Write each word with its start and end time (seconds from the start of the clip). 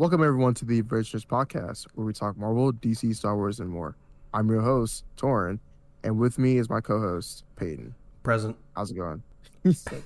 Welcome 0.00 0.24
everyone 0.24 0.54
to 0.54 0.64
the 0.64 0.80
Virtuous 0.80 1.26
Podcast, 1.26 1.86
where 1.92 2.06
we 2.06 2.14
talk 2.14 2.34
Marvel, 2.38 2.72
DC, 2.72 3.14
Star 3.14 3.36
Wars, 3.36 3.60
and 3.60 3.68
more. 3.68 3.96
I'm 4.32 4.48
your 4.48 4.62
host, 4.62 5.04
Tauren, 5.18 5.58
and 6.02 6.18
with 6.18 6.38
me 6.38 6.56
is 6.56 6.70
my 6.70 6.80
co-host, 6.80 7.44
Peyton. 7.56 7.94
Present. 8.22 8.56
How's 8.74 8.90
it 8.90 8.94
going? 8.94 9.22
Present. 9.62 10.04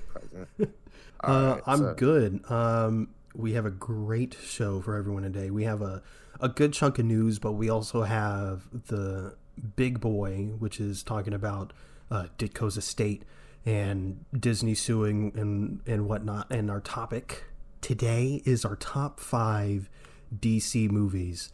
Uh, 1.21 1.53
right, 1.55 1.63
I'm 1.65 1.77
so- 1.77 1.93
good. 1.93 2.41
Um, 2.51 3.07
we 3.33 3.53
have 3.53 3.65
a 3.65 3.71
great 3.71 4.35
show 4.43 4.81
for 4.81 4.95
everyone 4.97 5.23
today. 5.23 5.49
We 5.49 5.63
have 5.63 5.81
a, 5.81 6.03
a 6.41 6.49
good 6.49 6.73
chunk 6.73 6.99
of 6.99 7.05
news, 7.05 7.39
but 7.39 7.53
we 7.53 7.69
also 7.69 8.03
have 8.03 8.67
the 8.87 9.35
big 9.77 10.01
boy, 10.01 10.49
which 10.59 10.81
is 10.81 11.03
talking 11.03 11.33
about 11.33 11.71
uh, 12.11 12.25
Ditko's 12.37 12.75
estate 12.75 13.23
and 13.65 14.25
Disney 14.37 14.75
suing 14.75 15.31
and, 15.35 15.79
and 15.87 16.05
whatnot. 16.05 16.51
And 16.51 16.69
our 16.69 16.81
topic 16.81 17.45
today 17.85 18.41
is 18.45 18.65
our 18.65 18.75
top 18.77 19.19
five 19.19 19.89
DC 20.35 20.89
movies. 20.89 21.51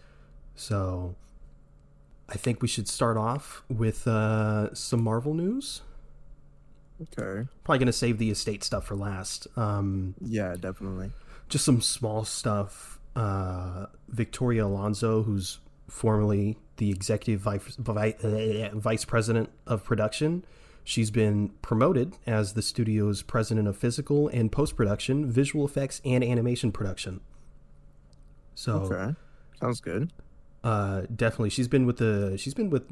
So 0.55 1.15
I 2.29 2.35
think 2.35 2.61
we 2.61 2.69
should 2.69 2.87
start 2.87 3.17
off 3.17 3.63
with 3.67 4.07
uh, 4.07 4.73
some 4.73 5.03
Marvel 5.03 5.33
news. 5.33 5.81
Okay. 7.01 7.47
Probably 7.65 7.79
going 7.79 7.87
to 7.87 7.91
save 7.93 8.17
the 8.17 8.29
estate 8.31 8.63
stuff 8.63 8.85
for 8.85 8.95
last. 8.95 9.45
Um, 9.57 10.15
Yeah, 10.21 10.55
definitely. 10.57 11.11
just 11.49 11.65
some 11.65 11.81
small 11.81 12.23
stuff. 12.23 12.97
Uh, 13.13 13.87
Victoria 14.07 14.65
Alonso, 14.65 15.23
who's 15.23 15.59
formerly 15.89 16.57
the 16.77 16.91
executive 16.91 17.41
vice, 17.41 17.75
vi- 17.75 18.15
uh, 18.23 18.73
vice 18.77 19.03
president 19.03 19.49
of 19.67 19.83
production, 19.83 20.45
she's 20.83 21.11
been 21.11 21.49
promoted 21.61 22.17
as 22.25 22.53
the 22.53 22.61
studio's 22.61 23.21
president 23.21 23.67
of 23.67 23.77
physical 23.77 24.27
and 24.29 24.51
post 24.51 24.75
production, 24.75 25.29
visual 25.31 25.65
effects, 25.65 26.01
and 26.05 26.23
animation 26.23 26.71
production. 26.71 27.21
So 28.55 28.73
Okay. 28.83 29.15
Sounds 29.59 29.79
good. 29.79 30.11
uh, 30.63 31.03
definitely, 31.15 31.49
she's 31.51 31.67
been 31.67 31.85
with 31.85 31.97
the 31.97 32.35
she's 32.37 32.53
been 32.53 32.69
with 32.69 32.83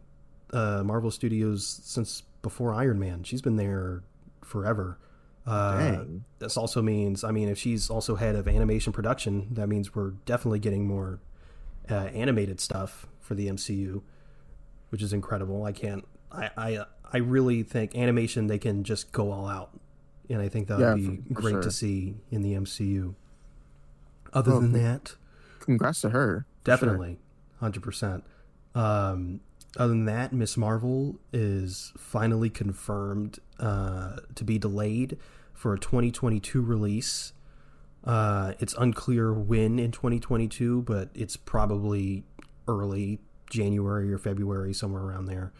uh, 0.54 0.84
Marvel 0.84 1.12
Studios 1.12 1.82
since 1.84 2.24
before 2.42 2.74
Iron 2.74 3.00
Man. 3.00 3.24
She's 3.24 3.42
been 3.42 3.56
there 3.56 4.04
forever. 4.44 4.98
Uh, 5.46 5.80
Dang. 5.80 6.26
this 6.38 6.58
also 6.58 6.82
means, 6.82 7.24
I 7.24 7.32
mean, 7.32 7.50
if 7.50 7.58
she's 7.58 7.90
also 7.90 8.16
head 8.16 8.36
of 8.36 8.48
animation 8.48 8.94
production, 8.94 9.48
that 9.52 9.68
means 9.68 9.96
we're 9.96 10.12
definitely 10.26 10.60
getting 10.60 10.88
more 10.88 11.20
uh, 11.90 11.94
animated 12.14 12.60
stuff 12.60 13.08
for 13.20 13.34
the 13.34 13.48
MCU, 13.48 14.02
which 14.90 15.02
is 15.02 15.12
incredible. 15.12 15.64
I 15.64 15.72
can't, 15.72 16.06
I, 16.32 16.50
I, 16.56 16.86
I 17.12 17.18
really 17.18 17.64
think 17.64 17.96
animation 17.96 18.48
they 18.48 18.60
can 18.60 18.84
just 18.84 19.12
go 19.12 19.32
all 19.32 19.48
out, 19.48 19.72
and 20.30 20.42
I 20.42 20.48
think 20.50 20.68
that 20.68 20.78
would 20.80 20.84
Yeah, 20.86 20.96
be 20.96 21.18
for- 21.18 21.24
for 21.28 21.34
great 21.34 21.52
sure. 21.54 21.62
to 21.64 21.72
see 21.72 22.16
in 22.32 22.42
the 22.42 22.54
MCU. 22.56 23.16
Other 24.34 24.52
Well, 24.52 24.62
than 24.62 24.74
that, 24.74 25.16
Congrats 25.60 26.02
to 26.02 26.10
her. 26.12 26.46
Definitely, 26.64 27.18
hundred 27.60 27.82
percent. 27.84 28.24
Um, 28.76 29.40
other 29.78 29.90
than 29.90 30.06
that, 30.06 30.34
Miss 30.34 30.56
Marvel 30.58 31.20
is 31.34 31.94
finally 31.98 32.50
confirmed 32.50 33.40
uh, 33.60 34.18
to 34.36 34.44
be 34.44 34.58
delayed 34.58 35.18
for 35.54 35.74
a 35.74 35.80
2022 35.80 36.62
release. 36.62 37.34
Uh, 38.04 38.54
it's 38.60 38.74
unclear 38.78 39.34
when 39.34 39.78
in 39.80 39.92
2022, 39.92 40.84
but 40.84 41.10
it's 41.14 41.36
probably 41.36 42.24
early 42.68 43.20
January 43.50 44.12
or 44.14 44.18
February, 44.18 44.74
somewhere 44.74 45.04
around 45.04 45.26
there. 45.26 45.52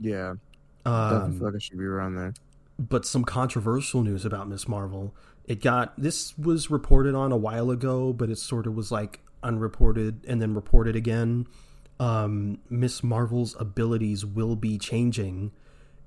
Yeah. 0.00 0.34
Definitely 0.84 1.18
Um, 1.26 1.32
feel 1.38 1.46
like 1.46 1.54
it 1.54 1.62
should 1.62 1.78
be 1.78 1.84
around 1.84 2.14
there. 2.16 2.34
but 2.78 3.06
some 3.06 3.24
controversial 3.24 4.02
news 4.02 4.24
about 4.24 4.48
Miss 4.48 4.66
Marvel. 4.68 5.14
It 5.46 5.60
got 5.62 5.92
this 6.00 6.36
was 6.38 6.70
reported 6.70 7.14
on 7.14 7.30
a 7.32 7.36
while 7.36 7.70
ago, 7.70 8.12
but 8.12 8.30
it 8.30 8.38
sort 8.38 8.66
of 8.66 8.74
was 8.74 8.90
like 8.90 9.20
unreported 9.42 10.24
and 10.26 10.40
then 10.42 10.54
reported 10.54 10.96
again. 10.96 11.46
Um, 12.00 12.58
Miss 12.68 13.02
Marvel's 13.04 13.54
abilities 13.60 14.24
will 14.26 14.56
be 14.56 14.78
changing 14.78 15.52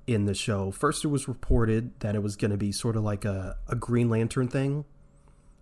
in 0.06 0.26
the 0.26 0.34
show. 0.34 0.70
First, 0.70 1.04
it 1.04 1.08
was 1.08 1.28
reported 1.28 1.98
that 2.00 2.14
it 2.14 2.22
was 2.22 2.36
going 2.36 2.50
to 2.50 2.56
be 2.56 2.72
sort 2.72 2.96
of 2.96 3.02
like 3.02 3.24
a, 3.24 3.56
a 3.68 3.74
Green 3.76 4.10
Lantern 4.10 4.48
thing, 4.48 4.84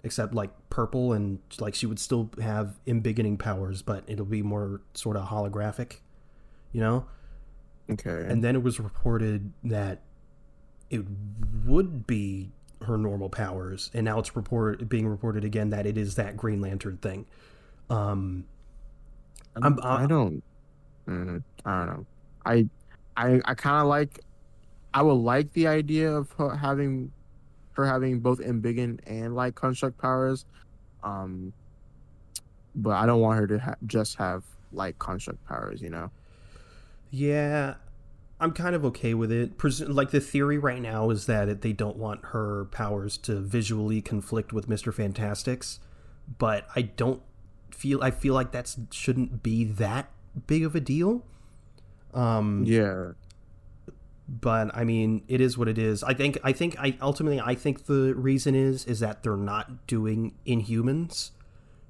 except 0.02 0.34
like 0.34 0.50
purple 0.70 1.12
and 1.12 1.38
like 1.60 1.74
she 1.74 1.86
would 1.86 1.98
still 2.00 2.30
have 2.40 2.80
embiggening 2.86 3.38
powers, 3.38 3.82
but 3.82 4.02
it'll 4.08 4.24
be 4.26 4.42
more 4.42 4.80
sort 4.94 5.16
of 5.16 5.28
holographic, 5.28 5.98
you 6.72 6.80
know? 6.80 7.06
Okay. 7.90 8.26
And 8.28 8.42
then 8.42 8.56
it 8.56 8.62
was 8.62 8.80
reported 8.80 9.52
that 9.64 10.00
it 10.90 11.04
would 11.64 12.06
be 12.06 12.50
her 12.82 12.98
normal 12.98 13.28
powers, 13.30 13.90
and 13.94 14.04
now 14.04 14.18
it's 14.18 14.34
report 14.36 14.88
being 14.88 15.06
reported 15.08 15.44
again 15.44 15.70
that 15.70 15.86
it 15.86 15.96
is 15.96 16.16
that 16.16 16.36
Green 16.36 16.60
Lantern 16.60 16.96
thing. 16.98 17.26
Um, 17.88 18.44
I'm- 19.62 19.78
I 19.82 20.04
I- 20.04 20.06
don't. 20.06 20.42
Mm, 21.08 21.42
I 21.64 21.78
don't 21.78 21.86
know. 21.96 22.06
I, 22.44 22.68
I, 23.16 23.40
I 23.44 23.54
kind 23.54 23.80
of 23.82 23.86
like. 23.88 24.20
I 24.92 25.02
would 25.02 25.12
like 25.14 25.52
the 25.52 25.66
idea 25.68 26.10
of 26.10 26.30
her 26.32 26.56
having, 26.56 27.12
her 27.72 27.86
having 27.86 28.20
both 28.20 28.38
embiggen 28.40 28.98
and 29.06 29.34
like 29.36 29.54
construct 29.54 29.98
powers, 29.98 30.44
um. 31.04 31.52
But 32.74 32.90
I 32.96 33.06
don't 33.06 33.20
want 33.20 33.38
her 33.38 33.46
to 33.46 33.58
ha- 33.58 33.74
just 33.86 34.16
have 34.16 34.44
like 34.72 34.98
construct 34.98 35.44
powers, 35.46 35.80
you 35.80 35.88
know. 35.90 36.10
Yeah, 37.16 37.74
I'm 38.38 38.52
kind 38.52 38.74
of 38.76 38.84
okay 38.86 39.14
with 39.14 39.32
it. 39.32 39.56
Pres- 39.56 39.80
like 39.80 40.10
the 40.10 40.20
theory 40.20 40.58
right 40.58 40.82
now 40.82 41.08
is 41.10 41.24
that 41.26 41.48
it, 41.48 41.62
they 41.62 41.72
don't 41.72 41.96
want 41.96 42.20
her 42.26 42.66
powers 42.66 43.16
to 43.18 43.36
visually 43.40 44.02
conflict 44.02 44.52
with 44.52 44.68
Mister 44.68 44.92
Fantastic's, 44.92 45.80
but 46.38 46.66
I 46.76 46.82
don't 46.82 47.22
feel. 47.70 48.02
I 48.02 48.10
feel 48.10 48.34
like 48.34 48.52
that 48.52 48.74
shouldn't 48.90 49.42
be 49.42 49.64
that 49.64 50.10
big 50.46 50.64
of 50.64 50.74
a 50.74 50.80
deal. 50.80 51.24
Um, 52.12 52.64
Yeah. 52.66 53.12
but 54.28 54.70
I 54.76 54.84
mean, 54.84 55.22
it 55.28 55.40
is 55.40 55.56
what 55.56 55.68
it 55.68 55.78
is. 55.78 56.02
I 56.02 56.12
think. 56.14 56.38
I 56.44 56.52
think. 56.52 56.76
I 56.78 56.96
ultimately, 57.00 57.40
I 57.40 57.54
think 57.54 57.86
the 57.86 58.14
reason 58.14 58.54
is 58.54 58.84
is 58.84 59.00
that 59.00 59.22
they're 59.22 59.36
not 59.36 59.86
doing 59.86 60.34
Inhumans, 60.46 61.30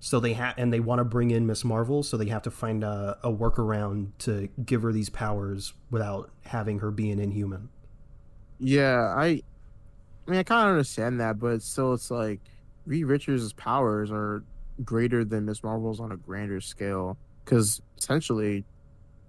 so 0.01 0.21
they 0.21 0.35
have 0.35 0.55
and 0.57 0.73
they 0.73 0.81
want 0.81 0.99
to 1.01 1.05
bring 1.05 1.31
in 1.31 1.47
Miss 1.47 1.65
Marvel, 1.65 2.03
so 2.03 2.17
they 2.17 2.27
have 2.27 2.43
to 2.43 2.51
find 2.51 2.85
a, 2.85 3.19
a 3.23 3.33
workaround 3.33 4.11
to 4.19 4.49
give 4.65 4.83
her 4.83 4.93
these 4.93 5.09
powers 5.09 5.73
without 5.91 6.31
having 6.43 6.79
her 6.81 6.91
be 6.91 7.11
an 7.11 7.19
Inhuman. 7.19 7.69
Yeah. 8.59 9.15
I. 9.17 9.43
I 10.27 10.31
mean, 10.33 10.41
I 10.41 10.43
kind 10.43 10.67
of 10.67 10.73
understand 10.73 11.21
that, 11.21 11.39
but 11.39 11.63
still, 11.63 11.95
it's 11.95 12.11
like 12.11 12.41
Reed 12.85 13.05
Richards' 13.05 13.53
powers 13.53 14.11
are 14.11 14.43
greater 14.85 15.25
than 15.25 15.45
Miss 15.45 15.63
Marvel's 15.63 16.01
on 16.01 16.11
a 16.11 16.17
grander 16.17 16.61
scale. 16.61 17.17
Because 17.45 17.81
essentially, 17.97 18.65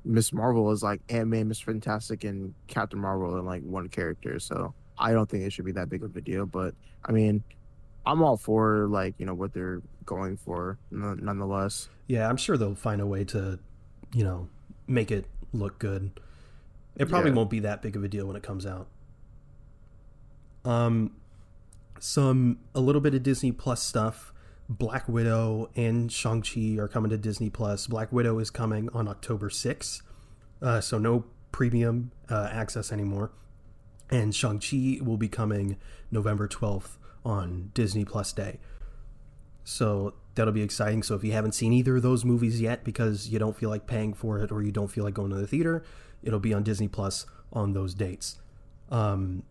Miss 0.04 0.34
Marvel 0.34 0.72
is 0.72 0.82
like 0.82 1.02
Ant 1.10 1.28
Man, 1.28 1.50
Miss 1.50 1.60
Fantastic, 1.60 2.24
and 2.24 2.54
Captain 2.66 2.98
Marvel 3.00 3.38
in 3.38 3.46
like 3.46 3.62
one 3.62 3.88
character. 3.90 4.40
So 4.40 4.74
I 4.98 5.12
don't 5.12 5.30
think 5.30 5.44
it 5.44 5.54
should 5.54 5.66
be 5.66 5.72
that 5.74 5.88
big 5.88 6.04
of 6.04 6.16
a 6.16 6.22
deal. 6.22 6.48
But 6.48 6.74
I 7.06 7.12
mean, 7.12 7.44
I'm 8.08 8.22
all 8.24 8.38
for 8.38 8.88
like 8.88 9.16
you 9.18 9.26
know 9.26 9.34
what 9.34 9.54
they're 9.54 9.82
going 10.06 10.38
for, 10.38 10.78
n- 10.92 11.20
nonetheless. 11.22 11.90
Yeah, 12.08 12.30
I'm 12.30 12.38
sure 12.38 12.58
they'll 12.58 12.76
find 12.76 13.02
a 13.02 13.06
way 13.06 13.24
to, 13.26 13.60
you 14.14 14.24
know, 14.24 14.48
make 14.88 15.12
it 15.12 15.26
look 15.54 15.78
good. 15.80 16.12
It 16.96 17.10
probably 17.10 17.32
Yeah. 17.32 17.36
won't 17.36 17.50
be 17.50 17.60
that 17.60 17.82
big 17.82 17.96
of 17.98 18.04
a 18.04 18.08
deal 18.08 18.26
when 18.26 18.36
it 18.38 18.44
comes 18.44 18.66
out. 18.66 18.88
Um, 20.66 21.12
some 22.00 22.60
a 22.76 22.80
little 22.80 23.02
bit 23.02 23.14
of 23.14 23.24
Disney 23.24 23.52
Plus 23.52 23.82
stuff. 23.84 24.34
Black 24.70 25.08
Widow 25.08 25.70
and 25.76 26.12
Shang 26.12 26.42
Chi 26.42 26.78
are 26.78 26.88
coming 26.90 27.10
to 27.12 27.18
Disney 27.18 27.50
Plus. 27.50 27.88
Black 27.88 28.12
Widow 28.12 28.38
is 28.40 28.50
coming 28.50 28.90
on 28.94 29.08
October 29.08 29.50
6th, 29.50 30.02
uh, 30.62 30.82
so 30.82 30.98
no 30.98 31.24
premium 31.54 32.12
uh, 32.30 32.50
access 32.52 32.92
anymore. 32.92 33.32
And 34.10 34.36
Shang 34.36 34.60
Chi 34.60 35.00
will 35.02 35.16
be 35.18 35.30
coming 35.30 35.78
November 36.12 36.48
12th 36.50 36.98
on 37.28 37.72
Disney 37.74 38.06
Plus 38.06 38.32
Day. 38.32 38.60
So 39.64 40.14
that'll 40.36 40.54
be 40.54 40.62
exciting. 40.62 41.04
So 41.04 41.14
if 41.16 41.24
you 41.24 41.34
haven't 41.34 41.52
seen 41.54 41.74
either 41.74 41.98
of 41.98 42.02
those 42.04 42.24
movies 42.24 42.62
yet 42.62 42.84
because 42.86 43.28
you 43.28 43.38
don't 43.38 43.56
feel 43.56 43.70
like 43.70 43.86
paying 43.86 44.14
for 44.14 44.40
it 44.40 44.52
or 44.52 44.62
you 44.64 44.72
don't 44.72 44.88
feel 44.88 45.04
like 45.04 45.14
going 45.16 45.30
to 45.32 45.36
the 45.36 45.48
theater, 45.48 45.84
it'll 46.24 46.40
be 46.40 46.54
on 46.54 46.64
Disney 46.64 46.88
Plus 46.88 47.26
on 47.52 47.74
those 47.74 47.94
dates. 47.94 48.38
Um, 48.90 49.44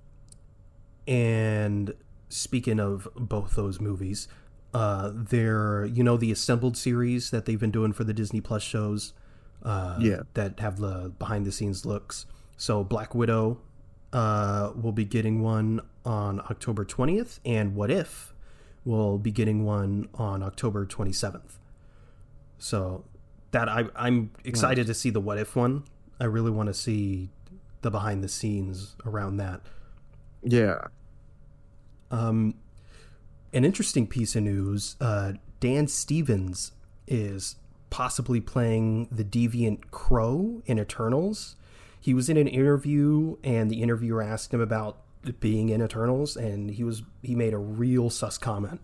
and 1.06 1.92
speaking 2.28 2.80
of 2.80 3.08
both 3.14 3.54
those 3.54 3.80
movies, 3.80 4.26
uh, 4.74 5.10
they're 5.14 5.84
you 5.86 6.02
know 6.02 6.16
the 6.16 6.32
assembled 6.32 6.76
series 6.76 7.30
that 7.30 7.44
they've 7.44 7.60
been 7.60 7.70
doing 7.70 7.92
for 7.92 8.04
the 8.04 8.12
Disney 8.14 8.40
Plus 8.40 8.62
shows, 8.62 9.12
uh, 9.62 9.96
Yeah. 10.00 10.22
that 10.34 10.60
have 10.60 10.78
the 10.78 11.12
behind 11.18 11.46
the 11.46 11.52
scenes 11.52 11.86
looks. 11.86 12.26
So 12.56 12.82
Black 12.82 13.14
Widow 13.14 13.58
uh, 14.12 14.72
will 14.80 14.92
be 14.92 15.04
getting 15.04 15.42
one 15.42 15.80
on 16.06 16.40
October 16.40 16.84
twentieth, 16.86 17.40
and 17.44 17.74
What 17.74 17.90
If 17.90 18.32
will 18.84 19.18
be 19.18 19.32
getting 19.32 19.64
one 19.64 20.08
on 20.14 20.42
October 20.42 20.86
twenty 20.86 21.12
seventh. 21.12 21.58
So 22.58 23.04
that 23.50 23.68
I 23.68 23.84
I'm 23.94 24.30
excited 24.44 24.86
to 24.86 24.94
see 24.94 25.10
the 25.10 25.20
What 25.20 25.36
If 25.36 25.54
one. 25.56 25.84
I 26.18 26.24
really 26.24 26.50
want 26.50 26.68
to 26.68 26.74
see 26.74 27.30
the 27.82 27.90
behind 27.90 28.24
the 28.24 28.28
scenes 28.28 28.96
around 29.04 29.36
that. 29.36 29.60
Yeah. 30.42 30.86
Um, 32.10 32.54
an 33.52 33.64
interesting 33.64 34.06
piece 34.06 34.36
of 34.36 34.44
news: 34.44 34.96
uh, 35.00 35.32
Dan 35.60 35.88
Stevens 35.88 36.72
is 37.06 37.56
possibly 37.90 38.40
playing 38.40 39.08
the 39.10 39.24
deviant 39.24 39.90
Kro 39.90 40.62
in 40.66 40.78
Eternals. 40.78 41.56
He 42.00 42.14
was 42.14 42.28
in 42.28 42.36
an 42.36 42.46
interview, 42.46 43.36
and 43.42 43.70
the 43.70 43.82
interviewer 43.82 44.22
asked 44.22 44.54
him 44.54 44.60
about 44.60 44.98
being 45.40 45.68
in 45.68 45.82
Eternals, 45.82 46.36
and 46.36 46.70
he 46.70 46.84
was 46.84 47.02
he 47.22 47.34
made 47.34 47.52
a 47.52 47.58
real 47.58 48.10
sus 48.10 48.38
comment. 48.38 48.80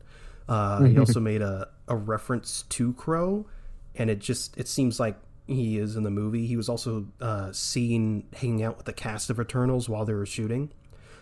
Uh, 0.48 0.84
he 0.84 0.98
also 0.98 1.20
made 1.20 1.40
a, 1.40 1.68
a 1.88 1.96
reference 1.96 2.62
to 2.70 2.92
Kro, 2.94 3.46
and 3.94 4.10
it 4.10 4.18
just 4.18 4.56
it 4.58 4.68
seems 4.68 4.98
like 4.98 5.16
he 5.46 5.78
is 5.78 5.96
in 5.96 6.02
the 6.02 6.10
movie. 6.10 6.46
He 6.46 6.56
was 6.56 6.68
also 6.68 7.06
uh, 7.20 7.52
seen 7.52 8.24
hanging 8.34 8.62
out 8.62 8.76
with 8.76 8.86
the 8.86 8.92
cast 8.92 9.30
of 9.30 9.40
Eternals 9.40 9.88
while 9.88 10.04
they 10.04 10.14
were 10.14 10.26
shooting, 10.26 10.72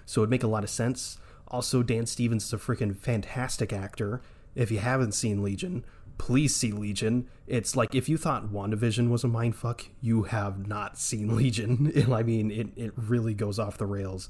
so 0.06 0.22
it'd 0.22 0.30
make 0.30 0.42
a 0.42 0.48
lot 0.48 0.64
of 0.64 0.70
sense. 0.70 1.18
Also, 1.48 1.82
Dan 1.82 2.06
Stevens 2.06 2.44
is 2.44 2.52
a 2.52 2.58
freaking 2.58 2.96
fantastic 2.96 3.72
actor. 3.72 4.22
If 4.54 4.70
you 4.70 4.78
haven't 4.78 5.12
seen 5.12 5.42
Legion, 5.42 5.84
please 6.20 6.54
see 6.54 6.70
Legion. 6.70 7.28
It's 7.46 7.74
like 7.74 7.94
if 7.94 8.08
you 8.08 8.18
thought 8.18 8.52
WandaVision 8.52 9.08
was 9.08 9.24
a 9.24 9.26
mindfuck, 9.26 9.86
you 10.00 10.24
have 10.24 10.66
not 10.66 10.98
seen 10.98 11.34
Legion. 11.36 11.92
I 12.12 12.22
mean, 12.22 12.50
it, 12.50 12.68
it 12.76 12.92
really 12.96 13.34
goes 13.34 13.58
off 13.58 13.78
the 13.78 13.86
rails. 13.86 14.28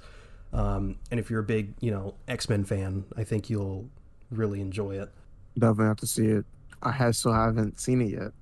Um, 0.52 0.96
and 1.10 1.20
if 1.20 1.30
you're 1.30 1.40
a 1.40 1.44
big, 1.44 1.74
you 1.80 1.90
know, 1.90 2.14
X 2.26 2.48
Men 2.48 2.64
fan, 2.64 3.04
I 3.16 3.24
think 3.24 3.50
you'll 3.50 3.88
really 4.30 4.60
enjoy 4.60 5.00
it. 5.00 5.10
Definitely 5.58 5.86
have 5.86 5.96
to 5.98 6.06
see 6.06 6.26
it. 6.26 6.44
I 6.82 6.92
have, 6.92 7.16
still 7.16 7.32
haven't 7.32 7.80
seen 7.80 8.00
it 8.00 8.10
yet. 8.10 8.32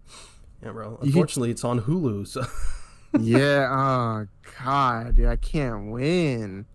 Yeah, 0.62 0.72
bro. 0.72 0.99
Unfortunately, 1.02 1.50
it's 1.50 1.64
on 1.64 1.81
Hulu. 1.82 2.26
So. 2.26 2.44
yeah. 3.20 3.69
Oh 3.70 4.26
God, 4.62 5.16
dude, 5.16 5.26
I 5.26 5.37
can't 5.37 5.90
win. 5.90 6.66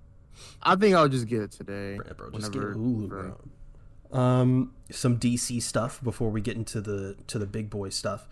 I 0.62 0.76
think 0.76 0.96
I'll 0.96 1.10
just 1.10 1.28
get 1.28 1.42
it 1.42 1.52
today. 1.52 2.00
Yeah, 2.06 2.14
bro, 2.14 2.32
just 2.32 2.54
whenever, 2.54 2.74
get 2.74 2.82
Hulu, 2.82 3.10
bro. 3.10 4.20
Um, 4.20 4.74
some 4.92 5.18
DC 5.18 5.62
stuff 5.62 6.02
before 6.04 6.30
we 6.30 6.42
get 6.42 6.56
into 6.56 6.82
the 6.82 7.18
to 7.28 7.40
the 7.40 7.48
big 7.48 7.70
boy 7.70 7.90
stuff. 7.90 8.28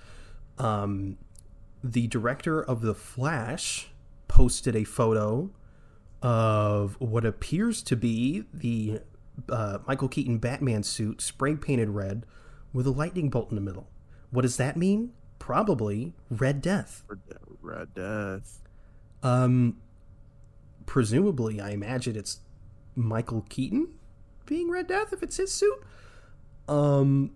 Um, 0.57 1.17
the 1.83 2.07
director 2.07 2.61
of 2.61 2.81
the 2.81 2.93
Flash 2.93 3.89
posted 4.27 4.75
a 4.75 4.83
photo 4.83 5.49
of 6.21 6.95
what 6.99 7.25
appears 7.25 7.81
to 7.83 7.95
be 7.95 8.45
the 8.53 8.99
uh, 9.49 9.79
Michael 9.87 10.07
Keaton 10.07 10.37
Batman 10.37 10.83
suit 10.83 11.21
spray 11.21 11.55
painted 11.55 11.89
red 11.89 12.25
with 12.73 12.85
a 12.87 12.91
lightning 12.91 13.29
bolt 13.29 13.49
in 13.49 13.55
the 13.55 13.61
middle. 13.61 13.87
What 14.29 14.43
does 14.43 14.57
that 14.57 14.77
mean? 14.77 15.13
Probably 15.39 16.13
Red 16.29 16.61
Death. 16.61 17.03
Red 17.61 17.93
Death. 17.93 18.61
Um, 19.23 19.77
presumably, 20.85 21.59
I 21.59 21.71
imagine 21.71 22.15
it's 22.15 22.39
Michael 22.95 23.45
Keaton 23.49 23.87
being 24.45 24.69
Red 24.69 24.87
Death 24.87 25.13
if 25.13 25.23
it's 25.23 25.37
his 25.37 25.51
suit. 25.51 25.83
Um, 26.67 27.31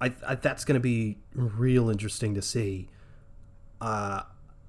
I, 0.00 0.12
I 0.26 0.34
that's 0.34 0.64
going 0.64 0.74
to 0.74 0.80
be 0.80 1.18
real 1.34 1.88
interesting 1.88 2.34
to 2.34 2.42
see. 2.42 2.88
Uh, 3.80 4.22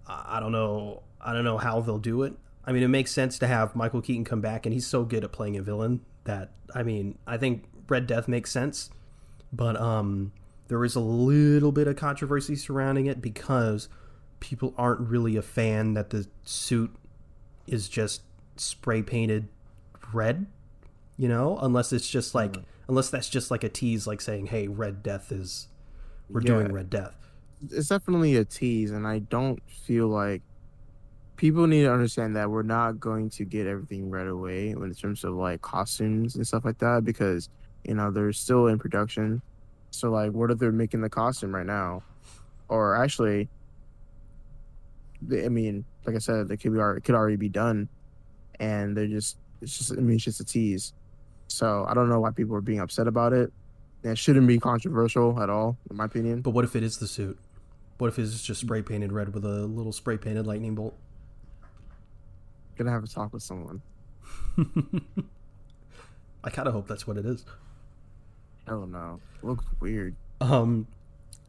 I 0.07 0.39
don't 0.39 0.51
know. 0.51 1.03
I 1.19 1.33
don't 1.33 1.43
know 1.43 1.57
how 1.57 1.81
they'll 1.81 1.97
do 1.97 2.23
it. 2.23 2.33
I 2.67 2.73
mean, 2.73 2.83
it 2.83 2.89
makes 2.89 3.11
sense 3.11 3.39
to 3.39 3.47
have 3.47 3.75
Michael 3.75 4.01
Keaton 4.01 4.25
come 4.25 4.41
back, 4.41 4.65
and 4.65 4.73
he's 4.73 4.85
so 4.85 5.05
good 5.05 5.23
at 5.23 5.31
playing 5.31 5.55
a 5.55 5.61
villain 5.61 6.01
that 6.25 6.51
I 6.75 6.83
mean, 6.83 7.17
I 7.25 7.37
think 7.37 7.63
Red 7.87 8.05
Death 8.05 8.27
makes 8.27 8.51
sense, 8.51 8.89
but 9.53 9.79
um, 9.79 10.33
there 10.67 10.83
is 10.83 10.95
a 10.95 10.99
little 10.99 11.71
bit 11.71 11.87
of 11.87 11.95
controversy 11.95 12.57
surrounding 12.57 13.05
it 13.05 13.21
because 13.21 13.87
people 14.41 14.73
aren't 14.77 14.99
really 14.99 15.37
a 15.37 15.41
fan 15.41 15.93
that 15.93 16.09
the 16.09 16.27
suit 16.43 16.93
is 17.65 17.87
just 17.87 18.21
spray 18.57 19.01
painted 19.01 19.47
red, 20.13 20.45
you 21.17 21.27
know, 21.27 21.57
unless 21.61 21.93
it's 21.93 22.09
just 22.09 22.35
like 22.35 22.53
mm. 22.53 22.63
unless 22.89 23.09
that's 23.09 23.29
just 23.29 23.49
like 23.49 23.63
a 23.63 23.69
tease, 23.69 24.05
like 24.05 24.19
saying, 24.19 24.47
"Hey, 24.47 24.67
Red 24.67 25.01
Death 25.01 25.31
is 25.31 25.67
we're 26.29 26.41
yeah. 26.41 26.47
doing 26.47 26.73
Red 26.73 26.89
Death." 26.89 27.15
It's 27.71 27.87
definitely 27.87 28.35
a 28.35 28.45
tease, 28.45 28.91
and 28.91 29.07
I 29.07 29.19
don't 29.19 29.61
feel 29.69 30.07
like 30.07 30.41
people 31.37 31.67
need 31.67 31.83
to 31.83 31.93
understand 31.93 32.35
that 32.35 32.49
we're 32.49 32.63
not 32.63 32.99
going 32.99 33.29
to 33.29 33.45
get 33.45 33.67
everything 33.67 34.09
right 34.09 34.27
away 34.27 34.71
in 34.71 34.93
terms 34.93 35.23
of 35.23 35.35
like 35.35 35.61
costumes 35.61 36.35
and 36.35 36.45
stuff 36.45 36.65
like 36.65 36.79
that 36.79 37.05
because 37.05 37.49
you 37.85 37.93
know 37.93 38.11
they're 38.11 38.33
still 38.33 38.67
in 38.67 38.77
production. 38.77 39.41
So 39.91 40.09
like, 40.11 40.31
what 40.31 40.51
if 40.51 40.59
they're 40.59 40.71
making 40.71 41.01
the 41.01 41.09
costume 41.09 41.55
right 41.55 41.65
now, 41.65 42.03
or 42.67 43.01
actually, 43.01 43.47
I 45.31 45.47
mean, 45.47 45.85
like 46.05 46.15
I 46.15 46.19
said, 46.19 46.51
it 46.51 46.57
could 46.57 46.73
be 46.73 46.79
it 46.79 47.03
could 47.03 47.15
already 47.15 47.37
be 47.37 47.49
done, 47.49 47.87
and 48.59 48.97
they're 48.97 49.07
just 49.07 49.37
it's 49.61 49.77
just 49.77 49.91
I 49.93 49.95
mean 49.95 50.15
it's 50.15 50.25
just 50.25 50.41
a 50.41 50.45
tease. 50.45 50.93
So 51.47 51.85
I 51.87 51.93
don't 51.93 52.09
know 52.09 52.19
why 52.19 52.31
people 52.31 52.55
are 52.55 52.61
being 52.61 52.79
upset 52.79 53.07
about 53.07 53.31
it. 53.31 53.53
It 54.03 54.17
shouldn't 54.17 54.47
be 54.47 54.59
controversial 54.59 55.41
at 55.41 55.49
all, 55.49 55.77
in 55.89 55.95
my 55.95 56.05
opinion. 56.05 56.41
But 56.41 56.51
what 56.51 56.65
if 56.65 56.75
it 56.75 56.83
is 56.83 56.97
the 56.97 57.07
suit? 57.07 57.39
What 57.99 58.07
if 58.07 58.19
it's 58.19 58.43
just 58.43 58.61
spray 58.61 58.81
painted 58.81 59.11
red 59.11 59.33
with 59.33 59.43
a 59.45 59.65
little 59.65 59.91
spray 59.91 60.17
painted 60.17 60.45
lightning 60.45 60.75
bolt? 60.75 60.95
Gonna 62.77 62.91
have 62.91 63.03
a 63.03 63.07
talk 63.07 63.33
with 63.33 63.43
someone. 63.43 63.81
I 66.43 66.49
kind 66.49 66.67
of 66.67 66.73
hope 66.73 66.87
that's 66.87 67.07
what 67.07 67.17
it 67.17 67.25
is. 67.25 67.45
I 68.67 68.71
don't 68.71 68.91
know. 68.91 69.19
looks 69.41 69.65
weird. 69.79 70.15
Um, 70.41 70.87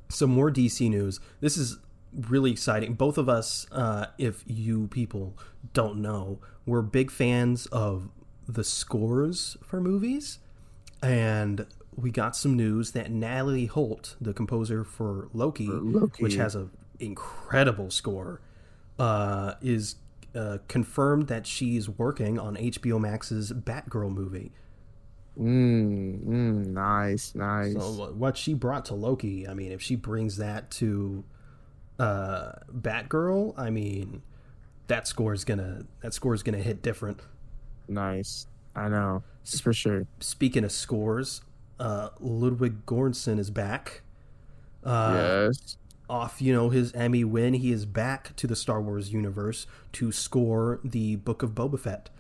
some 0.09 0.31
more 0.31 0.51
DC 0.51 0.89
news. 0.89 1.21
This 1.41 1.57
is 1.57 1.79
really 2.13 2.51
exciting. 2.51 2.95
Both 2.95 3.19
of 3.19 3.29
us, 3.29 3.67
uh, 3.73 4.07
if 4.17 4.43
you 4.47 4.89
people 4.89 5.37
don't 5.75 6.01
know, 6.01 6.39
we're 6.65 6.83
big 6.83 7.11
fans 7.11 7.67
of 7.67 8.09
the 8.47 8.65
scores 8.65 9.57
for 9.63 9.81
movies, 9.81 10.39
and 11.03 11.67
we 11.95 12.11
got 12.11 12.37
some 12.37 12.57
news 12.57 12.93
that 12.93 13.11
Natalie 13.11 13.67
Holt, 13.67 14.17
the 14.21 14.33
composer 14.33 14.85
for 14.85 15.29
Loki, 15.35 15.67
for 15.67 15.75
Loki. 15.75 16.23
which 16.23 16.37
has 16.37 16.55
an 16.55 16.71
incredible 16.99 17.91
score, 17.91 18.41
uh, 18.99 19.55
is 19.61 19.97
uh, 20.39 20.59
confirmed 20.69 21.27
that 21.27 21.47
she's 21.47 21.89
working 21.89 22.39
on 22.39 22.57
HBO 22.57 23.01
Max's 23.01 23.53
Batgirl 23.53 24.13
movie. 24.13 24.53
Mm, 25.37 26.25
mm, 26.25 26.67
nice, 26.67 27.35
nice. 27.35 27.73
So 27.73 28.13
what 28.13 28.37
she 28.37 28.55
brought 28.55 28.85
to 28.87 28.95
Loki, 28.95 29.49
I 29.49 29.55
mean, 29.55 29.73
if 29.73 29.83
she 29.83 29.97
brings 29.97 30.37
that 30.37 30.71
to 30.73 31.25
uh, 31.99 32.53
Batgirl, 32.73 33.59
I 33.59 33.71
mean, 33.71 34.23
that 34.87 35.09
score 35.09 35.33
is 35.33 35.45
gonna 35.45 35.83
that 36.03 36.15
score 36.15 36.35
is 36.35 36.43
gonna 36.45 36.59
hit 36.59 36.83
different. 36.83 37.21
Nice, 37.89 38.47
I 38.77 38.89
know 38.89 39.23
for 39.61 39.73
sure. 39.73 40.07
Speaking 40.21 40.63
of 40.63 40.71
scores, 40.71 41.41
uh, 41.81 42.11
Ludwig 42.21 42.87
Göransson 42.87 43.39
is 43.39 43.51
back. 43.51 44.03
Uh, 44.85 45.49
yes 45.51 45.77
off, 46.09 46.41
you 46.41 46.53
know, 46.53 46.71
his 46.71 46.93
Emmy 46.93 47.25
win, 47.25 47.55
he 47.55 47.73
is 47.73 47.87
back 47.87 48.35
to 48.37 48.47
the 48.47 48.57
Star 48.57 48.81
Wars 48.81 49.13
universe 49.13 49.67
to 49.93 50.11
score 50.13 50.81
the 50.83 51.17
Book 51.17 51.43
of 51.43 51.51
Boba 51.51 51.79
Fett. 51.79 52.11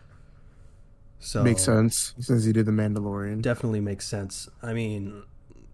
So 1.20 1.42
makes 1.42 1.62
sense 1.62 2.14
since 2.20 2.44
he 2.44 2.52
did 2.52 2.66
the 2.66 2.72
Mandalorian. 2.72 3.42
Definitely 3.42 3.80
makes 3.80 4.06
sense. 4.06 4.48
I 4.62 4.72
mean, 4.72 5.24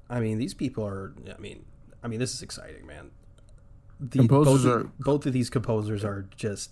I 0.08 0.20
mean, 0.20 0.38
these 0.38 0.54
people 0.54 0.86
are. 0.86 1.14
I 1.32 1.38
mean, 1.38 1.64
I 2.02 2.08
mean, 2.08 2.18
this 2.18 2.34
is 2.34 2.42
exciting, 2.42 2.86
man. 2.86 3.10
The, 4.00 4.20
composers 4.20 4.64
both, 4.64 4.72
are 4.72 4.90
both 5.00 5.26
of 5.26 5.32
these 5.32 5.50
composers 5.50 6.04
are 6.04 6.26
just 6.36 6.70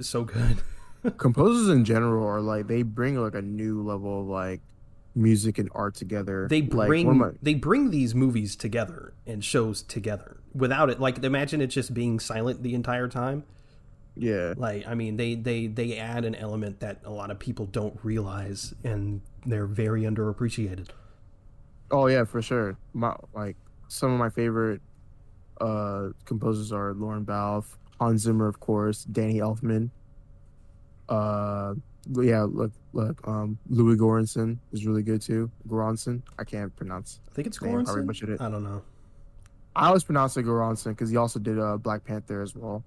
so 0.00 0.24
good. 0.24 0.58
composers 1.16 1.68
in 1.68 1.84
general 1.84 2.26
are 2.26 2.40
like 2.40 2.66
they 2.66 2.82
bring 2.82 3.16
like 3.16 3.34
a 3.34 3.42
new 3.42 3.82
level 3.82 4.20
of 4.20 4.26
like 4.26 4.60
music 5.14 5.58
and 5.58 5.68
art 5.74 5.94
together. 5.94 6.46
They 6.48 6.60
bring 6.60 7.06
like, 7.06 7.16
my... 7.16 7.30
they 7.42 7.54
bring 7.54 7.90
these 7.90 8.14
movies 8.14 8.56
together 8.56 9.14
and 9.26 9.44
shows 9.44 9.82
together. 9.82 10.38
Without 10.54 10.90
it, 10.90 11.00
like 11.00 11.22
imagine 11.22 11.60
it 11.60 11.68
just 11.68 11.94
being 11.94 12.20
silent 12.20 12.62
the 12.62 12.74
entire 12.74 13.08
time. 13.08 13.44
Yeah. 14.16 14.54
Like 14.56 14.86
I 14.86 14.94
mean, 14.94 15.16
they 15.16 15.34
they 15.34 15.66
they 15.66 15.98
add 15.98 16.24
an 16.24 16.34
element 16.34 16.80
that 16.80 17.00
a 17.04 17.10
lot 17.10 17.30
of 17.30 17.38
people 17.38 17.66
don't 17.66 17.98
realize, 18.02 18.74
and 18.84 19.20
they're 19.44 19.66
very 19.66 20.02
underappreciated. 20.02 20.88
Oh 21.90 22.06
yeah, 22.06 22.24
for 22.24 22.42
sure. 22.42 22.76
My 22.92 23.14
like 23.34 23.56
some 23.88 24.12
of 24.12 24.18
my 24.18 24.30
favorite 24.30 24.80
uh 25.60 26.08
composers 26.24 26.72
are 26.72 26.94
Lorne 26.94 27.24
Balfe, 27.24 27.76
Hans 28.00 28.22
Zimmer, 28.22 28.48
of 28.48 28.60
course, 28.60 29.04
Danny 29.04 29.38
Elfman. 29.38 29.90
Uh, 31.08 31.74
yeah, 32.12 32.42
look, 32.42 32.72
look, 32.92 33.26
um, 33.26 33.58
Louis 33.68 33.96
Göransson 33.96 34.58
is 34.72 34.86
really 34.86 35.02
good 35.02 35.22
too. 35.22 35.50
Göransson, 35.68 36.22
I 36.38 36.44
can't 36.44 36.74
pronounce. 36.76 37.20
I 37.30 37.34
think 37.34 37.46
it's 37.46 37.58
Göransson. 37.58 38.34
It. 38.34 38.40
I 38.40 38.48
don't 38.50 38.64
know. 38.64 38.82
I 39.76 39.88
always 39.88 40.04
pronounce 40.04 40.36
it 40.36 40.44
Göransson 40.44 40.90
because 40.90 41.10
he 41.10 41.16
also 41.16 41.38
did 41.38 41.58
uh, 41.58 41.76
Black 41.76 42.04
Panther 42.04 42.42
as 42.42 42.54
well. 42.54 42.84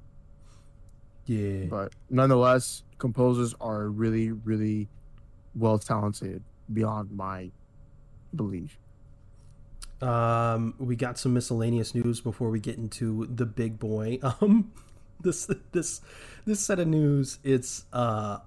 Yeah. 1.25 1.65
But 1.65 1.93
nonetheless, 2.09 2.83
composers 2.97 3.53
are 3.59 3.87
really, 3.87 4.31
really 4.31 4.87
well 5.55 5.77
talented 5.77 6.43
beyond 6.71 7.11
my 7.11 7.51
belief. 8.35 8.77
Um, 10.01 10.75
we 10.77 10.95
got 10.95 11.17
some 11.17 11.33
miscellaneous 11.33 11.95
news 11.95 12.21
before 12.21 12.49
we 12.49 12.59
get 12.59 12.77
into 12.77 13.27
the 13.33 13.45
big 13.45 13.79
boy. 13.79 14.19
Um, 14.41 14.71
this 15.19 15.49
this 15.71 16.01
this 16.45 16.59
set 16.59 16.79
of 16.79 16.87
news. 16.87 17.39
It's 17.43 17.85
uh 17.91 18.37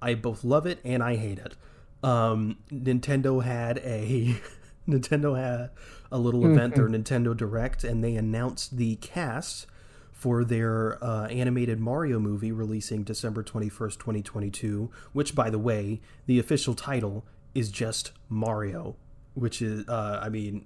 I 0.00 0.14
both 0.14 0.44
love 0.44 0.66
it 0.66 0.78
and 0.84 1.02
I 1.02 1.16
hate 1.16 1.38
it. 1.38 1.56
Um, 2.02 2.58
Nintendo 2.70 3.42
had 3.42 3.78
a 3.78 4.36
Nintendo 4.88 5.36
had 5.36 5.70
a 6.10 6.18
little 6.18 6.50
event, 6.50 6.74
their 6.74 6.88
Nintendo 6.88 7.36
Direct, 7.36 7.84
and 7.84 8.02
they 8.02 8.16
announced 8.16 8.76
the 8.76 8.96
cast 8.96 9.66
for 10.12 10.42
their 10.44 11.02
uh, 11.04 11.26
animated 11.26 11.78
Mario 11.78 12.18
movie 12.18 12.50
releasing 12.50 13.04
December 13.04 13.44
21st, 13.44 13.98
2022, 13.98 14.90
which, 15.12 15.34
by 15.34 15.50
the 15.50 15.58
way, 15.58 16.00
the 16.26 16.38
official 16.38 16.74
title 16.74 17.24
is 17.54 17.70
just 17.70 18.12
Mario, 18.28 18.96
which 19.34 19.60
is, 19.60 19.86
uh, 19.88 20.18
I 20.22 20.28
mean, 20.28 20.64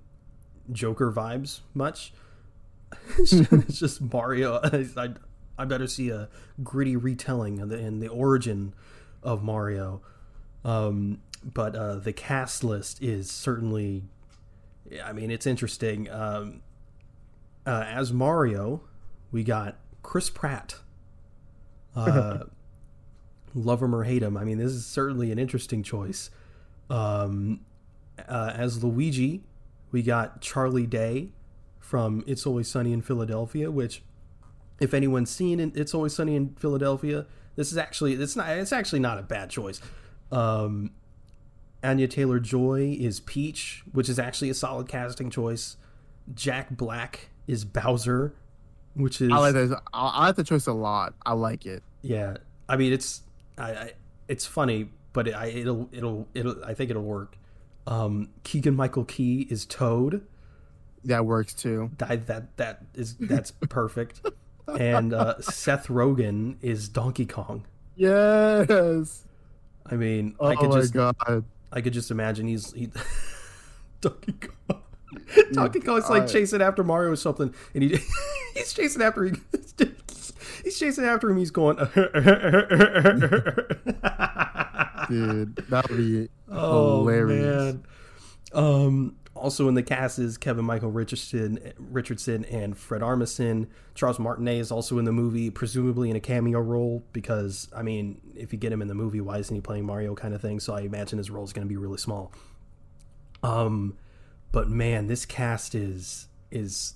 Joker 0.70 1.12
vibes 1.12 1.60
much. 1.74 2.14
it's 3.18 3.78
just 3.78 4.00
Mario. 4.00 4.60
I, 4.96 5.10
I 5.58 5.64
better 5.64 5.86
see 5.86 6.10
a 6.10 6.28
gritty 6.62 6.96
retelling 6.96 7.60
of 7.60 7.68
the, 7.68 7.78
and 7.78 8.00
the 8.00 8.08
origin 8.08 8.72
of 9.22 9.42
Mario. 9.42 10.02
Um, 10.64 11.20
but 11.44 11.74
uh, 11.74 11.96
the 11.96 12.12
cast 12.12 12.62
list 12.62 13.02
is 13.02 13.30
certainly, 13.30 14.04
I 15.04 15.12
mean, 15.12 15.30
it's 15.30 15.46
interesting. 15.46 16.10
Um, 16.10 16.62
uh, 17.66 17.84
as 17.86 18.12
Mario, 18.12 18.82
we 19.30 19.44
got 19.44 19.76
Chris 20.02 20.30
Pratt. 20.30 20.76
Uh, 21.94 22.44
love 23.54 23.82
him 23.82 23.94
or 23.94 24.04
hate 24.04 24.22
him. 24.22 24.36
I 24.36 24.44
mean, 24.44 24.58
this 24.58 24.72
is 24.72 24.86
certainly 24.86 25.32
an 25.32 25.38
interesting 25.38 25.82
choice. 25.82 26.30
Um, 26.88 27.60
uh, 28.28 28.52
as 28.54 28.82
Luigi, 28.82 29.42
we 29.90 30.02
got 30.02 30.40
Charlie 30.40 30.86
Day 30.86 31.30
from 31.80 32.24
It's 32.26 32.46
Always 32.46 32.68
Sunny 32.68 32.92
in 32.92 33.02
Philadelphia, 33.02 33.70
which, 33.70 34.02
if 34.80 34.94
anyone's 34.94 35.30
seen 35.30 35.72
It's 35.74 35.94
Always 35.94 36.14
Sunny 36.14 36.36
in 36.36 36.54
Philadelphia, 36.54 37.26
this 37.56 37.72
is 37.72 37.78
actually 37.78 38.14
it's 38.14 38.36
not 38.36 38.48
it's 38.50 38.72
actually 38.72 39.00
not 39.00 39.18
a 39.18 39.22
bad 39.22 39.50
choice. 39.50 39.80
Um, 40.30 40.92
Anya 41.84 42.08
Taylor 42.08 42.40
Joy 42.40 42.96
is 42.98 43.20
Peach, 43.20 43.82
which 43.92 44.08
is 44.08 44.18
actually 44.18 44.50
a 44.50 44.54
solid 44.54 44.88
casting 44.88 45.30
choice. 45.30 45.76
Jack 46.34 46.70
Black 46.70 47.30
is 47.46 47.64
Bowser 47.64 48.34
which 48.94 49.20
is 49.20 49.30
I 49.30 49.38
like 49.38 49.54
this. 49.54 49.72
I, 49.92 50.06
I 50.06 50.26
like 50.26 50.36
the 50.36 50.44
choice 50.44 50.66
a 50.66 50.72
lot. 50.72 51.14
I 51.24 51.32
like 51.32 51.66
it. 51.66 51.82
Yeah, 52.02 52.36
I 52.68 52.76
mean 52.76 52.92
it's 52.92 53.22
I, 53.58 53.72
I 53.72 53.92
it's 54.28 54.46
funny, 54.46 54.88
but 55.12 55.28
it, 55.28 55.34
I, 55.34 55.46
it'll 55.46 55.88
it'll 55.92 56.28
it'll 56.34 56.64
I 56.64 56.74
think 56.74 56.90
it'll 56.90 57.02
work. 57.02 57.36
Um, 57.86 58.28
Keegan 58.44 58.76
Michael 58.76 59.04
Key 59.04 59.46
is 59.50 59.64
Toad. 59.64 60.26
That 61.04 61.24
works 61.26 61.54
too. 61.54 61.90
That 61.98 62.26
that 62.26 62.56
that 62.56 62.82
is 62.94 63.16
that's 63.16 63.50
perfect. 63.68 64.20
And 64.68 65.12
uh, 65.12 65.40
Seth 65.40 65.88
Rogen 65.88 66.56
is 66.62 66.88
Donkey 66.88 67.26
Kong. 67.26 67.64
Yes. 67.96 69.24
I 69.86 69.96
mean, 69.96 70.34
oh 70.38 70.46
I 70.46 70.56
could 70.56 70.70
my 70.70 70.80
just 70.80 70.94
god. 70.94 71.44
I 71.72 71.80
could 71.80 71.92
just 71.92 72.10
imagine 72.10 72.46
he's 72.46 72.72
he, 72.72 72.90
Donkey 74.00 74.34
Kong. 74.68 74.82
Donkey 75.52 75.80
Kong's 75.80 76.08
like 76.08 76.26
chasing 76.26 76.62
after 76.62 76.84
Mario 76.84 77.12
or 77.12 77.16
something, 77.16 77.54
and 77.74 77.82
he 77.82 77.98
he's 78.54 78.72
chasing 78.72 79.02
after 79.02 79.24
him. 79.24 79.44
He's 80.64 80.78
chasing 80.78 81.04
after 81.04 81.28
him. 81.28 81.38
He's 81.38 81.50
going. 81.50 81.76
Dude, 81.76 81.88
that 85.70 85.86
would 85.88 85.96
be 85.96 86.28
oh, 86.48 86.98
hilarious. 87.00 87.74
Man. 87.74 87.84
Um, 88.52 89.16
also 89.42 89.66
in 89.66 89.74
the 89.74 89.82
cast 89.82 90.20
is 90.20 90.38
Kevin 90.38 90.64
Michael 90.64 90.92
Richardson, 90.92 91.72
Richardson 91.76 92.44
and 92.44 92.78
Fred 92.78 93.02
Armisen. 93.02 93.66
Charles 93.94 94.20
Martinet 94.20 94.58
is 94.58 94.70
also 94.70 94.98
in 94.98 95.04
the 95.04 95.12
movie, 95.12 95.50
presumably 95.50 96.10
in 96.10 96.16
a 96.16 96.20
cameo 96.20 96.60
role 96.60 97.04
because 97.12 97.68
I 97.74 97.82
mean, 97.82 98.20
if 98.36 98.52
you 98.52 98.58
get 98.58 98.72
him 98.72 98.80
in 98.80 98.88
the 98.88 98.94
movie, 98.94 99.20
why 99.20 99.38
isn't 99.38 99.54
he 99.54 99.60
playing 99.60 99.84
Mario 99.84 100.14
kind 100.14 100.32
of 100.32 100.40
thing? 100.40 100.60
So 100.60 100.74
I 100.74 100.82
imagine 100.82 101.18
his 101.18 101.28
role 101.28 101.42
is 101.42 101.52
going 101.52 101.66
to 101.66 101.68
be 101.68 101.76
really 101.76 101.98
small. 101.98 102.32
Um, 103.42 103.98
but 104.52 104.68
man, 104.68 105.08
this 105.08 105.26
cast 105.26 105.74
is 105.74 106.28
is 106.52 106.94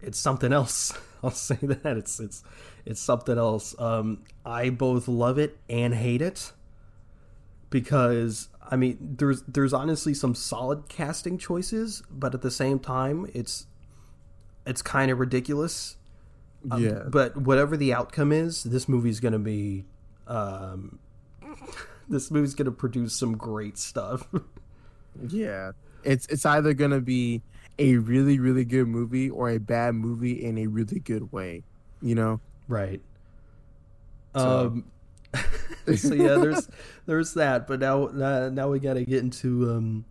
it's 0.00 0.18
something 0.18 0.52
else. 0.52 0.92
I'll 1.22 1.30
say 1.30 1.58
that 1.62 1.96
it's 1.96 2.18
it's 2.18 2.42
it's 2.84 3.00
something 3.00 3.38
else. 3.38 3.78
Um, 3.78 4.24
I 4.44 4.70
both 4.70 5.06
love 5.06 5.38
it 5.38 5.58
and 5.70 5.94
hate 5.94 6.22
it 6.22 6.50
because 7.70 8.48
I 8.70 8.76
mean 8.76 9.16
there's 9.18 9.42
there's 9.42 9.72
honestly 9.72 10.14
some 10.14 10.34
solid 10.34 10.88
casting 10.88 11.38
choices, 11.38 12.02
but 12.10 12.34
at 12.34 12.42
the 12.42 12.50
same 12.50 12.78
time 12.78 13.30
it's 13.34 13.66
it's 14.66 14.82
kind 14.82 15.10
of 15.10 15.18
ridiculous. 15.18 15.96
Um, 16.70 16.82
yeah. 16.82 17.02
But 17.06 17.36
whatever 17.36 17.76
the 17.76 17.92
outcome 17.92 18.32
is, 18.32 18.62
this 18.64 18.88
movie's 18.88 19.20
gonna 19.20 19.38
be 19.38 19.84
um, 20.26 20.98
this 22.08 22.30
movie's 22.30 22.54
gonna 22.54 22.72
produce 22.72 23.14
some 23.14 23.36
great 23.36 23.76
stuff. 23.76 24.26
yeah 25.28 25.72
it's 26.02 26.26
it's 26.26 26.46
either 26.46 26.74
gonna 26.74 27.00
be 27.00 27.42
a 27.78 27.96
really 27.96 28.38
really 28.38 28.64
good 28.64 28.86
movie 28.86 29.30
or 29.30 29.50
a 29.50 29.58
bad 29.58 29.94
movie 29.94 30.44
in 30.44 30.58
a 30.58 30.66
really 30.66 31.00
good 31.00 31.32
way 31.32 31.62
you 32.00 32.14
know 32.14 32.40
right 32.68 33.00
so. 34.36 34.66
um 34.66 34.84
so 35.96 36.14
yeah 36.14 36.36
there's 36.36 36.68
there's 37.06 37.34
that 37.34 37.66
but 37.66 37.80
now 37.80 38.06
now 38.48 38.68
we 38.68 38.78
got 38.78 38.94
to 38.94 39.04
get 39.04 39.18
into 39.18 39.70
um 39.70 40.04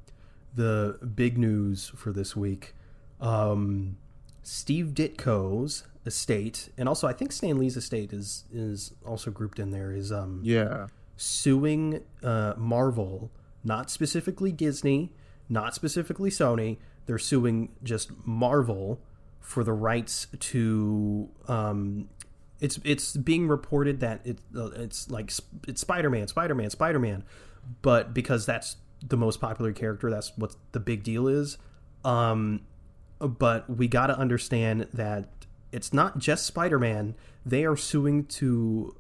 the 0.56 1.00
big 1.16 1.38
news 1.38 1.92
for 1.96 2.12
this 2.12 2.36
week 2.36 2.74
um 3.22 3.98
steve 4.44 4.88
ditko's 4.94 5.84
estate 6.06 6.70
and 6.78 6.88
also 6.90 7.08
i 7.08 7.14
think 7.14 7.32
stan 7.32 7.58
lee's 7.58 7.78
estate 7.78 8.12
is 8.12 8.44
is 8.54 8.94
also 9.06 9.32
grouped 9.32 9.58
in 9.58 9.72
there 9.72 9.92
is 9.92 10.12
um 10.12 10.42
yeah 10.44 10.88
suing 11.16 12.04
uh 12.24 12.54
marvel 12.58 13.32
not 13.64 13.90
specifically 13.90 14.52
disney 14.52 15.12
not 15.50 15.76
specifically 15.76 16.30
Sony. 16.30 16.78
They're 17.06 17.18
suing 17.18 17.70
just 17.84 18.12
Marvel 18.26 19.00
for 19.40 19.64
the 19.64 19.74
rights 19.74 20.28
to. 20.40 21.30
Um, 21.48 22.10
it's 22.60 22.80
it's 22.84 23.16
being 23.18 23.48
reported 23.48 24.00
that 24.00 24.22
it 24.26 24.40
it's 24.54 25.10
like 25.10 25.32
it's 25.68 25.82
Spider 25.82 26.10
Man, 26.10 26.28
Spider 26.28 26.56
Man, 26.56 26.70
Spider 26.70 27.00
Man, 27.00 27.24
but 27.82 28.14
because 28.14 28.46
that's 28.46 28.78
the 29.06 29.18
most 29.18 29.42
popular 29.42 29.74
character, 29.74 30.10
that's 30.10 30.32
what 30.38 30.56
the 30.72 30.80
big 30.80 31.04
deal 31.04 31.28
is. 31.28 31.58
Um, 32.06 32.62
but 33.20 33.70
we 33.70 33.88
got 33.88 34.08
to 34.08 34.18
understand 34.18 34.88
that 34.94 35.30
it's 35.72 35.94
not 35.94 36.18
just 36.20 36.46
Spider 36.46 36.80
Man. 36.80 37.16
They 37.46 37.66
are 37.66 37.76
suing 37.76 38.26
to 38.26 38.96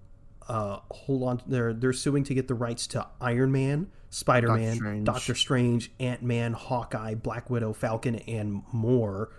uh, 0.48 0.79
hold 0.91 1.24
on. 1.24 1.41
They're 1.48 1.74
they're 1.74 1.93
suing 1.93 2.24
to 2.25 2.33
get 2.33 2.48
the 2.48 2.53
rights 2.55 2.88
to 2.88 3.07
Iron 3.22 3.51
Man, 3.51 3.88
Spider 4.10 4.53
Man, 4.53 5.03
Doctor 5.03 5.36
Strange, 5.36 5.91
Ant 6.00 6.22
Man, 6.22 6.53
Hawkeye, 6.53 7.15
Black 7.15 7.50
Widow, 7.50 7.74
Falcon, 7.74 8.15
and 8.15 8.63
more. 8.72 9.31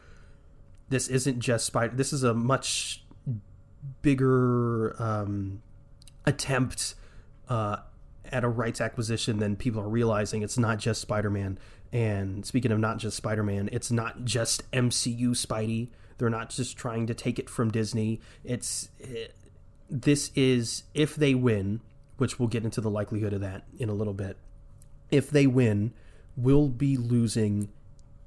This 0.88 1.08
isn't 1.08 1.40
just 1.40 1.66
Spider. 1.66 1.94
This 1.94 2.12
is 2.12 2.22
a 2.22 2.34
much 2.34 3.03
bigger 4.02 5.00
um, 5.02 5.62
attempt 6.24 6.94
uh, 7.48 7.76
at 8.30 8.44
a 8.44 8.48
rights 8.48 8.80
acquisition 8.80 9.38
than 9.38 9.56
people 9.56 9.80
are 9.80 9.88
realizing. 9.88 10.42
It's 10.42 10.58
not 10.58 10.78
just 10.78 11.00
Spider 11.00 11.30
Man. 11.30 11.58
And 11.92 12.44
speaking 12.44 12.72
of 12.72 12.78
not 12.78 12.98
just 12.98 13.16
Spider 13.16 13.42
Man, 13.42 13.68
it's 13.72 13.90
not 13.90 14.24
just 14.24 14.70
MCU 14.72 15.30
Spidey. 15.30 15.88
They're 16.18 16.30
not 16.30 16.50
just 16.50 16.76
trying 16.76 17.06
to 17.06 17.14
take 17.14 17.38
it 17.38 17.48
from 17.48 17.70
Disney. 17.70 18.20
It's 18.42 18.88
it, 18.98 19.34
this 19.90 20.30
is 20.34 20.84
if 20.94 21.14
they 21.14 21.34
win, 21.34 21.80
which 22.16 22.38
we'll 22.38 22.48
get 22.48 22.64
into 22.64 22.80
the 22.80 22.90
likelihood 22.90 23.32
of 23.32 23.40
that 23.42 23.64
in 23.78 23.88
a 23.88 23.94
little 23.94 24.14
bit 24.14 24.36
if 25.14 25.30
they 25.30 25.46
win, 25.46 25.92
we'll 26.36 26.68
be 26.68 26.96
losing 26.96 27.70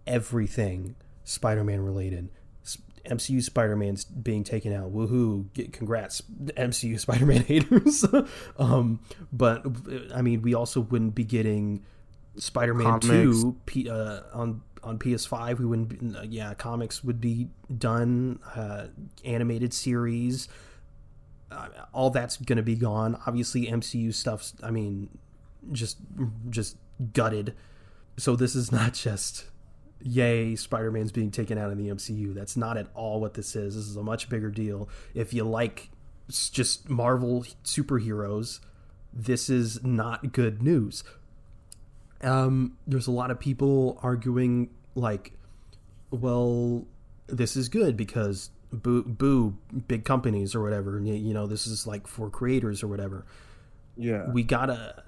everything 0.05 0.95
Spider-Man 1.25 1.81
related. 1.81 2.29
MCU 3.07 3.41
Spider-Man's 3.41 4.05
being 4.05 4.43
taken 4.43 4.73
out. 4.73 4.93
Woohoo! 4.93 5.51
Get, 5.53 5.73
congrats, 5.73 6.21
MCU 6.21 6.99
Spider-Man 6.99 7.43
haters. 7.47 8.05
um, 8.57 8.99
but 9.31 9.65
I 10.13 10.21
mean, 10.21 10.41
we 10.41 10.53
also 10.53 10.81
wouldn't 10.81 11.15
be 11.15 11.23
getting 11.23 11.83
Spider-Man 12.37 12.99
Two 12.99 13.57
P, 13.65 13.89
uh, 13.89 14.21
on 14.33 14.61
on 14.83 14.99
PS5. 14.99 15.59
We 15.59 15.65
wouldn't. 15.65 15.89
Be, 15.89 16.17
uh, 16.17 16.23
yeah, 16.23 16.53
comics 16.53 17.03
would 17.03 17.19
be 17.21 17.49
done. 17.77 18.39
Uh, 18.55 18.87
animated 19.25 19.73
series. 19.73 20.47
Uh, 21.51 21.67
all 21.93 22.09
that's 22.09 22.37
going 22.37 22.57
to 22.57 22.63
be 22.63 22.75
gone. 22.75 23.19
Obviously, 23.25 23.67
MCU 23.67 24.13
stuff's. 24.13 24.53
I 24.61 24.71
mean, 24.71 25.09
just 25.71 25.97
just 26.49 26.77
gutted. 27.13 27.55
So 28.17 28.35
this 28.35 28.55
is 28.55 28.71
not 28.71 28.93
just 29.05 29.45
yay 30.01 30.55
Spider-Man's 30.55 31.11
being 31.11 31.31
taken 31.31 31.57
out 31.57 31.71
in 31.71 31.77
the 31.77 31.89
MCU. 31.89 32.33
That's 32.33 32.57
not 32.57 32.77
at 32.77 32.87
all 32.93 33.19
what 33.19 33.33
this 33.33 33.55
is. 33.55 33.75
This 33.75 33.85
is 33.85 33.95
a 33.95 34.03
much 34.03 34.29
bigger 34.29 34.49
deal. 34.49 34.89
If 35.13 35.33
you 35.33 35.43
like 35.43 35.89
just 36.29 36.89
Marvel 36.89 37.45
superheroes, 37.63 38.59
this 39.13 39.49
is 39.49 39.83
not 39.83 40.33
good 40.33 40.61
news. 40.61 41.03
Um, 42.21 42.77
there's 42.85 43.07
a 43.07 43.11
lot 43.11 43.31
of 43.31 43.39
people 43.39 43.99
arguing 44.01 44.69
like, 44.95 45.33
well, 46.11 46.85
this 47.27 47.55
is 47.55 47.69
good 47.69 47.95
because 47.95 48.49
boo, 48.71 49.03
boo 49.03 49.57
big 49.87 50.05
companies 50.05 50.55
or 50.55 50.61
whatever. 50.61 50.99
You 50.99 51.33
know, 51.33 51.47
this 51.47 51.67
is 51.67 51.87
like 51.87 52.07
for 52.07 52.29
creators 52.29 52.83
or 52.83 52.87
whatever. 52.87 53.25
Yeah, 53.95 54.29
we 54.29 54.43
gotta 54.43 55.03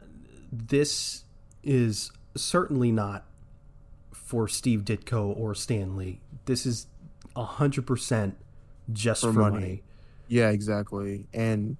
this 0.51 1.23
is 1.63 2.11
certainly 2.35 2.91
not 2.91 3.25
for 4.29 4.47
Steve 4.47 4.85
Ditko 4.85 5.35
or 5.35 5.55
Stan 5.55 5.97
Lee. 5.97 6.19
This 6.45 6.67
is 6.67 6.85
hundred 7.35 7.87
percent 7.87 8.37
just 8.93 9.21
for, 9.21 9.33
For 9.33 9.39
money. 9.39 9.59
money. 9.59 9.83
Yeah, 10.27 10.49
exactly. 10.49 11.25
And 11.33 11.77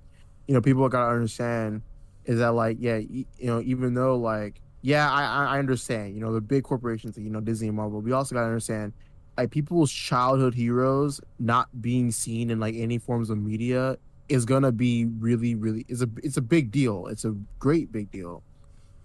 you 0.47 0.55
know, 0.55 0.61
people 0.61 0.87
gotta 0.89 1.13
understand 1.13 1.83
is 2.25 2.39
that 2.39 2.53
like, 2.53 2.77
yeah, 2.79 2.97
you 2.97 3.25
know, 3.41 3.61
even 3.61 3.93
though 3.93 4.17
like, 4.17 4.61
yeah, 4.81 5.11
I 5.11 5.21
I 5.23 5.45
I 5.55 5.59
understand. 5.59 6.15
You 6.15 6.21
know, 6.21 6.33
the 6.33 6.41
big 6.41 6.63
corporations, 6.63 7.19
you 7.19 7.29
know, 7.29 7.39
Disney 7.39 7.67
and 7.67 7.77
Marvel. 7.77 8.01
We 8.01 8.13
also 8.13 8.33
gotta 8.33 8.47
understand, 8.47 8.93
like, 9.37 9.51
people's 9.51 9.91
childhood 9.91 10.55
heroes 10.55 11.21
not 11.37 11.67
being 11.79 12.09
seen 12.09 12.49
in 12.49 12.59
like 12.59 12.73
any 12.73 12.97
forms 12.97 13.29
of 13.29 13.37
media 13.37 13.97
is 14.27 14.43
gonna 14.45 14.71
be 14.71 15.05
really, 15.19 15.53
really 15.53 15.85
is 15.87 16.01
a 16.01 16.09
it's 16.23 16.37
a 16.37 16.41
big 16.41 16.71
deal. 16.71 17.05
It's 17.07 17.25
a 17.25 17.35
great 17.59 17.91
big 17.91 18.09
deal. 18.09 18.41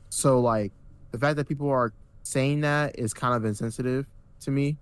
So 0.08 0.40
like, 0.40 0.72
the 1.10 1.18
fact 1.18 1.36
that 1.36 1.46
people 1.46 1.68
are 1.68 1.92
saying 2.24 2.62
that 2.62 2.98
is 2.98 3.14
kind 3.14 3.34
of 3.34 3.44
insensitive 3.44 4.06
to 4.40 4.50
me, 4.50 4.76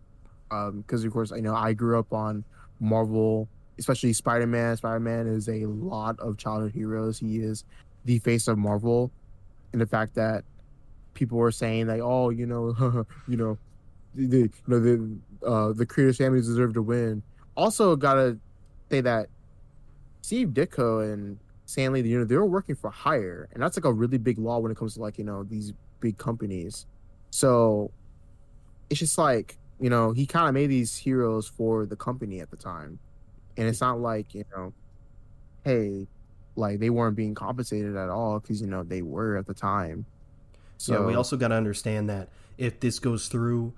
because 0.49 1.05
of 1.05 1.13
course, 1.13 1.31
I 1.33 1.41
know, 1.41 1.55
I 1.55 1.75
grew 1.75 1.99
up 1.99 2.13
on 2.13 2.45
Marvel 2.81 3.49
especially 3.79 4.13
Spider-Man. 4.13 4.77
Spider-Man 4.77 5.27
is 5.27 5.49
a 5.49 5.65
lot 5.67 6.19
of 6.21 6.37
childhood 6.37 6.73
heroes. 6.73 7.19
He 7.19 7.39
is 7.39 7.65
the 8.05 8.19
face 8.21 8.49
of 8.49 8.59
Marvel, 8.59 9.11
and 9.73 9.81
the 9.81 9.87
fact 9.87 10.15
that 10.15 10.45
people 11.15 11.39
were 11.39 11.51
saying 11.51 11.87
like, 11.87 12.01
oh, 12.03 12.31
you 12.31 12.47
know, 12.47 13.07
you 13.29 13.37
know, 13.37 13.59
the 14.15 14.27
the- 14.27 14.39
you 14.39 14.51
know 14.67 14.81
the 14.81 15.47
uh, 15.47 15.73
the 15.73 15.87
creators' 15.87 16.19
families 16.19 16.47
deserve 16.47 16.75
to 16.75 16.83
win. 16.83 17.23
Also, 17.57 17.97
gotta 17.97 18.39
say 18.91 19.01
that 19.01 19.29
Steve 20.21 20.49
Ditko 20.51 21.13
and 21.13 21.39
Stan 21.67 21.93
Lee, 21.93 22.03
you 22.03 22.19
know, 22.19 22.25
they 22.25 22.37
were 22.37 22.47
working 22.47 22.75
for 22.75 22.91
hire, 22.91 23.49
and 23.53 23.63
that's 23.63 23.77
like 23.77 23.85
a 23.85 23.93
really 23.93 24.19
big 24.19 24.39
law 24.39 24.59
when 24.59 24.71
it 24.71 24.79
comes 24.79 24.95
to 24.95 25.01
like 25.01 25.19
you 25.19 25.25
know 25.25 25.43
these 25.45 25.73
big 26.01 26.19
companies. 26.19 26.87
So 27.33 27.91
it's 28.89 29.01
just 29.01 29.19
like 29.19 29.59
you 29.81 29.91
know 29.91 30.13
he 30.13 30.27
kind 30.27 30.47
of 30.47 30.55
made 30.55 30.69
these 30.69 30.97
heroes 30.97 31.49
for 31.49 31.87
the 31.87 31.97
company 31.97 32.41
at 32.41 32.51
the 32.51 32.57
time. 32.57 33.01
And 33.57 33.67
it's 33.67 33.81
not 33.81 33.99
like 34.01 34.35
you 34.35 34.45
know 34.55 34.73
hey 35.65 36.07
like 36.55 36.79
they 36.79 36.91
weren't 36.91 37.17
being 37.17 37.35
compensated 37.35 37.97
at 37.97 38.09
all 38.09 38.39
because 38.39 38.61
you 38.61 38.67
know 38.67 38.85
they 38.85 39.03
were 39.03 39.37
at 39.37 39.47
the 39.47 39.55
time. 39.55 40.07
So 40.77 41.01
yeah, 41.01 41.07
we 41.07 41.15
also 41.15 41.37
got 41.37 41.49
to 41.49 41.55
understand 41.55 42.11
that 42.11 42.29
if 42.59 42.81
this 42.81 42.99
goes 42.99 43.29
through, 43.29 43.73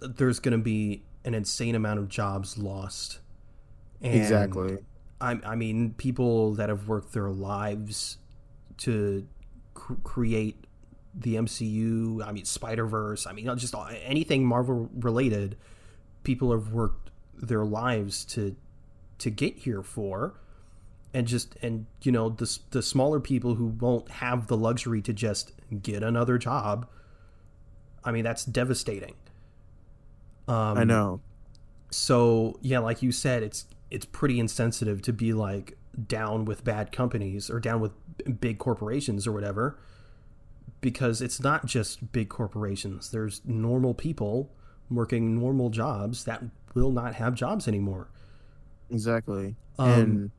there's 0.00 0.38
going 0.38 0.52
to 0.52 0.62
be 0.62 1.02
an 1.24 1.34
insane 1.34 1.74
amount 1.74 1.98
of 1.98 2.08
jobs 2.08 2.58
lost. 2.58 3.18
And 4.02 4.14
exactly. 4.14 4.78
I, 5.20 5.38
I 5.44 5.54
mean, 5.54 5.94
people 5.94 6.54
that 6.54 6.68
have 6.68 6.88
worked 6.88 7.12
their 7.12 7.28
lives 7.28 8.18
to 8.78 9.26
cr- 9.74 9.94
create 10.04 10.64
the 11.14 11.36
MCU. 11.36 12.26
I 12.26 12.32
mean, 12.32 12.44
Spider 12.44 12.86
Verse. 12.86 13.26
I 13.26 13.32
mean, 13.32 13.46
just 13.56 13.74
anything 14.02 14.44
Marvel 14.44 14.88
related. 14.94 15.56
People 16.22 16.52
have 16.52 16.72
worked 16.72 17.10
their 17.34 17.64
lives 17.64 18.24
to 18.26 18.56
to 19.18 19.30
get 19.30 19.58
here 19.58 19.82
for, 19.82 20.40
and 21.14 21.26
just 21.26 21.56
and 21.62 21.86
you 22.02 22.12
know 22.12 22.28
the 22.28 22.58
the 22.70 22.82
smaller 22.82 23.20
people 23.20 23.54
who 23.54 23.66
won't 23.66 24.10
have 24.10 24.46
the 24.46 24.56
luxury 24.56 25.02
to 25.02 25.12
just 25.12 25.52
get 25.82 26.02
another 26.02 26.38
job. 26.38 26.86
I 28.04 28.12
mean, 28.12 28.24
that's 28.24 28.44
devastating. 28.44 29.14
Um, 30.48 30.78
i 30.78 30.84
know 30.84 31.20
so 31.90 32.58
yeah, 32.62 32.78
like 32.78 33.02
you 33.02 33.12
said, 33.12 33.42
it's 33.42 33.66
it's 33.90 34.06
pretty 34.06 34.38
insensitive 34.38 35.02
to 35.02 35.12
be 35.12 35.32
like 35.32 35.76
down 36.06 36.44
with 36.44 36.62
bad 36.64 36.92
companies 36.92 37.50
or 37.50 37.58
down 37.58 37.80
with 37.80 37.92
big 38.40 38.58
corporations 38.58 39.26
or 39.26 39.32
whatever, 39.32 39.78
because 40.80 41.20
it's 41.20 41.40
not 41.40 41.66
just 41.66 42.12
big 42.12 42.28
corporations. 42.28 43.10
There's 43.10 43.42
normal 43.44 43.94
people 43.94 44.50
working 44.90 45.38
normal 45.38 45.70
jobs 45.70 46.24
that 46.24 46.42
will 46.74 46.90
not 46.90 47.14
have 47.14 47.34
jobs 47.34 47.68
anymore. 47.68 48.08
exactly. 48.90 49.54
Um, 49.78 49.88
and 49.88 50.30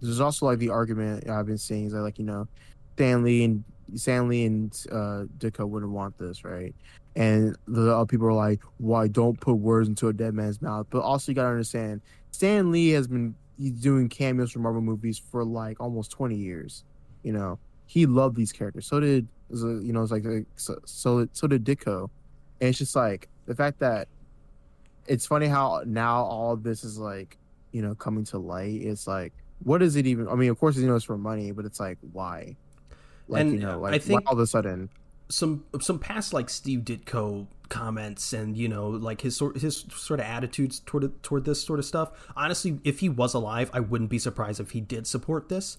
there's 0.00 0.20
also 0.20 0.46
like 0.46 0.58
the 0.58 0.68
argument 0.68 1.28
i've 1.28 1.46
been 1.46 1.58
seeing 1.58 1.86
is 1.86 1.92
that 1.92 2.02
like 2.02 2.18
you 2.18 2.24
know 2.24 2.48
Stan 2.94 3.22
Lee 3.22 3.44
and 3.44 3.64
Stan 3.94 4.28
Lee 4.28 4.44
and 4.44 4.72
uh 4.90 5.24
Ditko 5.38 5.68
wouldn't 5.68 5.92
want 5.92 6.18
this 6.18 6.44
right? 6.44 6.74
And 7.14 7.56
the 7.66 7.94
other 7.94 8.06
people 8.06 8.26
are 8.26 8.32
like 8.32 8.60
why 8.78 9.08
don't 9.08 9.40
put 9.40 9.54
words 9.54 9.88
into 9.88 10.08
a 10.08 10.12
dead 10.12 10.34
man's 10.34 10.60
mouth. 10.60 10.86
But 10.90 11.00
also 11.00 11.32
you 11.32 11.36
gotta 11.36 11.48
understand 11.48 12.00
stan 12.30 12.70
lee 12.72 12.90
has 12.90 13.06
been 13.06 13.34
he's 13.58 13.72
doing 13.72 14.08
cameos 14.08 14.52
for 14.52 14.58
marvel 14.58 14.80
movies 14.80 15.18
for 15.18 15.44
like 15.44 15.80
almost 15.80 16.10
20 16.10 16.34
years 16.34 16.84
you 17.22 17.32
know? 17.32 17.58
He 17.86 18.06
loved 18.06 18.36
these 18.36 18.52
characters. 18.52 18.86
So 18.86 19.00
did 19.00 19.28
so, 19.54 19.68
you 19.82 19.92
know 19.92 20.02
it's 20.02 20.12
like 20.12 20.24
like, 20.24 20.46
so 20.56 20.78
so, 20.84 21.26
so 21.32 21.46
did 21.46 21.64
Ditko 21.64 22.08
and 22.60 22.68
it's 22.70 22.78
just 22.78 22.94
like 22.96 23.28
the 23.46 23.54
fact 23.54 23.78
that 23.80 24.08
it's 25.06 25.26
funny 25.26 25.46
how 25.46 25.82
now 25.86 26.22
all 26.22 26.56
this 26.56 26.84
is 26.84 26.98
like 26.98 27.38
you 27.72 27.82
know 27.82 27.94
coming 27.94 28.24
to 28.24 28.38
light 28.38 28.80
it's 28.82 29.06
like 29.06 29.32
what 29.64 29.82
is 29.82 29.96
it 29.96 30.06
even 30.06 30.28
i 30.28 30.34
mean 30.34 30.50
of 30.50 30.58
course 30.58 30.76
you 30.76 30.86
know 30.86 30.94
it's 30.94 31.04
for 31.04 31.18
money 31.18 31.50
but 31.52 31.64
it's 31.64 31.80
like 31.80 31.98
why 32.12 32.56
like 33.28 33.42
And, 33.42 33.52
you 33.52 33.60
know 33.60 33.80
like 33.80 33.94
I 33.94 33.98
think- 33.98 34.20
why 34.20 34.26
all 34.30 34.34
of 34.34 34.38
a 34.40 34.46
sudden 34.46 34.88
some 35.28 35.64
some 35.80 35.98
past 35.98 36.34
like 36.34 36.50
Steve 36.50 36.80
Ditko 36.80 37.46
comments 37.70 38.34
and 38.34 38.54
you 38.54 38.68
know 38.68 38.88
like 38.90 39.22
his 39.22 39.34
sort 39.34 39.56
his 39.56 39.86
sort 39.96 40.20
of 40.20 40.26
attitudes 40.26 40.80
toward 40.80 41.22
toward 41.22 41.46
this 41.46 41.62
sort 41.64 41.78
of 41.78 41.86
stuff. 41.86 42.10
Honestly, 42.36 42.78
if 42.84 43.00
he 43.00 43.08
was 43.08 43.32
alive, 43.32 43.70
I 43.72 43.80
wouldn't 43.80 44.10
be 44.10 44.18
surprised 44.18 44.60
if 44.60 44.72
he 44.72 44.82
did 44.82 45.06
support 45.06 45.48
this. 45.48 45.78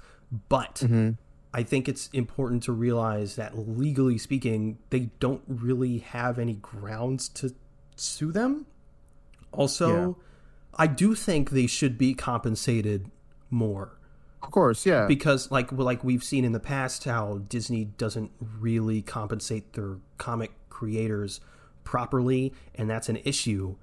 But 0.50 0.76
Mhm. 0.84 1.18
I 1.54 1.64
think 1.64 1.88
it's 1.88 2.10
important 2.14 2.64
to 2.64 2.72
realize 2.72 3.36
that 3.36 3.58
legally 3.58 4.18
speaking, 4.18 4.80
they 4.90 5.12
don't 5.20 5.44
really 5.48 6.00
have 6.00 6.40
any 6.40 6.56
grounds 6.56 7.30
to 7.30 7.54
sue 7.96 8.32
them. 8.32 8.66
Also, 9.52 10.18
I 10.76 10.88
do 10.88 11.14
think 11.14 11.52
they 11.52 11.68
should 11.68 11.98
be 11.98 12.16
compensated 12.16 13.12
more. 13.52 14.00
Of 14.42 14.52
course 14.52 14.86
yeah. 14.86 15.06
Because 15.06 15.52
like 15.52 15.72
like 15.72 16.04
we've 16.04 16.24
seen 16.24 16.44
in 16.44 16.52
the 16.52 16.60
past 16.60 17.06
how 17.06 17.42
Disney 17.48 17.86
doesn't 17.86 18.32
really 18.60 19.02
compensate 19.02 19.74
their 19.74 19.98
comic 20.18 20.52
creators 20.70 21.40
properly 21.84 22.54
and 22.76 22.90
that's 22.90 23.08
an 23.08 23.18
issue. 23.24 23.76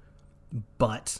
But 0.77 1.19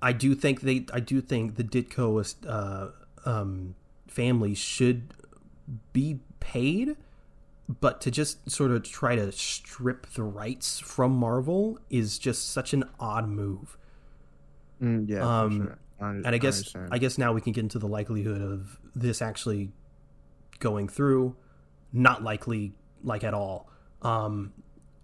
I 0.00 0.12
do 0.12 0.34
think 0.34 0.62
they 0.62 0.86
I 0.94 1.00
do 1.00 1.20
think 1.20 1.56
the 1.56 1.64
Ditko 1.64 2.34
uh, 2.46 3.28
um, 3.28 3.74
family 4.06 4.54
should 4.54 5.12
be 5.92 6.20
paid 6.40 6.96
but 7.80 8.00
to 8.00 8.10
just 8.10 8.50
sort 8.50 8.70
of 8.70 8.82
try 8.82 9.14
to 9.14 9.30
strip 9.32 10.06
the 10.14 10.22
rights 10.22 10.78
from 10.78 11.12
Marvel 11.12 11.78
is 11.90 12.18
just 12.18 12.50
such 12.50 12.72
an 12.72 12.84
odd 12.98 13.28
move 13.28 13.76
Mm, 14.82 15.08
yeah 15.08 15.40
um, 15.42 15.56
sure. 15.66 15.78
I, 16.00 16.10
and 16.10 16.26
I 16.28 16.38
guess 16.38 16.58
understand. 16.58 16.88
I 16.92 16.98
guess 16.98 17.18
now 17.18 17.32
we 17.32 17.40
can 17.40 17.52
get 17.52 17.62
into 17.62 17.80
the 17.80 17.88
likelihood 17.88 18.40
of 18.40 18.78
this 18.94 19.20
actually 19.20 19.72
going 20.60 20.86
through. 20.88 21.34
Not 21.92 22.22
likely, 22.22 22.74
like 23.02 23.24
at 23.24 23.34
all. 23.34 23.68
Um, 24.02 24.52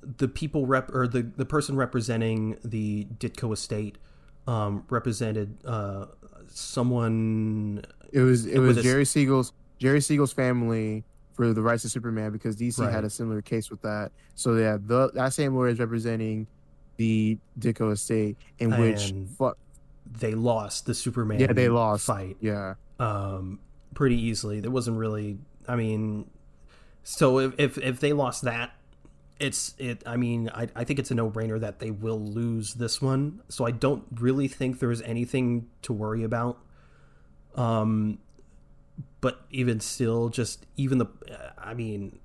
the 0.01 0.29
people 0.29 0.67
rep 0.67 0.95
or 0.95 1.09
the 1.09 1.23
the 1.23 1.45
person 1.45 1.75
representing 1.75 2.57
the 2.65 3.09
Ditko 3.19 3.53
estate 3.53 3.99
um, 4.47 4.85
represented 4.89 5.57
uh, 5.65 6.07
someone. 6.47 7.85
it 8.13 8.21
was 8.21 8.47
it 8.47 8.59
with 8.59 8.69
was 8.69 8.77
this- 8.77 8.85
jerry 8.85 9.05
siegel's 9.05 9.53
jerry 9.79 10.01
siegel's 10.01 10.33
family 10.33 11.05
for 11.33 11.53
the 11.53 11.61
rights 11.63 11.85
of 11.85 11.91
superman 11.91 12.31
because 12.33 12.57
dc 12.57 12.79
Right. 12.79 12.93
had 12.93 13.05
a 13.05 13.11
similar 13.11 13.43
case 13.43 13.71
with 13.71 13.83
that 13.83 14.13
so 14.35 14.55
yeah 14.57 14.79
the 14.81 15.11
that 15.13 15.33
same 15.33 15.55
lawyer 15.55 15.69
is 15.69 15.79
representing 15.79 16.47
the 16.97 17.39
Ditko 17.59 17.93
estate 17.93 18.37
in 18.61 18.71
which 18.79 19.13
fu- 19.37 19.53
They 20.21 20.35
lost 20.35 20.87
the 20.87 20.95
Superman. 20.95 21.41
yeah 21.41 21.53
they 21.53 21.69
lost 21.69 22.07
fight. 22.07 22.37
yeah 22.41 22.75
um, 23.01 23.59
pretty 23.95 24.15
easily. 24.21 24.61
There 24.61 24.71
wasn't 24.71 24.97
really. 24.99 25.39
I 25.67 25.75
mean, 25.75 26.31
so 27.03 27.39
if 27.41 27.55
if, 27.59 27.79
if 27.79 27.99
they 27.99 28.13
lost 28.13 28.43
that, 28.45 28.71
it's 29.41 29.75
it. 29.79 30.05
I 30.07 30.17
mean, 30.17 30.51
I, 30.55 30.69
I 30.77 30.85
think 30.85 31.01
it's 31.01 31.11
a 31.11 31.15
no 31.17 31.29
brainer 31.29 31.59
that 31.59 31.81
they 31.81 31.91
will 31.91 32.21
lose 32.21 32.75
this 32.75 33.03
one. 33.03 33.41
So 33.49 33.67
I 33.67 33.73
don't 33.73 34.05
really 34.15 34.47
think 34.47 34.79
there's 34.79 35.03
anything 35.03 35.67
to 35.83 35.93
worry 35.93 36.23
about. 36.23 36.59
Um, 37.57 38.19
but 39.25 39.41
even 39.51 39.81
still, 39.81 40.29
just 40.29 40.67
even 40.77 40.99
the. 40.99 41.07
I 41.57 41.73
mean, 41.73 42.19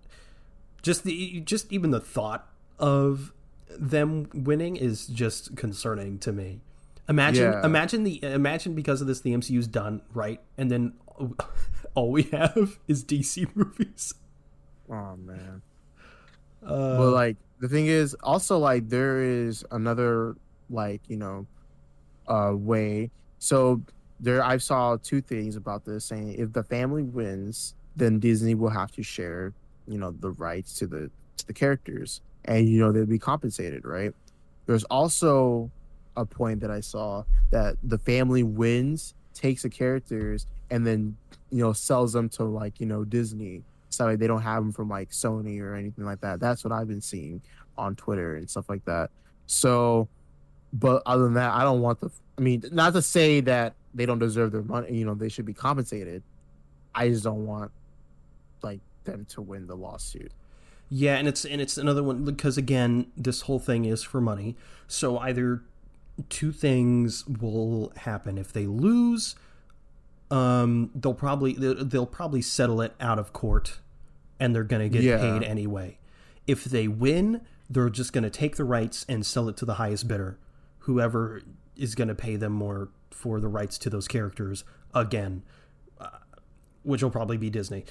just 0.81 1.05
the 1.05 1.39
just 1.39 1.71
even 1.71 1.91
the 1.91 2.01
thought 2.01 2.43
of 2.77 3.31
them 3.77 4.27
winning 4.33 4.75
is 4.75 5.07
just 5.07 5.55
concerning 5.55 6.19
to 6.19 6.33
me. 6.33 6.59
Imagine, 7.07 7.53
Yeah. 7.53 7.65
imagine 7.65 8.03
the 8.03 8.21
imagine 8.21 8.75
because 8.75 8.99
of 9.01 9.07
this 9.07 9.21
the 9.21 9.31
MCU's 9.33 9.65
done 9.67 10.01
right, 10.13 10.41
and 10.57 10.69
then 10.69 10.93
all 11.95 12.11
we 12.11 12.23
have 12.35 12.77
is 12.87 13.05
DC 13.05 13.47
movies. 13.55 14.13
oh 14.91 15.15
man 15.15 15.61
Uh, 16.61 16.97
but 16.99 17.11
like 17.11 17.37
the 17.61 17.69
thing 17.69 17.87
is 17.87 18.13
also 18.21 18.57
like 18.59 18.89
there 18.89 19.21
is 19.23 19.63
another 19.71 20.35
like 20.69 21.01
you 21.07 21.15
know 21.15 21.47
uh 22.27 22.51
way 22.53 23.09
so 23.39 23.81
there 24.19 24.43
i 24.43 24.57
saw 24.57 24.97
two 24.97 25.21
things 25.21 25.55
about 25.55 25.85
this 25.85 26.05
saying 26.05 26.35
if 26.37 26.51
the 26.53 26.63
family 26.63 27.03
wins 27.03 27.75
then 27.95 28.19
disney 28.19 28.55
will 28.55 28.69
have 28.69 28.91
to 28.91 29.03
share 29.03 29.53
you 29.87 29.97
know 29.97 30.11
the 30.19 30.31
rights 30.31 30.75
to 30.75 30.87
the 30.87 31.09
to 31.37 31.47
the 31.47 31.53
characters 31.53 32.21
and 32.45 32.67
you 32.67 32.79
know 32.79 32.91
they'll 32.91 33.05
be 33.05 33.19
compensated, 33.19 33.85
right? 33.85 34.13
There's 34.65 34.83
also 34.85 35.71
a 36.15 36.25
point 36.25 36.61
that 36.61 36.71
I 36.71 36.81
saw 36.81 37.23
that 37.51 37.77
the 37.83 37.97
family 37.97 38.43
wins, 38.43 39.13
takes 39.33 39.63
the 39.63 39.69
characters, 39.69 40.47
and 40.69 40.85
then 40.85 41.17
you 41.51 41.63
know 41.63 41.73
sells 41.73 42.13
them 42.13 42.29
to 42.29 42.43
like 42.43 42.79
you 42.79 42.85
know 42.85 43.03
Disney. 43.03 43.63
So 43.89 44.05
like, 44.05 44.19
they 44.19 44.27
don't 44.27 44.41
have 44.41 44.63
them 44.63 44.71
from 44.71 44.89
like 44.89 45.09
Sony 45.09 45.59
or 45.61 45.75
anything 45.75 46.05
like 46.05 46.21
that. 46.21 46.39
That's 46.39 46.63
what 46.63 46.71
I've 46.71 46.87
been 46.87 47.01
seeing 47.01 47.41
on 47.77 47.95
Twitter 47.95 48.35
and 48.35 48.49
stuff 48.49 48.69
like 48.69 48.85
that. 48.85 49.09
So, 49.47 50.07
but 50.71 51.01
other 51.05 51.23
than 51.23 51.33
that, 51.33 51.53
I 51.53 51.63
don't 51.63 51.81
want 51.81 51.99
the. 51.99 52.09
I 52.37 52.41
mean, 52.41 52.63
not 52.71 52.93
to 52.93 53.01
say 53.01 53.41
that 53.41 53.73
they 53.93 54.05
don't 54.05 54.19
deserve 54.19 54.51
their 54.51 54.61
money. 54.61 54.95
You 54.97 55.05
know, 55.05 55.13
they 55.15 55.29
should 55.29 55.45
be 55.45 55.53
compensated. 55.53 56.23
I 56.93 57.09
just 57.09 57.23
don't 57.23 57.45
want 57.45 57.71
like 58.61 58.81
them 59.03 59.25
to 59.29 59.41
win 59.41 59.67
the 59.67 59.75
lawsuit. 59.75 60.31
Yeah, 60.89 61.15
and 61.17 61.27
it's 61.27 61.45
and 61.45 61.61
it's 61.61 61.77
another 61.77 62.01
one 62.03 62.25
because 62.25 62.57
again, 62.57 63.07
this 63.15 63.41
whole 63.41 63.59
thing 63.59 63.85
is 63.85 64.03
for 64.03 64.19
money. 64.19 64.55
So 64.87 65.17
either 65.19 65.61
two 66.29 66.51
things 66.51 67.25
will 67.27 67.93
happen 67.95 68.37
if 68.37 68.51
they 68.51 68.65
lose 68.65 69.35
um 70.31 70.91
they'll 70.93 71.13
probably 71.13 71.53
they'll 71.53 72.05
probably 72.05 72.41
settle 72.41 72.81
it 72.81 72.93
out 72.99 73.17
of 73.17 73.31
court 73.33 73.79
and 74.39 74.53
they're 74.53 74.63
going 74.65 74.81
to 74.81 74.89
get 74.89 75.01
Yeah. 75.03 75.17
paid 75.17 75.43
anyway 75.43 75.97
if 76.45 76.65
they 76.65 76.87
win 76.89 77.41
they're 77.69 77.89
just 77.89 78.11
going 78.13 78.25
to 78.25 78.29
take 78.29 78.57
the 78.57 78.63
rights 78.65 79.05
and 79.07 79.25
sell 79.25 79.47
it 79.49 79.55
to 79.57 79.65
the 79.65 79.75
highest 79.75 80.07
bidder 80.09 80.37
whoever 80.79 81.41
is 81.77 81.95
going 81.95 82.09
to 82.09 82.15
pay 82.15 82.35
them 82.35 82.51
more 82.51 82.89
for 83.11 83.39
the 83.39 83.47
rights 83.47 83.77
to 83.79 83.89
those 83.89 84.07
characters 84.07 84.63
again 84.93 85.43
uh, 85.99 86.07
which 86.83 87.01
will 87.03 87.09
probably 87.11 87.37
be 87.37 87.49
disney 87.49 87.83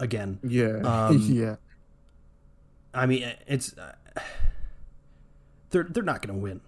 again 0.00 0.38
Yeah, 0.42 0.78
Um, 1.08 1.18
yeah, 1.18 1.56
I 2.92 3.06
mean, 3.06 3.32
it's 3.46 3.76
uh, 3.78 3.92
they're 5.70 5.84
they're 5.84 6.02
not 6.02 6.24
going 6.26 6.34
to 6.38 6.40
win. 6.42 6.60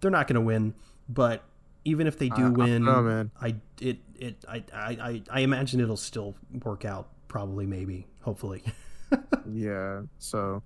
They're 0.00 0.10
not 0.10 0.26
going 0.28 0.34
to 0.34 0.40
win, 0.42 0.74
but 1.08 1.42
even 1.84 2.06
if 2.06 2.18
they 2.18 2.30
I- 2.30 2.34
I 2.34 2.36
do 2.36 2.42
don't 2.42 2.54
win, 2.54 2.84
know, 2.84 3.02
man. 3.02 3.30
I 3.40 3.56
it 3.80 3.98
it 4.18 4.44
I, 4.48 4.62
I 4.74 4.90
I 4.90 5.22
I 5.30 5.40
imagine 5.40 5.80
it'll 5.80 5.96
still 5.96 6.34
work 6.64 6.84
out. 6.84 7.08
Probably, 7.28 7.66
maybe, 7.66 8.06
hopefully. 8.20 8.62
yeah. 9.50 10.02
So 10.18 10.62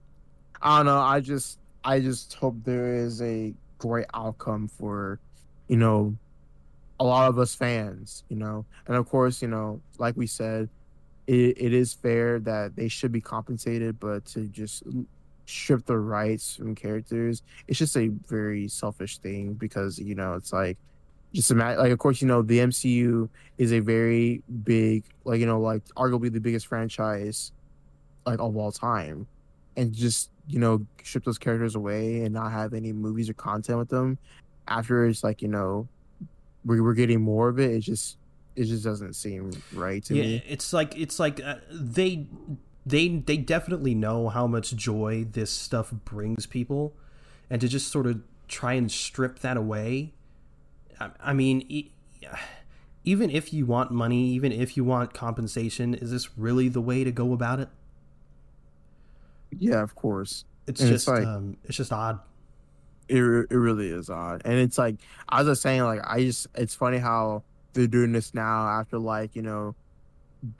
I 0.61 0.79
don't 0.79 0.87
know. 0.87 0.99
I 1.01 1.21
just 1.21 1.59
I 1.85 2.01
just 2.01 2.35
hope 2.35 2.57
there 2.65 2.95
is 2.95 3.23
a 3.23 3.55
great 3.79 4.07
outcome 4.15 4.69
for 4.69 5.21
you 5.71 5.77
know 5.77 6.17
a 6.99 7.05
lot 7.05 7.29
of 7.29 7.39
us 7.39 7.55
fans. 7.55 8.25
You 8.29 8.37
know, 8.37 8.67
and 8.87 8.97
of 8.97 9.09
course, 9.09 9.41
you 9.41 9.49
know, 9.49 9.81
like 9.99 10.17
we 10.17 10.27
said, 10.27 10.69
it, 11.27 11.57
it 11.57 11.73
is 11.73 11.95
fair 11.95 12.41
that 12.41 12.75
they 12.75 12.89
should 12.89 13.13
be 13.13 13.21
compensated, 13.21 14.01
but 14.01 14.25
to 14.27 14.47
just 14.49 14.83
strip 15.47 15.87
the 15.87 15.97
rights 15.97 16.57
from 16.57 16.75
characters, 16.75 17.43
it's 17.69 17.79
just 17.79 17.97
a 17.97 18.09
very 18.29 18.67
selfish 18.69 19.19
thing 19.19 19.55
because 19.55 19.99
you 19.99 20.17
know 20.17 20.35
it's 20.35 20.53
like 20.53 20.77
just 21.33 21.53
imagine 21.53 21.81
like 21.81 21.93
of 21.93 21.99
course 22.01 22.21
you 22.21 22.27
know 22.27 22.43
the 22.43 22.59
MCU 22.59 23.29
is 23.57 23.73
a 23.73 23.79
very 23.79 24.43
big 24.65 25.05
like 25.25 25.39
you 25.39 25.47
know 25.47 25.61
like 25.61 25.85
arguably 25.97 26.33
the 26.33 26.41
biggest 26.41 26.67
franchise 26.67 27.53
like 28.27 28.41
of 28.41 28.57
all 28.57 28.73
time 28.73 29.27
and 29.77 29.93
just 29.93 30.31
you 30.49 30.59
know 30.59 30.85
strip 31.05 31.25
those 31.25 31.39
characters 31.39 31.77
away 31.77 32.25
and 32.25 32.35
not 32.35 32.51
have 32.51 32.75
any 32.75 32.93
movies 32.93 33.31
or 33.31 33.35
content 33.35 33.79
with 33.79 33.89
them 33.89 34.19
after 34.71 35.05
it's 35.07 35.23
like 35.23 35.43
you 35.43 35.49
know 35.49 35.87
we 36.65 36.81
we're 36.81 36.95
getting 36.95 37.21
more 37.21 37.49
of 37.49 37.59
it 37.59 37.71
it 37.73 37.81
just 37.81 38.17
it 38.57 38.65
just 38.65 38.85
doesn't 38.85 39.15
seem 39.15 39.51
right 39.75 40.03
to 40.05 40.13
me. 40.15 40.19
yeah, 40.21 40.27
me 40.39 40.45
it's 40.49 40.73
like 40.73 40.97
it's 40.99 41.19
like 41.19 41.41
uh, 41.43 41.57
they 41.71 42.27
they 42.87 43.09
they 43.09 43.37
definitely 43.37 43.95
know 43.95 44.29
how 44.29 44.47
much 44.47 44.75
joy 44.75 45.27
this 45.31 45.51
stuff 45.51 45.93
brings 46.05 46.47
people, 46.47 46.93
and 47.51 47.61
to 47.61 47.69
just 47.69 47.89
sort 47.89 48.07
of 48.07 48.21
try 48.49 48.73
and 48.75 48.91
strip 48.91 49.41
that 49.41 49.57
away. 49.57 50.15
I, 50.99 51.11
I 51.21 51.33
mean. 51.35 51.65
E- 51.69 51.91
even 53.03 53.31
if 53.31 53.51
you 53.55 53.65
want 53.65 53.91
money, 53.91 54.27
even 54.29 54.53
if 54.53 54.77
you 54.77 54.85
want 54.85 55.15
compensation, 55.15 55.95
is 55.95 56.11
this 56.11 56.37
really 56.37 56.69
the 56.69 56.83
way 56.83 57.03
to 57.03 57.11
go 57.11 57.33
about 57.33 57.59
it? 57.59 57.69
yeah 59.59 59.83
of 59.83 59.95
course 59.95 60.45
It's 60.67 60.81
And 60.81 60.91
it's 60.93 61.05
just 61.07 61.09
like- 61.09 61.27
um, 61.27 61.57
it's 61.65 61.77
just 61.77 61.93
odd. 61.93 62.21
It, 63.11 63.47
it 63.51 63.57
really 63.57 63.89
is 63.89 64.09
odd. 64.09 64.43
And 64.45 64.55
it's 64.55 64.79
like 64.79 64.97
i 65.29 65.41
was 65.41 65.49
just 65.49 65.63
saying 65.63 65.83
like 65.83 66.01
i 66.05 66.21
just 66.21 66.47
it's 66.55 66.75
funny 66.75 66.99
how 66.99 67.43
they're 67.73 67.87
doing 67.87 68.13
this 68.13 68.35
now 68.35 68.67
after 68.69 68.99
like 68.99 69.37
you 69.37 69.43
know 69.43 69.75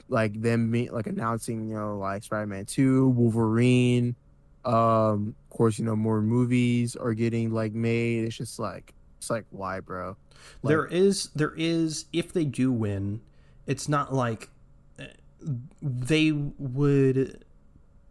like 0.09 0.41
them 0.41 0.71
me 0.71 0.91
like 0.91 1.07
announcing 1.07 1.69
you 1.69 1.75
know 1.75 1.97
like 1.99 2.23
spider-man 2.23 2.67
2 2.67 3.09
wolverine 3.09 4.15
um 4.65 5.35
of 5.51 5.57
course 5.57 5.79
you 5.79 5.85
know 5.85 5.97
more 5.97 6.21
movies 6.21 6.97
are 6.97 7.15
getting 7.15 7.51
like 7.51 7.73
made. 7.73 8.25
It's 8.25 8.37
just 8.37 8.59
like 8.59 8.95
it's 9.19 9.31
like 9.31 9.45
why 9.51 9.81
bro? 9.81 10.17
Like- 10.63 10.71
there 10.71 10.87
is 10.87 11.31
there 11.35 11.55
is 11.57 12.07
if 12.13 12.33
they 12.33 12.45
do 12.45 12.71
win, 12.73 13.21
it's 13.67 13.89
not 13.89 14.13
like 14.15 14.51
uh, 14.99 15.05
they 15.83 16.33
would 16.33 17.45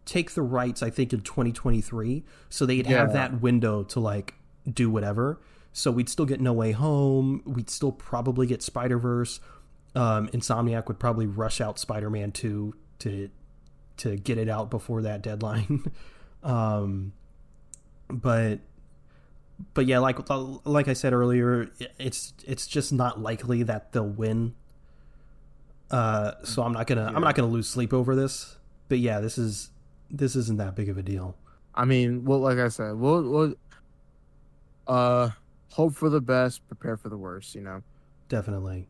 take 0.09 0.31
the 0.31 0.41
rights. 0.41 0.81
I 0.81 0.89
think 0.89 1.13
in 1.13 1.21
2023, 1.21 2.23
so 2.49 2.65
they'd 2.65 2.87
have 2.87 3.13
that 3.13 3.41
window 3.41 3.83
to 3.83 3.99
like 3.99 4.33
do 4.71 4.89
whatever. 4.89 5.39
So 5.71 5.91
we'd 5.91 6.09
still 6.09 6.25
get 6.25 6.41
No 6.41 6.51
Way 6.51 6.71
Home. 6.71 7.43
We'd 7.45 7.69
still 7.69 7.91
probably 7.91 8.47
get 8.47 8.63
Spider 8.63 8.97
Verse. 8.97 9.39
Um, 9.95 10.27
Insomniac 10.29 10.87
would 10.87 10.99
probably 10.99 11.27
rush 11.27 11.61
out 11.61 11.79
Spider 11.79 12.09
Man 12.09 12.31
2 12.31 12.73
to 12.99 13.29
to 13.97 14.15
get 14.15 14.37
it 14.37 14.49
out 14.49 14.69
before 14.69 15.01
that 15.03 15.21
deadline. 15.21 15.83
um, 16.43 17.13
but 18.09 18.59
but 19.73 19.85
yeah, 19.85 19.99
like 19.99 20.17
like 20.65 20.87
I 20.87 20.93
said 20.93 21.13
earlier, 21.13 21.69
it's 21.99 22.33
it's 22.45 22.65
just 22.65 22.91
not 22.91 23.19
likely 23.19 23.63
that 23.63 23.91
they'll 23.91 24.07
win. 24.07 24.55
Uh, 25.91 26.33
so 26.43 26.63
I'm 26.63 26.73
not 26.73 26.87
gonna 26.87 27.11
I'm 27.13 27.21
not 27.21 27.35
gonna 27.35 27.47
lose 27.47 27.69
sleep 27.69 27.93
over 27.93 28.15
this. 28.15 28.57
But 28.87 28.99
yeah, 28.99 29.19
this 29.19 29.37
is 29.37 29.69
this 30.11 30.35
isn't 30.35 30.57
that 30.57 30.75
big 30.75 30.89
of 30.89 30.97
a 30.97 31.03
deal. 31.03 31.35
i 31.75 31.85
mean 31.85 32.25
well 32.25 32.39
like 32.39 32.57
i 32.57 32.67
said 32.67 32.93
we'll, 32.95 33.21
we'll 33.23 33.53
uh 34.87 35.29
hope 35.71 35.93
for 35.93 36.09
the 36.09 36.21
best 36.21 36.65
prepare 36.67 36.97
for 36.97 37.09
the 37.09 37.17
worst 37.17 37.53
you 37.55 37.61
know 37.61 37.81
Definitely. 38.29 38.87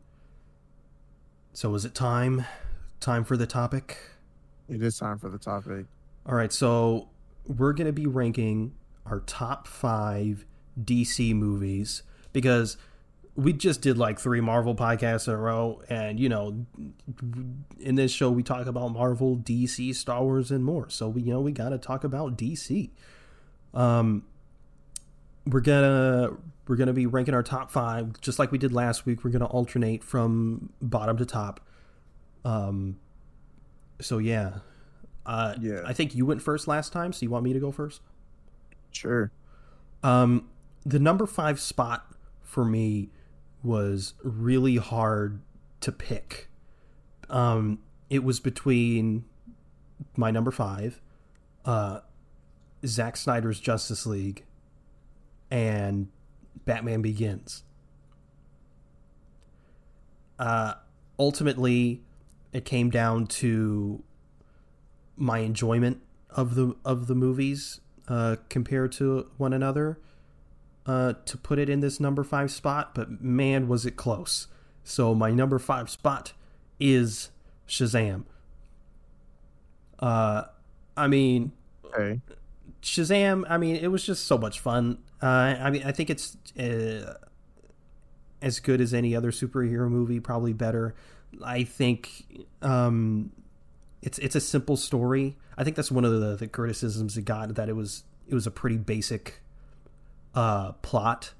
So 1.54 1.74
is 1.74 1.86
it 1.86 1.94
time? 1.94 2.44
Time 3.00 3.24
for 3.24 3.36
the 3.36 3.46
topic? 3.46 3.96
it 4.68 4.80
is 4.82 4.98
time 4.98 5.18
for 5.18 5.28
the 5.30 5.38
topic 5.38 5.86
All 6.26 6.34
right, 6.34 6.52
so 6.52 7.08
we're 7.44 7.72
going 7.72 7.86
to 7.86 7.92
be 7.92 8.06
ranking 8.06 8.74
our 9.06 9.20
top 9.20 9.66
five 9.66 10.44
DC 10.80 11.34
movies 11.34 12.02
because 12.32 12.76
we 13.40 13.52
just 13.52 13.80
did 13.80 13.96
like 13.96 14.18
three 14.18 14.40
Marvel 14.40 14.74
podcasts 14.74 15.26
in 15.26 15.34
a 15.34 15.36
row. 15.36 15.80
And, 15.88 16.20
you 16.20 16.28
know, 16.28 16.66
in 17.78 17.94
this 17.94 18.12
show, 18.12 18.30
we 18.30 18.42
talk 18.42 18.66
about 18.66 18.88
Marvel, 18.92 19.36
DC, 19.36 19.94
Star 19.94 20.22
Wars, 20.22 20.50
and 20.50 20.64
more. 20.64 20.90
So, 20.90 21.08
we, 21.08 21.22
you 21.22 21.32
know, 21.32 21.40
we 21.40 21.52
got 21.52 21.70
to 21.70 21.78
talk 21.78 22.04
about 22.04 22.36
DC. 22.36 22.90
Um, 23.72 24.24
we're 25.46 25.60
gonna 25.60 26.36
we're 26.66 26.76
gonna 26.76 26.92
be 26.92 27.06
ranking 27.06 27.34
our 27.34 27.42
top 27.42 27.70
five 27.70 28.20
just 28.20 28.38
like 28.38 28.52
we 28.52 28.58
did 28.58 28.72
last 28.72 29.06
week. 29.06 29.24
We're 29.24 29.30
gonna 29.30 29.46
alternate 29.46 30.04
from 30.04 30.72
bottom 30.82 31.16
to 31.16 31.24
top. 31.24 31.60
Um, 32.44 32.98
so 34.00 34.18
yeah, 34.18 34.58
uh, 35.24 35.54
Yeah. 35.60 35.82
I 35.86 35.92
think 35.92 36.14
you 36.14 36.26
went 36.26 36.42
first 36.42 36.68
last 36.68 36.92
time, 36.92 37.12
so 37.12 37.24
you 37.24 37.30
want 37.30 37.44
me 37.44 37.52
to 37.52 37.60
go 37.60 37.70
first? 37.72 38.02
sure 38.92 39.30
Um, 40.02 40.48
the 40.84 40.98
number 40.98 41.26
five 41.26 41.60
spot 41.60 42.12
for 42.42 42.64
me 42.64 43.10
was 43.62 44.14
really 44.22 44.76
hard 44.76 45.40
to 45.80 45.92
pick. 45.92 46.48
Um, 47.28 47.80
it 48.08 48.24
was 48.24 48.40
between 48.40 49.24
my 50.16 50.30
number 50.30 50.50
five, 50.50 51.00
uh, 51.64 52.00
Zack 52.86 53.16
Snyder's 53.16 53.60
Justice 53.60 54.06
League, 54.06 54.44
and 55.50 56.08
Batman 56.64 57.02
Begins. 57.02 57.62
Uh, 60.38 60.74
ultimately, 61.18 62.02
it 62.52 62.64
came 62.64 62.90
down 62.90 63.26
to 63.26 64.02
my 65.16 65.40
enjoyment 65.40 66.00
of 66.30 66.54
the 66.54 66.74
of 66.84 67.06
the 67.06 67.14
movies 67.14 67.80
uh, 68.08 68.36
compared 68.48 68.92
to 68.92 69.30
one 69.36 69.52
another 69.52 69.98
uh, 70.90 71.14
to 71.24 71.36
put 71.36 71.58
it 71.58 71.68
in 71.68 71.80
this 71.80 72.00
number 72.00 72.24
five 72.24 72.50
spot, 72.50 72.94
but 72.94 73.22
man, 73.22 73.68
was 73.68 73.86
it 73.86 73.96
close. 73.96 74.48
So 74.82 75.14
my 75.14 75.30
number 75.30 75.58
five 75.58 75.88
spot 75.88 76.32
is 76.80 77.30
Shazam. 77.68 78.24
Uh, 79.98 80.44
I 80.96 81.06
mean, 81.06 81.52
okay 81.84 82.20
Shazam. 82.82 83.44
I 83.48 83.58
mean, 83.58 83.76
it 83.76 83.88
was 83.88 84.04
just 84.04 84.26
so 84.26 84.38
much 84.38 84.60
fun. 84.60 84.98
Uh, 85.22 85.54
I 85.60 85.70
mean, 85.70 85.82
I 85.84 85.92
think 85.92 86.10
it's 86.10 86.36
uh, 86.58 87.14
as 88.40 88.60
good 88.60 88.80
as 88.80 88.94
any 88.94 89.14
other 89.14 89.30
superhero 89.30 89.88
movie, 89.88 90.20
probably 90.20 90.52
better. 90.52 90.94
I 91.44 91.64
think 91.64 92.46
um, 92.62 93.30
it's 94.02 94.18
it's 94.18 94.34
a 94.34 94.40
simple 94.40 94.76
story. 94.76 95.36
I 95.56 95.64
think 95.64 95.76
that's 95.76 95.90
one 95.90 96.04
of 96.04 96.18
the, 96.18 96.36
the 96.36 96.48
criticisms 96.48 97.16
it 97.16 97.24
got 97.24 97.54
that 97.54 97.68
it 97.68 97.76
was 97.76 98.04
it 98.26 98.34
was 98.34 98.46
a 98.46 98.50
pretty 98.50 98.78
basic 98.78 99.42
uh, 100.34 100.72
plot, 100.72 101.32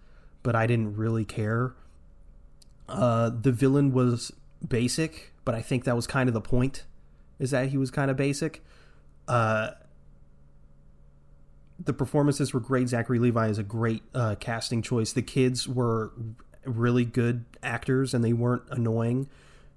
but 0.43 0.55
I 0.55 0.67
didn't 0.67 0.97
really 0.97 1.25
care. 1.25 1.75
Uh, 2.89 3.31
the 3.31 3.53
villain 3.53 3.93
was 3.93 4.33
basic, 4.67 5.33
but 5.45 5.55
I 5.55 5.63
think 5.63 5.85
that 5.85 5.97
was 5.97 6.07
kind 6.07 6.29
of 6.29 6.35
the 6.35 6.41
point, 6.41 6.85
is 7.39 7.51
that 7.53 7.69
he 7.69 7.79
was 7.79 7.91
kind 7.91 8.11
of 8.11 8.17
basic. 8.17 8.65
Uh, 9.29 9.71
the 11.83 11.93
performances 11.93 12.53
were 12.53 12.61
great. 12.61 12.89
Zachary 12.89 13.19
Levi 13.19 13.49
is 13.49 13.59
a 13.59 13.63
great 13.63 14.03
uh, 14.15 14.35
casting 14.39 14.83
choice. 14.83 15.13
The 15.13 15.23
kids 15.23 15.67
were 15.67 16.13
really 16.65 17.05
good 17.05 17.45
actors, 17.63 18.13
and 18.13 18.23
they 18.23 18.33
weren't 18.33 18.65
annoying, 18.71 19.29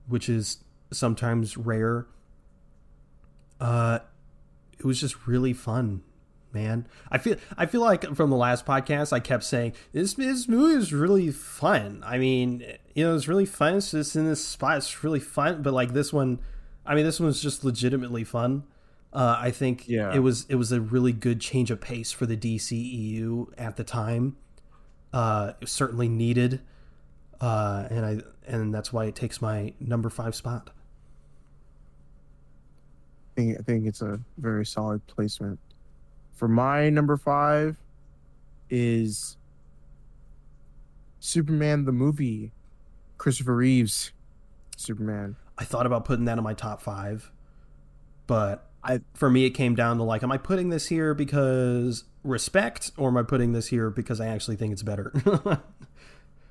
which 0.08 0.28
is 0.28 0.58
sometimes 0.91 1.56
rare. 1.56 2.08
Uh, 3.60 3.99
it 4.78 4.86
was 4.86 4.99
just 4.99 5.28
really 5.28 5.54
fun 5.54 6.02
man. 6.53 6.87
I 7.11 7.17
feel 7.17 7.37
I 7.57 7.65
feel 7.65 7.81
like 7.81 8.15
from 8.15 8.29
the 8.29 8.35
last 8.35 8.65
podcast 8.65 9.11
I 9.11 9.19
kept 9.19 9.43
saying 9.43 9.73
this 9.91 10.13
this 10.13 10.47
movie 10.47 10.75
is 10.75 10.93
really 10.93 11.31
fun. 11.31 12.03
I 12.05 12.17
mean, 12.17 12.63
you 12.93 13.03
know, 13.05 13.15
it's 13.15 13.27
really 13.27 13.45
fun. 13.45 13.75
It's 13.75 13.91
just 13.91 14.15
in 14.15 14.25
this 14.25 14.45
spot. 14.45 14.77
It's 14.77 15.03
really 15.03 15.19
fun. 15.19 15.61
But 15.61 15.73
like 15.73 15.93
this 15.93 16.13
one, 16.13 16.39
I 16.85 16.95
mean, 16.95 17.05
this 17.05 17.19
one's 17.19 17.41
just 17.41 17.63
legitimately 17.63 18.23
fun. 18.23 18.63
Uh, 19.11 19.37
I 19.39 19.51
think 19.51 19.87
Yeah. 19.87 20.13
it 20.13 20.19
was 20.19 20.45
it 20.49 20.55
was 20.55 20.71
a 20.71 20.81
really 20.81 21.13
good 21.13 21.39
change 21.39 21.69
of 21.71 21.79
pace 21.81 22.11
for 22.11 22.25
the 22.25 22.35
DCEU 22.37 23.53
at 23.57 23.77
the 23.77 23.83
time. 23.83 24.37
Uh, 25.13 25.51
it 25.55 25.61
was 25.61 25.71
certainly 25.71 26.09
needed, 26.09 26.61
uh, 27.39 27.87
and 27.91 28.05
I 28.05 28.17
and 28.47 28.73
that's 28.73 28.91
why 28.91 29.05
it 29.05 29.15
takes 29.15 29.41
my 29.41 29.73
number 29.79 30.09
five 30.09 30.33
spot. 30.33 30.71
I 33.31 33.41
think 33.41 33.59
I 33.59 33.61
think 33.63 33.85
it's 33.87 34.01
a 34.01 34.19
very 34.37 34.65
solid 34.65 35.05
placement. 35.07 35.59
For 36.34 36.48
my 36.48 36.89
number 36.89 37.15
five 37.17 37.78
is 38.69 39.38
Superman 41.19 41.86
the 41.86 41.91
movie, 41.91 42.52
Christopher 43.17 43.56
Reeves, 43.56 44.12
Superman. 44.76 45.36
I 45.58 45.63
thought 45.63 45.86
about 45.86 46.06
putting 46.06 46.26
that 46.26 46.38
in 46.38 46.43
my 46.43 46.54
top 46.54 46.82
five, 46.82 47.32
but 48.28 48.67
I- 48.84 49.02
for 49.13 49.30
me 49.30 49.46
it 49.46 49.52
came 49.52 49.76
down 49.76 49.98
to 49.98 50.04
like, 50.04 50.24
am 50.24 50.32
I 50.32 50.38
putting 50.38 50.69
this 50.69 50.88
here 50.88 51.13
because 51.13 52.04
respect, 52.24 52.91
or 52.98 53.10
am 53.10 53.17
I 53.17 53.24
putting 53.24 53.54
this 53.54 53.67
here 53.67 53.89
because 53.89 54.19
I 54.19 54.28
actually 54.28 54.56
think 54.58 54.74
it's 54.74 54.84
better? 54.84 55.13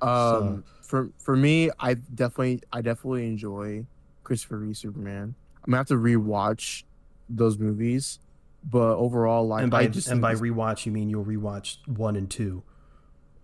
Um, 0.01 0.65
for 0.81 1.11
for 1.17 1.37
me, 1.37 1.69
I 1.79 1.93
definitely 1.93 2.61
I 2.73 2.81
definitely 2.81 3.25
enjoy 3.25 3.85
Christopher 4.25 4.57
Reeve 4.57 4.75
Superman. 4.75 5.33
I'm 5.63 5.71
gonna 5.71 5.77
have 5.77 5.87
to 5.87 5.93
rewatch 5.93 6.83
those 7.29 7.57
movies, 7.57 8.19
but 8.63 8.95
overall, 8.97 9.47
like 9.47 9.63
and 9.63 9.71
by 9.71 9.81
I 9.81 9.87
just 9.87 10.07
and 10.07 10.21
by 10.21 10.33
rewatch, 10.35 10.85
you 10.85 10.91
mean 10.91 11.09
you'll 11.09 11.25
rewatch 11.25 11.77
one 11.87 12.15
and 12.15 12.29
two, 12.29 12.63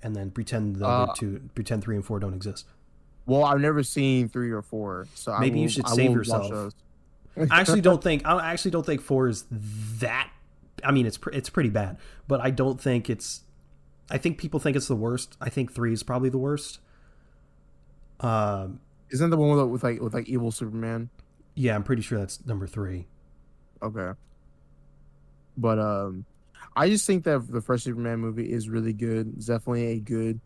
and 0.02 0.16
then 0.16 0.32
pretend 0.32 0.78
the 0.78 0.86
Uh, 0.86 0.90
other 1.04 1.14
two, 1.16 1.42
pretend 1.56 1.84
three 1.84 1.96
and 1.96 2.06
four 2.06 2.20
don't 2.20 2.34
exist. 2.34 2.66
well, 3.26 3.44
I've 3.44 3.60
never 3.62 3.84
seen 3.84 4.28
three 4.30 4.52
or 4.52 4.62
four, 4.62 5.08
so 5.14 5.32
I 5.32 5.40
Maybe 5.42 5.60
you 5.60 5.70
should 5.70 5.86
I 5.86 5.94
save 5.96 6.10
will 6.10 6.18
yourself. 6.18 6.74
I 7.38 7.60
actually 7.60 7.82
don't 7.90 8.04
think 8.04 8.26
I 8.26 8.52
actually 8.52 8.72
don't 8.72 8.86
think 8.86 9.02
four 9.02 9.28
is 9.28 9.46
that. 10.00 10.30
I 10.84 10.92
mean, 10.92 11.06
it's 11.06 11.18
pr- 11.18 11.32
it's 11.32 11.50
pretty 11.50 11.70
bad, 11.70 11.98
but 12.28 12.40
I 12.42 12.52
don't 12.52 12.80
think 12.80 13.10
it's. 13.10 13.42
I 14.10 14.18
think 14.18 14.38
people 14.40 14.60
think 14.60 14.76
it's 14.78 14.88
the 14.88 14.96
worst. 14.96 15.38
I 15.40 15.50
think 15.50 15.72
three 15.74 15.94
is 15.94 16.02
probably 16.02 16.30
the 16.30 16.38
worst. 16.40 16.80
Um, 18.22 18.80
Isn't 19.12 19.30
that 19.30 19.36
the 19.36 19.42
one 19.42 19.56
with, 19.58 19.68
with 19.68 19.84
like 19.84 20.02
with 20.02 20.14
like 20.14 20.28
evil 20.28 20.52
Superman? 20.52 21.10
yeah, 21.56 21.76
I'm 21.76 21.84
pretty 21.84 22.02
sure 22.02 22.18
that's 22.18 22.46
number 22.46 22.66
three. 22.68 23.08
Okay. 23.84 24.12
But 25.58 25.80
um 25.80 26.26
I 26.76 26.90
just 26.90 27.06
think 27.06 27.24
that 27.26 27.52
the 27.52 27.62
first 27.62 27.84
Superman 27.84 28.20
movie 28.20 28.52
is 28.52 28.70
really 28.70 28.94
good. 28.94 29.34
It's 29.36 29.48
definitely 29.48 29.88
a 29.88 30.00
good 30.00 30.40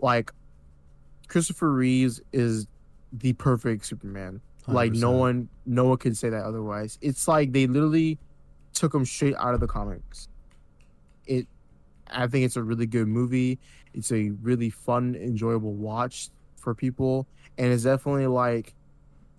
like 0.00 0.32
Christopher 1.28 1.72
Reeves 1.72 2.20
is 2.32 2.66
the 3.12 3.32
perfect 3.34 3.86
Superman. 3.86 4.40
Like 4.68 4.92
no 4.92 5.10
one 5.10 5.48
no 5.66 5.84
one 5.84 5.98
can 5.98 6.14
say 6.14 6.28
that 6.30 6.44
otherwise. 6.44 6.98
It's 7.00 7.26
like 7.26 7.52
they 7.52 7.66
literally 7.66 8.18
took 8.74 8.94
him 8.94 9.04
straight 9.04 9.34
out 9.36 9.54
of 9.54 9.60
the 9.60 9.66
comics. 9.66 10.28
It 11.26 11.46
I 12.08 12.26
think 12.26 12.44
it's 12.44 12.56
a 12.56 12.62
really 12.62 12.86
good 12.86 13.08
movie. 13.08 13.58
It's 13.94 14.12
a 14.12 14.30
really 14.42 14.70
fun, 14.70 15.14
enjoyable 15.14 15.74
watch 15.74 16.30
for 16.56 16.74
people. 16.74 17.26
And 17.58 17.72
it's 17.72 17.84
definitely 17.84 18.28
like 18.28 18.74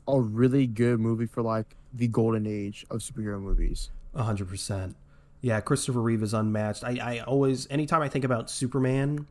a 0.07 0.19
really 0.19 0.67
good 0.67 0.99
movie 0.99 1.25
for 1.25 1.41
like 1.41 1.75
the 1.93 2.07
golden 2.07 2.45
age 2.45 2.85
of 2.89 2.99
superhero 2.99 3.41
movies. 3.41 3.91
A 4.15 4.23
hundred 4.23 4.47
percent. 4.49 4.95
Yeah, 5.41 5.59
Christopher 5.59 6.01
Reeve 6.01 6.23
is 6.23 6.33
unmatched. 6.33 6.83
I, 6.83 6.97
I 7.01 7.19
always, 7.19 7.67
anytime 7.69 8.01
I 8.01 8.07
think 8.07 8.23
about 8.23 8.49
Superman, 8.49 9.27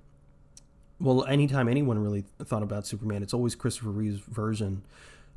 well, 1.00 1.24
anytime 1.24 1.68
anyone 1.68 1.98
really 1.98 2.24
thought 2.44 2.62
about 2.62 2.86
Superman, 2.86 3.22
it's 3.22 3.32
always 3.32 3.54
Christopher 3.54 3.90
Reeve's 3.90 4.20
version. 4.20 4.82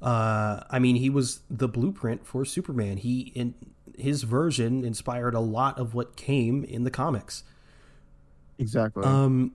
Uh, 0.02 0.62
I 0.70 0.80
mean, 0.80 0.98
he 0.98 1.10
was 1.10 1.40
the 1.50 1.68
blueprint 1.68 2.28
for 2.28 2.44
Superman. 2.44 2.98
He, 2.98 3.32
in 3.36 3.56
his 3.98 4.24
version, 4.24 4.84
inspired 4.84 5.34
a 5.34 5.40
lot 5.40 5.80
of 5.80 5.94
what 5.94 6.18
came 6.18 6.66
in 6.66 6.84
the 6.84 6.92
comics. 6.92 7.44
Exactly. 8.60 9.04
Um, 9.04 9.54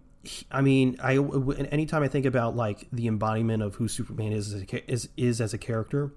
I 0.50 0.62
mean, 0.62 0.98
I 1.02 1.16
anytime 1.70 2.02
I 2.02 2.08
think 2.08 2.26
about 2.26 2.56
like 2.56 2.88
the 2.92 3.06
embodiment 3.06 3.62
of 3.62 3.76
who 3.76 3.88
Superman 3.88 4.32
is 4.32 4.52
as 4.52 4.62
a, 4.62 4.90
is 4.90 5.08
is 5.16 5.40
as 5.40 5.54
a 5.54 5.58
character, 5.58 6.12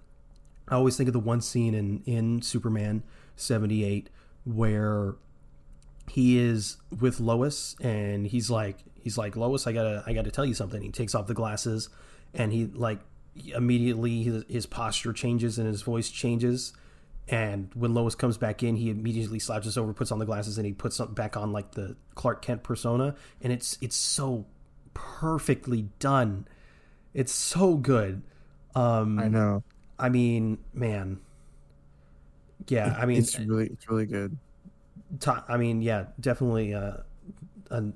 I 0.68 0.76
always 0.76 0.98
think 0.98 1.08
of 1.08 1.14
the 1.14 1.20
one 1.20 1.42
scene 1.42 1.74
in 1.74 2.04
in 2.06 2.42
Superman 2.42 3.04
seventy 3.36 3.84
eight 3.84 4.10
where 4.46 5.16
he 6.10 6.38
is 6.38 6.78
with 7.00 7.20
Lois 7.20 7.76
and 7.82 8.28
he's 8.28 8.50
like 8.50 8.78
he's 8.96 9.18
like 9.18 9.36
Lois, 9.36 9.68
I 9.68 9.72
gotta 9.72 10.04
I 10.06 10.14
gotta 10.14 10.32
tell 10.32 10.46
you 10.46 10.54
something. 10.54 10.82
He 10.82 10.90
takes 10.90 11.16
off 11.16 11.28
the 11.28 11.34
glasses 11.34 11.90
and 12.34 12.52
he 12.52 12.66
like 12.66 13.00
immediately 13.56 14.24
his, 14.24 14.44
his 14.48 14.66
posture 14.66 15.14
changes 15.14 15.58
and 15.58 15.68
his 15.68 15.82
voice 15.82 16.10
changes. 16.10 16.74
And 17.30 17.70
when 17.74 17.94
Lois 17.94 18.16
comes 18.16 18.38
back 18.38 18.64
in, 18.64 18.76
he 18.76 18.90
immediately 18.90 19.40
slouches 19.40 19.78
over, 19.78 19.94
puts 19.94 20.12
on 20.12 20.20
the 20.20 20.26
glasses, 20.26 20.58
and 20.58 20.68
he 20.68 20.74
puts 20.74 21.00
back 21.00 21.38
on 21.38 21.54
like 21.54 21.72
the 21.72 21.96
Clark 22.16 22.42
Kent 22.42 22.64
persona. 22.64 23.16
And 23.42 23.54
it's 23.54 23.78
it's 23.82 23.96
so 23.96 24.46
perfectly 24.94 25.90
done. 26.00 26.48
It's 27.14 27.32
so 27.32 27.76
good. 27.76 28.24
Um, 28.76 29.20
I 29.20 29.30
know. 29.30 29.64
I 29.98 30.10
mean, 30.10 30.58
man. 30.74 31.20
Yeah, 32.68 32.96
I 33.00 33.06
mean, 33.06 33.18
it's 33.18 33.40
really 33.40 33.68
it's 33.68 33.90
really 33.90 34.06
good. 34.06 34.38
I 35.48 35.58
mean, 35.58 35.82
yeah, 35.82 36.06
definitely. 36.20 36.74
Uh, 36.74 36.98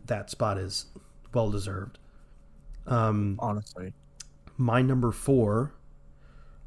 that 0.06 0.30
spot 0.30 0.58
is 0.58 0.88
well 1.34 1.52
deserved. 1.52 2.00
Um, 2.88 3.36
Honestly. 3.40 3.94
my 4.58 4.82
number 4.82 5.12
four, 5.12 5.74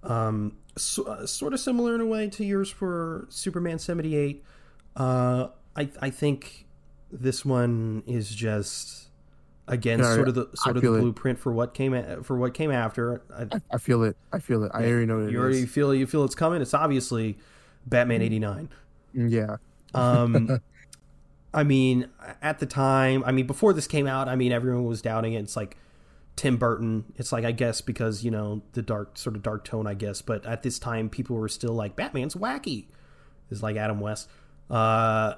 um, 0.02 0.56
so, 0.76 1.04
uh, 1.04 1.26
sort 1.26 1.54
of 1.54 1.60
similar 1.60 1.94
in 1.94 2.00
a 2.00 2.06
way 2.06 2.28
to 2.28 2.44
yours 2.44 2.70
for 2.70 3.26
Superman 3.30 3.78
seventy 3.78 4.16
eight. 4.16 4.44
Uh, 4.96 5.48
I 5.76 5.90
I 6.00 6.10
think 6.10 6.66
this 7.10 7.44
one 7.44 8.02
is 8.06 8.30
just 8.30 9.08
again 9.66 10.02
sort 10.02 10.28
of 10.28 10.34
the 10.34 10.48
sort 10.54 10.76
of 10.76 10.82
the 10.82 10.94
it. 10.94 11.00
blueprint 11.00 11.38
for 11.38 11.52
what 11.52 11.74
came 11.74 11.94
a, 11.94 12.22
for 12.22 12.36
what 12.36 12.54
came 12.54 12.70
after. 12.70 13.22
I, 13.34 13.60
I, 13.70 13.78
feel 13.78 14.02
it. 14.04 14.16
I 14.32 14.38
feel 14.38 14.64
it. 14.64 14.70
I 14.74 14.84
already 14.84 15.06
know 15.06 15.18
what 15.18 15.26
it 15.26 15.32
you 15.32 15.40
already 15.40 15.60
is. 15.60 15.70
feel 15.70 15.94
you 15.94 16.06
feel 16.06 16.24
it's 16.24 16.34
coming. 16.34 16.60
It's 16.60 16.74
obviously 16.74 17.38
Batman 17.86 18.22
eighty 18.22 18.38
nine. 18.38 18.68
Yeah. 19.14 19.56
Um, 19.94 20.60
I 21.54 21.64
mean, 21.64 22.08
at 22.40 22.60
the 22.60 22.66
time, 22.66 23.24
I 23.26 23.32
mean, 23.32 23.46
before 23.46 23.72
this 23.72 23.86
came 23.86 24.06
out, 24.06 24.28
I 24.28 24.36
mean, 24.36 24.52
everyone 24.52 24.84
was 24.84 25.02
doubting 25.02 25.32
it. 25.32 25.40
It's 25.40 25.56
like 25.56 25.76
Tim 26.36 26.56
Burton. 26.56 27.04
It's 27.16 27.32
like 27.32 27.44
I 27.44 27.52
guess 27.52 27.80
because 27.80 28.24
you 28.24 28.30
know 28.30 28.62
the 28.72 28.82
dark 28.82 29.18
sort 29.18 29.36
of 29.36 29.42
dark 29.42 29.64
tone, 29.64 29.86
I 29.86 29.94
guess. 29.94 30.22
But 30.22 30.46
at 30.46 30.62
this 30.62 30.78
time, 30.78 31.08
people 31.08 31.36
were 31.36 31.48
still 31.48 31.74
like 31.74 31.96
Batman's 31.96 32.34
wacky. 32.34 32.86
It's 33.50 33.62
like 33.62 33.76
Adam 33.76 33.98
West. 33.98 34.28
Uh, 34.70 35.34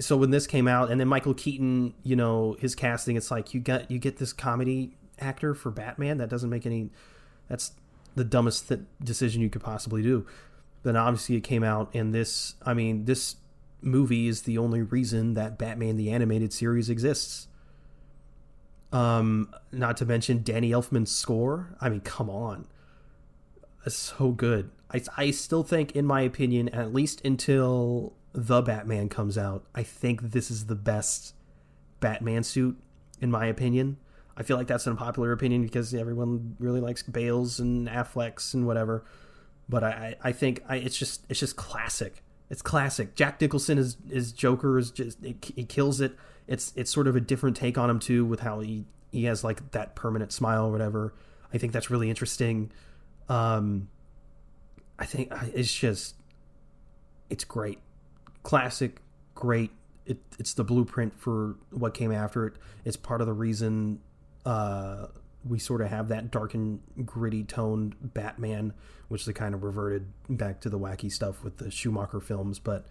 so 0.00 0.16
when 0.16 0.30
this 0.30 0.46
came 0.46 0.68
out, 0.68 0.90
and 0.90 1.00
then 1.00 1.08
Michael 1.08 1.34
Keaton, 1.34 1.94
you 2.02 2.14
know, 2.14 2.56
his 2.60 2.74
casting, 2.74 3.16
it's 3.16 3.30
like 3.30 3.54
you 3.54 3.60
get 3.60 3.90
you 3.90 3.98
get 3.98 4.18
this 4.18 4.32
comedy 4.32 4.96
actor 5.18 5.54
for 5.54 5.70
Batman. 5.70 6.18
That 6.18 6.28
doesn't 6.28 6.50
make 6.50 6.66
any. 6.66 6.90
That's 7.48 7.72
the 8.14 8.24
dumbest 8.24 8.68
th- 8.68 8.80
decision 9.02 9.40
you 9.40 9.48
could 9.48 9.62
possibly 9.62 10.02
do. 10.02 10.26
Then 10.88 10.96
obviously 10.96 11.36
it 11.36 11.42
came 11.42 11.62
out, 11.62 11.94
and 11.94 12.14
this, 12.14 12.54
I 12.62 12.72
mean, 12.72 13.04
this 13.04 13.36
movie 13.82 14.26
is 14.26 14.44
the 14.44 14.56
only 14.56 14.80
reason 14.80 15.34
that 15.34 15.58
Batman 15.58 15.96
the 15.96 16.10
animated 16.10 16.50
series 16.50 16.88
exists. 16.88 17.46
Um, 18.90 19.54
not 19.70 19.98
to 19.98 20.06
mention 20.06 20.42
Danny 20.42 20.70
Elfman's 20.70 21.10
score. 21.12 21.76
I 21.78 21.90
mean, 21.90 22.00
come 22.00 22.30
on, 22.30 22.68
it's 23.84 23.96
so 23.96 24.30
good. 24.30 24.70
I 24.90 25.02
I 25.18 25.30
still 25.30 25.62
think, 25.62 25.92
in 25.92 26.06
my 26.06 26.22
opinion, 26.22 26.70
at 26.70 26.94
least 26.94 27.22
until 27.22 28.14
the 28.32 28.62
Batman 28.62 29.10
comes 29.10 29.36
out, 29.36 29.66
I 29.74 29.82
think 29.82 30.22
this 30.22 30.50
is 30.50 30.68
the 30.68 30.74
best 30.74 31.34
Batman 32.00 32.44
suit, 32.44 32.78
in 33.20 33.30
my 33.30 33.44
opinion. 33.44 33.98
I 34.38 34.42
feel 34.42 34.56
like 34.56 34.68
that's 34.68 34.86
an 34.86 34.92
unpopular 34.92 35.32
opinion 35.32 35.60
because 35.64 35.92
everyone 35.92 36.56
really 36.58 36.80
likes 36.80 37.02
Bale's 37.02 37.60
and 37.60 37.88
Affleck's 37.88 38.54
and 38.54 38.66
whatever. 38.66 39.04
But 39.68 39.84
I, 39.84 40.16
I 40.22 40.32
think 40.32 40.62
I, 40.68 40.76
it's 40.76 40.96
just 40.96 41.24
it's 41.28 41.40
just 41.40 41.56
classic. 41.56 42.22
It's 42.50 42.62
classic. 42.62 43.14
Jack 43.14 43.40
Nicholson 43.40 43.78
is 43.78 43.96
is 44.10 44.32
Joker 44.32 44.78
is 44.78 44.90
just 44.90 45.22
it, 45.22 45.52
he 45.54 45.64
kills 45.64 46.00
it. 46.00 46.16
It's 46.46 46.72
it's 46.76 46.90
sort 46.90 47.06
of 47.06 47.16
a 47.16 47.20
different 47.20 47.56
take 47.56 47.76
on 47.76 47.90
him 47.90 47.98
too, 47.98 48.24
with 48.24 48.40
how 48.40 48.60
he 48.60 48.86
he 49.12 49.24
has 49.24 49.44
like 49.44 49.70
that 49.72 49.94
permanent 49.94 50.32
smile 50.32 50.66
or 50.66 50.72
whatever. 50.72 51.14
I 51.52 51.58
think 51.58 51.72
that's 51.72 51.90
really 51.90 52.08
interesting. 52.08 52.70
Um, 53.28 53.88
I 54.98 55.04
think 55.04 55.32
it's 55.54 55.72
just 55.72 56.14
it's 57.28 57.44
great, 57.44 57.78
classic, 58.42 59.00
great. 59.34 59.70
It, 60.06 60.18
it's 60.38 60.54
the 60.54 60.64
blueprint 60.64 61.20
for 61.20 61.56
what 61.70 61.92
came 61.92 62.12
after 62.12 62.46
it. 62.46 62.54
It's 62.86 62.96
part 62.96 63.20
of 63.20 63.26
the 63.26 63.34
reason 63.34 64.00
uh, 64.46 65.08
we 65.44 65.58
sort 65.58 65.80
of 65.80 65.88
have 65.88 66.08
that 66.08 66.30
dark 66.30 66.54
and 66.54 66.80
gritty 67.04 67.44
toned 67.44 67.96
Batman, 68.00 68.72
which 69.08 69.24
they 69.24 69.32
kind 69.32 69.54
of 69.54 69.62
reverted 69.62 70.06
back 70.28 70.60
to 70.60 70.68
the 70.68 70.78
wacky 70.78 71.10
stuff 71.10 71.42
with 71.42 71.58
the 71.58 71.70
Schumacher 71.70 72.20
films. 72.20 72.58
But 72.58 72.86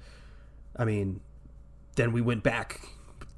I 0.76 0.86
mean, 0.86 1.22
then 1.96 2.12
we 2.12 2.22
went 2.22 2.44
back 2.44 2.82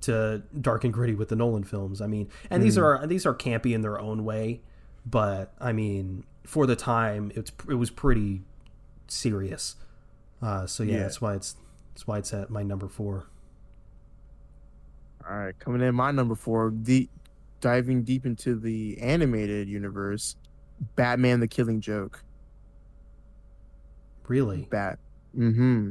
to 0.01 0.43
dark 0.59 0.83
and 0.83 0.93
gritty 0.93 1.15
with 1.15 1.29
the 1.29 1.35
Nolan 1.35 1.63
films. 1.63 2.01
I 2.01 2.07
mean, 2.07 2.29
and 2.49 2.61
mm. 2.61 2.63
these 2.65 2.77
are 2.77 3.05
these 3.07 3.25
are 3.25 3.33
campy 3.33 3.73
in 3.73 3.81
their 3.81 3.99
own 3.99 4.23
way, 4.23 4.61
but 5.05 5.53
I 5.59 5.73
mean, 5.73 6.23
for 6.45 6.65
the 6.65 6.75
time, 6.75 7.31
it's 7.35 7.51
it 7.69 7.75
was 7.75 7.89
pretty 7.89 8.41
serious. 9.07 9.75
Uh, 10.41 10.65
so 10.65 10.83
yeah, 10.83 10.93
yeah, 10.93 10.99
that's 11.01 11.19
why 11.19 11.35
it's 11.35 11.55
that's 11.93 12.07
why 12.07 12.19
it's 12.19 12.33
at 12.33 12.49
my 12.49 12.63
number 12.63 12.87
four. 12.87 13.27
All 15.27 15.35
right, 15.35 15.57
coming 15.59 15.81
in 15.81 15.95
my 15.95 16.11
number 16.11 16.35
four, 16.35 16.73
the 16.73 17.09
diving 17.61 18.03
deep 18.03 18.25
into 18.25 18.55
the 18.55 18.99
animated 18.99 19.67
universe, 19.67 20.35
Batman: 20.95 21.39
The 21.39 21.47
Killing 21.47 21.81
Joke. 21.81 22.23
Really? 24.27 24.67
Bat. 24.69 24.99
Mm-hmm. 25.37 25.89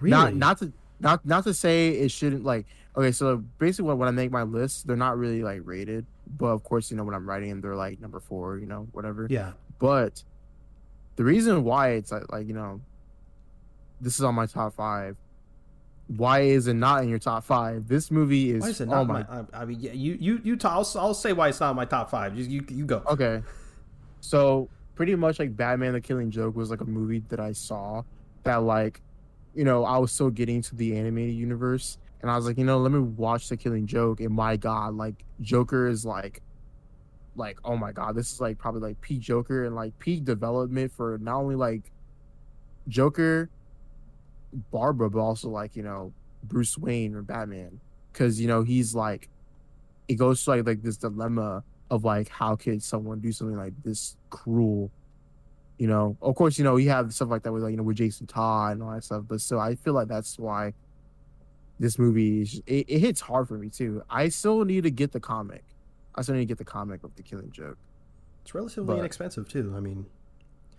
Really? 0.00 0.10
Not 0.10 0.34
not 0.34 0.58
to 0.58 0.72
not 1.00 1.24
not 1.26 1.44
to 1.44 1.54
say 1.54 1.90
it 1.90 2.10
shouldn't 2.10 2.44
like. 2.44 2.66
Okay, 2.96 3.10
so 3.10 3.38
basically, 3.58 3.88
when, 3.88 3.98
when 3.98 4.08
I 4.08 4.12
make 4.12 4.30
my 4.30 4.44
list, 4.44 4.86
they're 4.86 4.96
not 4.96 5.18
really 5.18 5.42
like 5.42 5.60
rated, 5.64 6.06
but 6.38 6.46
of 6.46 6.62
course, 6.62 6.90
you 6.90 6.96
know 6.96 7.04
when 7.04 7.14
I'm 7.14 7.28
writing 7.28 7.48
them, 7.48 7.60
they're 7.60 7.74
like 7.74 8.00
number 8.00 8.20
four, 8.20 8.58
you 8.58 8.66
know, 8.66 8.86
whatever. 8.92 9.26
Yeah. 9.28 9.52
But 9.78 10.22
the 11.16 11.24
reason 11.24 11.64
why 11.64 11.90
it's 11.90 12.12
like, 12.12 12.30
like 12.30 12.46
you 12.46 12.54
know, 12.54 12.80
this 14.00 14.14
is 14.14 14.22
on 14.22 14.34
my 14.34 14.46
top 14.46 14.74
five 14.74 15.16
why 16.08 16.40
is 16.40 16.66
it 16.66 16.74
not 16.74 17.02
in 17.02 17.08
your 17.08 17.18
top 17.18 17.44
five? 17.44 17.88
This 17.88 18.10
movie 18.10 18.50
is. 18.50 18.62
Why 18.62 18.68
is 18.68 18.80
it 18.80 18.88
oh 18.88 18.92
not 18.92 19.00
oh 19.00 19.04
my, 19.04 19.22
my? 19.22 19.44
I 19.52 19.64
mean, 19.64 19.80
yeah, 19.80 19.92
you 19.92 20.16
you 20.20 20.40
you. 20.44 20.56
T- 20.56 20.68
I'll, 20.68 20.88
I'll 20.96 21.14
say 21.14 21.32
why 21.32 21.48
it's 21.48 21.60
not 21.60 21.70
in 21.70 21.76
my 21.76 21.86
top 21.86 22.10
five. 22.10 22.36
You 22.36 22.44
you, 22.44 22.64
you 22.68 22.84
go. 22.84 23.02
Okay, 23.06 23.42
so 24.20 24.68
pretty 24.94 25.14
much 25.14 25.38
like 25.38 25.56
Batman: 25.56 25.94
The 25.94 26.00
Killing 26.00 26.30
Joke 26.30 26.56
was 26.56 26.70
like 26.70 26.82
a 26.82 26.86
movie 26.86 27.22
that 27.28 27.40
I 27.40 27.52
saw 27.52 28.02
that 28.42 28.56
like, 28.56 29.00
you 29.54 29.64
know, 29.64 29.84
I 29.84 29.96
was 29.96 30.12
still 30.12 30.30
getting 30.30 30.60
to 30.62 30.74
the 30.74 30.96
animated 30.96 31.34
universe, 31.34 31.98
and 32.20 32.30
I 32.30 32.36
was 32.36 32.46
like, 32.46 32.58
you 32.58 32.64
know, 32.64 32.78
let 32.78 32.92
me 32.92 33.00
watch 33.00 33.48
The 33.48 33.56
Killing 33.56 33.86
Joke, 33.86 34.20
and 34.20 34.30
my 34.30 34.56
God, 34.56 34.94
like 34.94 35.24
Joker 35.40 35.88
is 35.88 36.04
like, 36.04 36.42
like 37.34 37.58
oh 37.64 37.78
my 37.78 37.92
God, 37.92 38.14
this 38.14 38.30
is 38.30 38.42
like 38.42 38.58
probably 38.58 38.82
like 38.82 39.00
peak 39.00 39.20
Joker 39.20 39.64
and 39.64 39.74
like 39.74 39.98
peak 39.98 40.24
development 40.24 40.92
for 40.92 41.16
not 41.16 41.38
only 41.38 41.56
like 41.56 41.90
Joker 42.88 43.48
Barbara, 44.70 45.10
but 45.10 45.20
also 45.20 45.48
like 45.48 45.76
you 45.76 45.82
know 45.82 46.12
Bruce 46.44 46.78
Wayne 46.78 47.14
or 47.14 47.22
Batman, 47.22 47.80
because 48.12 48.40
you 48.40 48.48
know 48.48 48.62
he's 48.62 48.94
like 48.94 49.28
it 50.08 50.14
goes 50.14 50.44
to 50.44 50.50
like 50.50 50.66
like 50.66 50.82
this 50.82 50.96
dilemma 50.96 51.64
of 51.90 52.04
like 52.04 52.28
how 52.28 52.56
could 52.56 52.82
someone 52.82 53.20
do 53.20 53.32
something 53.32 53.56
like 53.56 53.72
this 53.84 54.16
cruel, 54.30 54.90
you 55.78 55.86
know? 55.86 56.16
Of 56.20 56.34
course, 56.34 56.58
you 56.58 56.64
know 56.64 56.76
you 56.76 56.90
have 56.90 57.12
stuff 57.12 57.28
like 57.28 57.42
that 57.42 57.52
with 57.52 57.62
like 57.62 57.70
you 57.70 57.76
know 57.76 57.82
with 57.82 57.96
Jason 57.96 58.26
Todd 58.26 58.72
and 58.72 58.82
all 58.82 58.92
that 58.92 59.04
stuff, 59.04 59.24
but 59.28 59.40
so 59.40 59.58
I 59.58 59.74
feel 59.74 59.94
like 59.94 60.08
that's 60.08 60.38
why 60.38 60.74
this 61.80 61.98
movie 61.98 62.42
is, 62.42 62.62
it, 62.66 62.86
it 62.88 62.98
hits 63.00 63.20
hard 63.20 63.48
for 63.48 63.58
me 63.58 63.68
too. 63.68 64.02
I 64.08 64.28
still 64.28 64.64
need 64.64 64.84
to 64.84 64.90
get 64.90 65.12
the 65.12 65.20
comic. 65.20 65.64
I 66.14 66.22
still 66.22 66.36
need 66.36 66.42
to 66.42 66.46
get 66.46 66.58
the 66.58 66.64
comic 66.64 67.02
of 67.02 67.14
the 67.16 67.22
Killing 67.22 67.50
Joke. 67.50 67.78
It's 68.42 68.54
relatively 68.54 68.86
but, 68.86 68.98
inexpensive 69.00 69.48
too. 69.48 69.74
I 69.76 69.80
mean, 69.80 70.06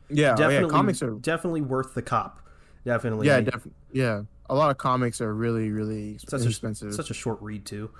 yeah, 0.09 0.29
definitely, 0.35 0.57
oh 0.57 0.61
yeah, 0.61 0.67
comics 0.67 1.01
are 1.01 1.11
definitely 1.11 1.61
worth 1.61 1.93
the 1.93 2.01
cop 2.01 2.44
definitely. 2.85 3.27
Yeah, 3.27 3.41
definitely. 3.41 3.73
Yeah, 3.91 4.23
a 4.49 4.55
lot 4.55 4.71
of 4.71 4.77
comics 4.77 5.19
are 5.21 5.33
really, 5.33 5.71
really 5.71 6.17
such 6.17 6.45
expensive. 6.45 6.89
A, 6.89 6.93
such 6.93 7.09
a 7.09 7.13
short 7.13 7.41
read 7.41 7.65
too. 7.65 7.91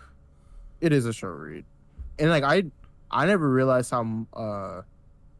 It 0.82 0.94
is 0.94 1.06
a 1.06 1.14
short 1.14 1.40
read, 1.40 1.66
and 2.20 2.30
like 2.30 2.44
I, 2.44 2.64
I 3.12 3.26
never 3.26 3.50
realized 3.50 3.92
how 3.92 4.26
uh 4.34 4.82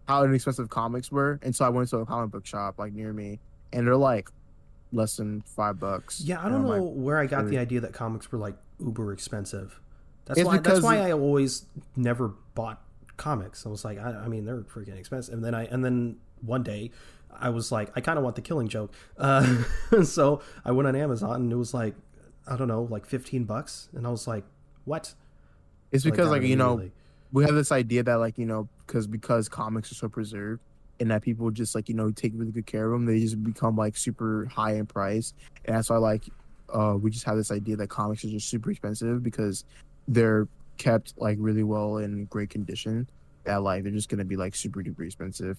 how 0.08 0.24
inexpensive 0.24 0.70
comics 0.70 1.12
were 1.12 1.40
until 1.44 1.66
I 1.66 1.70
went 1.70 1.90
to 1.90 1.98
a 1.98 2.06
comic 2.06 2.32
book 2.32 2.46
shop 2.46 2.76
like 2.78 2.94
near 2.94 3.14
me, 3.14 3.40
and 3.72 3.88
they're 3.88 3.96
like 3.96 4.30
less 4.92 5.18
than 5.18 5.42
five 5.42 5.80
bucks. 5.80 6.22
Yeah, 6.22 6.44
I 6.44 6.50
don't 6.50 6.64
know 6.64 6.84
like, 6.84 6.94
where 6.96 7.20
I 7.20 7.26
got 7.26 7.44
really? 7.44 7.52
the 7.52 7.62
idea 7.62 7.82
that 7.82 7.94
comics 7.94 8.32
were 8.32 8.38
like 8.38 8.56
uber 8.80 9.14
expensive. 9.14 9.80
That's 10.26 10.40
it's 10.40 10.48
why. 10.48 10.58
That's 10.58 10.82
why 10.82 10.98
I 11.00 11.12
always 11.12 11.66
never 11.96 12.30
bought 12.56 12.82
comics. 13.18 13.66
I 13.66 13.70
was 13.70 13.86
like, 13.86 13.98
I, 13.98 14.12
I 14.12 14.28
mean, 14.28 14.46
they're 14.46 14.62
freaking 14.62 14.98
expensive. 14.98 15.34
And 15.34 15.44
then 15.44 15.54
I, 15.54 15.66
and 15.66 15.84
then 15.84 16.18
one 16.42 16.64
day 16.64 16.92
I 17.40 17.50
was 17.50 17.72
like, 17.72 17.92
I 17.96 18.02
kind 18.02 18.18
of 18.18 18.24
want 18.24 18.36
the 18.36 18.42
Killing 18.42 18.68
Joke. 18.68 18.94
Uh, 19.18 19.64
so 20.04 20.42
I 20.64 20.72
went 20.72 20.88
on 20.88 20.96
Amazon 20.96 21.36
and 21.36 21.52
it 21.52 21.56
was 21.56 21.74
like, 21.74 21.96
I 22.48 22.56
don't 22.58 22.68
know, 22.68 22.84
like 22.84 23.06
15 23.06 23.46
bucks. 23.46 23.90
And 23.94 24.06
I 24.06 24.10
was 24.10 24.28
like, 24.28 24.44
what? 24.86 25.14
It's 25.92 26.04
because, 26.04 26.30
like, 26.30 26.42
like 26.42 26.50
you 26.50 26.56
know, 26.56 26.90
we 27.32 27.44
have 27.44 27.56
this 27.56 27.72
idea 27.72 28.04
that, 28.04 28.16
like, 28.16 28.38
you 28.38 28.46
know, 28.46 28.68
because 28.86 29.08
because 29.08 29.50
comics 29.50 29.92
are 29.92 29.96
so 29.96 30.10
preserved 30.10 30.62
and 31.00 31.12
that 31.12 31.22
people 31.22 31.52
just, 31.52 31.76
like, 31.76 31.90
you 31.90 31.96
know, 31.96 32.12
take 32.12 32.34
really 32.36 32.52
good 32.52 32.66
care 32.66 32.86
of 32.86 32.92
them, 32.92 33.06
they 33.06 33.20
just 33.20 33.44
become, 33.44 33.76
like, 33.76 33.98
super 33.98 34.46
high 34.46 34.76
in 34.76 34.86
price. 34.86 35.34
And 35.66 35.76
that's 35.76 35.90
why, 35.90 35.98
like, 35.98 36.24
uh, 36.74 36.96
we 37.00 37.12
just 37.12 37.26
have 37.26 37.38
this 37.38 37.52
idea 37.52 37.76
that 37.78 37.90
comics 37.90 38.24
are 38.24 38.30
just 38.30 38.50
super 38.50 38.72
expensive 38.72 39.24
because 39.24 39.66
they're 40.08 40.48
kept, 40.78 41.14
like, 41.18 41.38
really 41.40 41.64
well 41.64 41.98
in 41.98 42.26
great 42.26 42.50
condition. 42.50 43.08
That, 43.44 43.64
like, 43.64 43.84
they're 43.84 43.92
just 43.92 44.10
going 44.10 44.20
to 44.20 44.26
be, 44.26 44.38
like, 44.38 44.56
super 44.56 44.82
duper 44.82 45.06
expensive. 45.06 45.58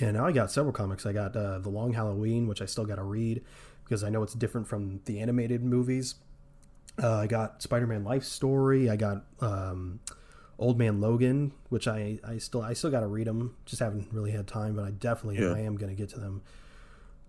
Yeah, 0.00 0.12
now 0.12 0.26
I 0.26 0.32
got 0.32 0.50
several 0.50 0.72
comics. 0.72 1.04
I 1.04 1.12
got 1.12 1.36
uh, 1.36 1.58
The 1.58 1.68
Long 1.68 1.92
Halloween, 1.92 2.46
which 2.46 2.62
I 2.62 2.66
still 2.66 2.86
got 2.86 2.96
to 2.96 3.02
read 3.02 3.42
because 3.84 4.02
I 4.02 4.08
know 4.08 4.22
it's 4.22 4.32
different 4.32 4.66
from 4.66 5.00
the 5.04 5.20
animated 5.20 5.62
movies. 5.62 6.14
Uh, 7.00 7.18
I 7.18 7.26
got 7.26 7.62
Spider 7.62 7.86
Man 7.86 8.02
Life 8.02 8.24
Story. 8.24 8.88
I 8.88 8.96
got 8.96 9.24
um, 9.40 10.00
Old 10.58 10.78
Man 10.78 11.00
Logan, 11.00 11.52
which 11.68 11.86
I, 11.86 12.18
I 12.26 12.38
still 12.38 12.62
I 12.62 12.72
still 12.72 12.90
got 12.90 13.00
to 13.00 13.06
read 13.06 13.26
them. 13.26 13.56
Just 13.66 13.80
haven't 13.80 14.08
really 14.10 14.30
had 14.30 14.46
time, 14.46 14.74
but 14.74 14.84
I 14.84 14.90
definitely 14.90 15.42
yeah. 15.42 15.52
I 15.52 15.60
am 15.60 15.76
going 15.76 15.94
to 15.94 16.00
get 16.00 16.08
to 16.10 16.20
them. 16.20 16.42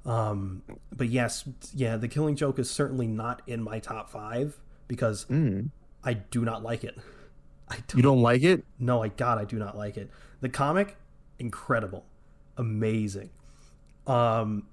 Um, 0.06 0.64
but 0.96 1.10
yes, 1.10 1.44
yeah, 1.74 1.98
The 1.98 2.08
Killing 2.08 2.36
Joke 2.36 2.58
is 2.58 2.70
certainly 2.70 3.08
not 3.08 3.42
in 3.48 3.62
my 3.62 3.80
top 3.80 4.10
five 4.10 4.58
because 4.88 5.26
mm. 5.26 5.70
I 6.04 6.14
do 6.14 6.46
not 6.46 6.64
like 6.64 6.86
it. 6.86 6.98
I 7.70 7.76
don't, 7.76 7.98
you 7.98 8.02
don't 8.02 8.22
like 8.22 8.44
it? 8.44 8.66
No, 8.80 9.04
I 9.04 9.10
God, 9.10 9.38
I 9.40 9.46
do 9.46 9.58
not 9.58 9.78
like 9.78 9.98
it. 9.98 10.10
The 10.40 10.50
comic, 10.50 10.96
incredible 11.38 12.06
amazing. 12.58 13.30
Um, 14.08 14.68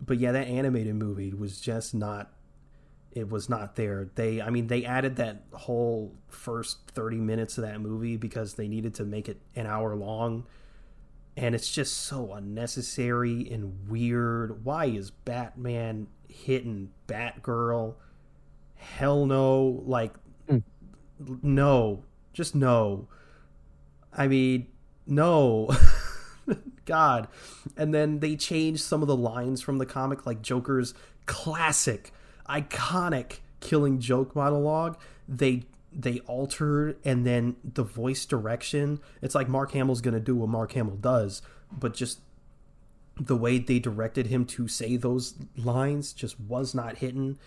but 0.00 0.18
yeah, 0.18 0.32
that 0.32 0.46
animated 0.46 0.94
movie 0.94 1.32
was 1.32 1.60
just 1.60 1.94
not. 1.94 2.30
It 3.12 3.30
was 3.30 3.48
not 3.48 3.76
there. 3.76 4.08
They, 4.16 4.42
I 4.42 4.50
mean, 4.50 4.66
they 4.66 4.84
added 4.84 5.16
that 5.16 5.44
whole 5.52 6.14
first 6.28 6.78
thirty 6.92 7.18
minutes 7.18 7.58
of 7.58 7.64
that 7.64 7.80
movie 7.80 8.16
because 8.16 8.54
they 8.54 8.66
needed 8.66 8.94
to 8.94 9.04
make 9.04 9.28
it 9.28 9.40
an 9.54 9.66
hour 9.66 9.94
long, 9.94 10.46
and 11.36 11.54
it's 11.54 11.70
just 11.70 11.96
so 11.96 12.32
unnecessary 12.32 13.48
and 13.50 13.88
weird. 13.88 14.64
Why 14.64 14.86
is 14.86 15.10
Batman 15.10 16.08
hitting 16.28 16.90
Batgirl? 17.06 17.94
Hell 18.74 19.26
no! 19.26 19.82
Like, 19.86 20.12
mm. 20.48 20.62
no, 21.42 22.02
just 22.32 22.54
no. 22.54 23.06
I 24.12 24.26
mean, 24.26 24.66
no. 25.06 25.70
God. 26.84 27.28
And 27.76 27.94
then 27.94 28.20
they 28.20 28.36
changed 28.36 28.82
some 28.82 29.02
of 29.02 29.08
the 29.08 29.16
lines 29.16 29.60
from 29.60 29.78
the 29.78 29.86
comic, 29.86 30.26
like 30.26 30.42
Joker's 30.42 30.94
classic, 31.26 32.12
iconic 32.48 33.38
killing 33.60 34.00
joke 34.00 34.34
monologue. 34.36 34.98
They 35.28 35.64
they 35.92 36.18
altered 36.20 36.96
and 37.04 37.24
then 37.26 37.56
the 37.62 37.84
voice 37.84 38.24
direction. 38.24 39.00
It's 39.22 39.34
like 39.34 39.48
Mark 39.48 39.72
Hamill's 39.72 40.00
gonna 40.00 40.20
do 40.20 40.36
what 40.36 40.48
Mark 40.48 40.72
Hamill 40.72 40.96
does, 40.96 41.40
but 41.72 41.94
just 41.94 42.20
the 43.16 43.36
way 43.36 43.58
they 43.58 43.78
directed 43.78 44.26
him 44.26 44.44
to 44.44 44.66
say 44.66 44.96
those 44.96 45.34
lines 45.56 46.12
just 46.12 46.38
was 46.40 46.74
not 46.74 46.98
hitting. 46.98 47.38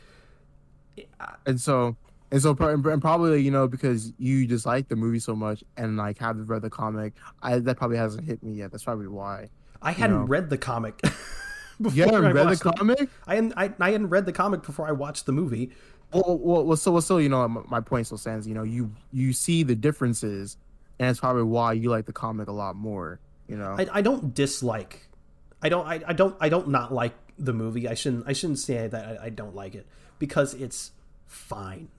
And 1.45 1.59
so 1.59 1.97
and 2.31 2.41
so, 2.41 2.55
and 2.59 3.01
probably 3.01 3.41
you 3.41 3.51
know 3.51 3.67
because 3.67 4.13
you 4.17 4.45
just 4.47 4.65
like 4.65 4.89
the 4.89 4.95
movie 4.95 5.19
so 5.19 5.35
much 5.35 5.63
and 5.77 5.97
like 5.97 6.17
haven't 6.17 6.47
read 6.47 6.61
the 6.61 6.69
comic, 6.69 7.13
I 7.41 7.59
that 7.59 7.77
probably 7.77 7.97
hasn't 7.97 8.25
hit 8.25 8.43
me 8.43 8.53
yet. 8.53 8.71
That's 8.71 8.83
probably 8.83 9.07
why. 9.07 9.49
I 9.81 9.91
hadn't 9.91 10.17
know? 10.17 10.23
read 10.23 10.49
the 10.49 10.57
comic. 10.57 10.99
you 11.79 12.03
hadn't 12.03 12.33
read 12.33 12.49
the 12.49 12.57
comic? 12.57 13.09
I 13.25 13.35
hadn't. 13.35 13.53
I, 13.55 13.73
I 13.79 13.91
hadn't 13.91 14.09
read 14.09 14.25
the 14.25 14.33
comic 14.33 14.63
before 14.63 14.87
I 14.87 14.91
watched 14.91 15.25
the 15.25 15.31
movie. 15.31 15.71
Well, 16.13 16.37
well, 16.39 16.65
well 16.65 16.77
so, 16.77 16.91
well, 16.91 17.01
so 17.01 17.17
you 17.17 17.29
know, 17.29 17.47
my 17.47 17.79
point 17.79 18.07
still 18.07 18.17
stands. 18.17 18.47
You 18.47 18.55
know, 18.55 18.63
you 18.63 18.91
you 19.11 19.33
see 19.33 19.63
the 19.63 19.75
differences, 19.75 20.57
and 20.99 21.09
it's 21.09 21.19
probably 21.19 21.43
why 21.43 21.73
you 21.73 21.89
like 21.89 22.05
the 22.05 22.13
comic 22.13 22.47
a 22.47 22.53
lot 22.53 22.75
more. 22.75 23.19
You 23.47 23.57
know, 23.57 23.75
I, 23.77 23.87
I 23.93 24.01
don't 24.01 24.33
dislike. 24.33 25.07
I 25.61 25.67
I 25.67 25.69
don't 25.69 25.87
I, 25.87 26.01
I 26.07 26.13
don't 26.13 26.35
I 26.39 26.49
don't 26.49 26.69
not 26.69 26.93
like 26.93 27.13
the 27.37 27.53
movie. 27.53 27.87
I 27.87 27.93
shouldn't 27.93 28.27
I 28.27 28.33
shouldn't 28.33 28.59
say 28.59 28.87
that 28.87 29.21
I, 29.21 29.25
I 29.25 29.29
don't 29.29 29.55
like 29.55 29.75
it 29.75 29.87
because 30.19 30.53
it's 30.53 30.91
fine. 31.25 31.89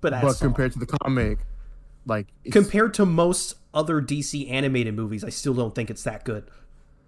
But 0.00 0.20
but 0.22 0.38
compared 0.38 0.72
to 0.72 0.78
the 0.78 0.86
comic, 0.86 1.38
like 2.06 2.26
compared 2.52 2.94
to 2.94 3.06
most 3.06 3.54
other 3.74 4.00
DC 4.00 4.50
animated 4.50 4.94
movies, 4.94 5.24
I 5.24 5.30
still 5.30 5.54
don't 5.54 5.74
think 5.74 5.90
it's 5.90 6.02
that 6.04 6.24
good. 6.24 6.48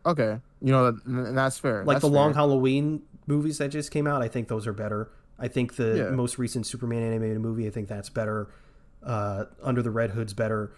okay, 0.07 0.39
you 0.63 0.73
know, 0.73 0.93
that's 1.07 1.59
fair. 1.59 1.85
Like 1.85 1.97
That's 1.97 2.03
the 2.05 2.11
Long. 2.11 2.35
Halloween 2.35 3.03
movies 3.27 3.59
that 3.59 3.69
just 3.69 3.91
came 3.91 4.07
out, 4.07 4.23
I 4.23 4.29
think 4.29 4.49
those 4.49 4.67
are 4.67 4.73
better. 4.73 5.11
I 5.39 5.49
think 5.49 5.77
the 5.77 5.97
Yeah. 5.97 6.11
most 6.11 6.39
recent 6.39 6.67
Superman 6.67 7.03
animated 7.03 7.41
movie, 7.41 7.67
I 7.67 7.71
think 7.71 7.89
that's 7.89 8.09
better. 8.09 8.49
Uh, 9.03 9.45
Under 9.63 9.83
the 9.83 9.91
Red 9.91 10.11
Hood's 10.11 10.33
better. 10.35 10.73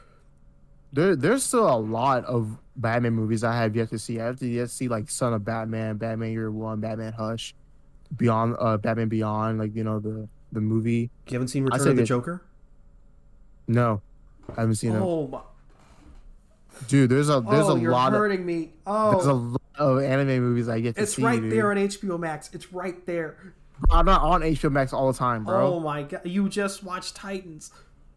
There, 0.93 1.15
there's 1.15 1.45
still 1.45 1.73
a 1.73 1.79
lot 1.79 2.25
of 2.25 2.59
Batman 2.77 3.13
movies 3.15 3.45
I 3.45 3.57
have 3.57 3.77
yet 3.77 3.89
to 3.91 3.99
see. 3.99 4.21
I 4.21 4.25
have 4.27 4.39
to 4.41 4.49
yet 4.49 4.63
to 4.63 4.69
see 4.69 4.89
like 4.89 5.09
Son 5.09 5.33
of 5.33 5.45
Batman, 5.45 5.97
Batman 5.97 6.33
Year 6.33 6.51
One, 6.51 6.81
Batman 6.81 7.13
Hush, 7.13 7.55
Beyond, 8.17 8.57
uh, 8.59 8.77
Batman 8.77 9.09
Beyond, 9.09 9.59
like 9.61 9.75
you 9.77 9.85
know 9.85 10.01
the 10.01 10.29
the 10.53 10.61
movie. 10.61 11.11
You 11.29 11.35
haven't 11.35 11.49
seen 11.49 11.65
Return 11.65 11.89
of 11.89 11.97
the 11.97 12.05
Joker? 12.05 12.43
No, 13.69 14.03
I 14.57 14.63
haven't 14.63 14.77
seen 14.77 14.93
it. 14.93 15.01
Oh, 15.01 15.29
my, 15.29 15.41
Dude, 16.89 17.11
there's 17.11 17.29
a 17.29 17.41
there's 17.41 17.67
oh, 17.67 17.77
a 17.77 17.81
you're 17.81 17.93
lot 17.93 18.13
of 18.13 18.19
hurting 18.19 18.45
me. 18.45 18.71
Oh. 18.87 19.13
there's 19.13 19.27
a 19.27 19.59
Oh, 19.81 19.95
lot 19.95 19.99
of 19.99 20.03
anime 20.03 20.43
movies 20.43 20.69
I 20.69 20.81
get 20.81 20.97
to 20.97 21.03
it's 21.03 21.15
see. 21.15 21.23
right 21.23 21.41
dude. 21.41 21.53
there 21.53 21.71
on 21.71 21.77
HBO 21.79 22.19
Max. 22.19 22.51
It's 22.53 22.73
right 22.73 23.05
there. 23.07 23.55
I'm 23.91 24.05
not 24.05 24.21
on 24.21 24.43
HBO 24.43 24.71
Max 24.71 24.93
all 24.93 25.11
the 25.11 25.19
time, 25.19 25.45
bro. 25.45 25.75
Oh 25.75 25.81
my 25.81 26.03
god, 26.03 26.21
you 26.25 26.49
just 26.49 26.85
watched 26.85 27.17
Titans. 27.17 27.71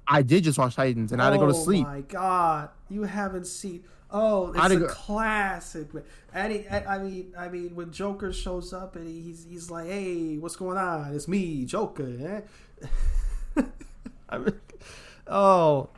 I 0.05 0.21
did 0.21 0.43
just 0.43 0.57
watch 0.57 0.75
Titans 0.75 1.13
and 1.13 1.21
I 1.21 1.25
had 1.25 1.31
to 1.31 1.38
go 1.38 1.45
to 1.47 1.53
oh, 1.53 1.63
sleep. 1.63 1.86
Oh 1.88 1.91
my 1.91 2.01
god, 2.01 2.69
you 2.89 3.03
haven't 3.03 3.47
seen. 3.47 3.84
Oh, 4.16 4.53
it's 4.53 4.74
a 4.74 4.78
go- 4.78 4.88
classic. 4.88 5.88
And 6.34 6.53
he, 6.53 6.68
I 6.68 6.95
I 6.95 6.97
mean, 6.99 7.34
I 7.38 7.47
mean, 7.49 7.74
when 7.76 7.91
Joker 7.91 8.32
shows 8.32 8.72
up 8.72 8.95
and 8.95 9.07
he's 9.07 9.45
he's 9.49 9.72
like, 9.72 9.88
"Hey, 9.88 10.38
what's 10.38 10.55
going 10.55 10.78
on? 10.78 11.14
It's 11.16 11.28
me, 11.28 11.66
Joker." 11.66 12.43
Eh? 13.57 13.61
I 14.30 14.38
mean, 14.38 14.53
oh, 15.28 15.89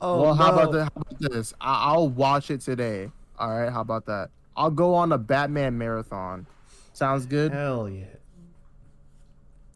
oh. 0.00 0.22
well, 0.22 0.34
how 0.34 0.50
no. 0.50 0.58
about, 0.58 0.72
the, 0.72 0.84
how 0.84 0.90
about 0.96 1.18
this? 1.18 1.52
I, 1.60 1.92
I'll 1.92 2.08
watch 2.08 2.50
it 2.50 2.60
today. 2.60 3.10
All 3.38 3.50
right, 3.50 3.72
how 3.72 3.80
about 3.80 4.06
that? 4.06 4.30
I'll 4.56 4.70
go 4.70 4.94
on 4.94 5.10
a 5.12 5.18
Batman 5.18 5.76
marathon. 5.76 6.46
Sounds 6.92 7.26
good. 7.26 7.52
Hell 7.52 7.88
yeah! 7.88 8.04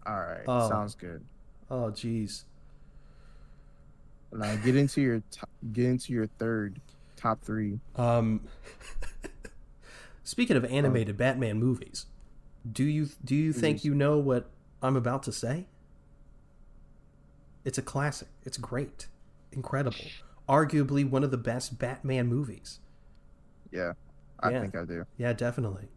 All 0.07 0.15
right, 0.21 0.43
Oh. 0.47 0.69
sounds 0.69 0.95
good. 0.95 1.25
Oh, 1.71 1.91
jeez. 1.91 2.45
Now 4.33 4.55
get 4.57 4.77
into 4.77 5.01
your 5.01 5.23
top, 5.31 5.49
get 5.73 5.87
into 5.87 6.13
your 6.13 6.27
third 6.39 6.81
top 7.19 7.43
three. 7.43 7.81
Um, 7.97 8.43
speaking 10.25 10.57
of 10.57 10.65
animated 10.65 11.17
Batman 11.17 11.59
movies, 11.59 12.07
do 12.71 12.85
you 12.85 13.09
do 13.25 13.35
you 13.35 13.53
think 13.53 13.85
you 13.85 13.95
know 13.95 14.19
what 14.19 14.49
I'm 14.83 14.97
about 14.97 15.23
to 15.25 15.33
say? 15.33 15.67
It's 17.65 17.77
a 17.79 17.83
classic. 17.83 18.29
It's 18.45 18.57
great, 18.57 19.09
incredible, 19.53 20.11
arguably 20.49 21.09
one 21.09 21.25
of 21.25 21.31
the 21.31 21.37
best 21.37 21.79
Batman 21.79 22.27
movies. 22.29 22.79
Yeah, 23.71 23.93
I 24.41 24.51
Yeah. 24.51 24.61
think 24.61 24.77
I 24.77 24.85
do. 24.85 25.05
Yeah, 25.19 25.33
definitely. 25.33 25.89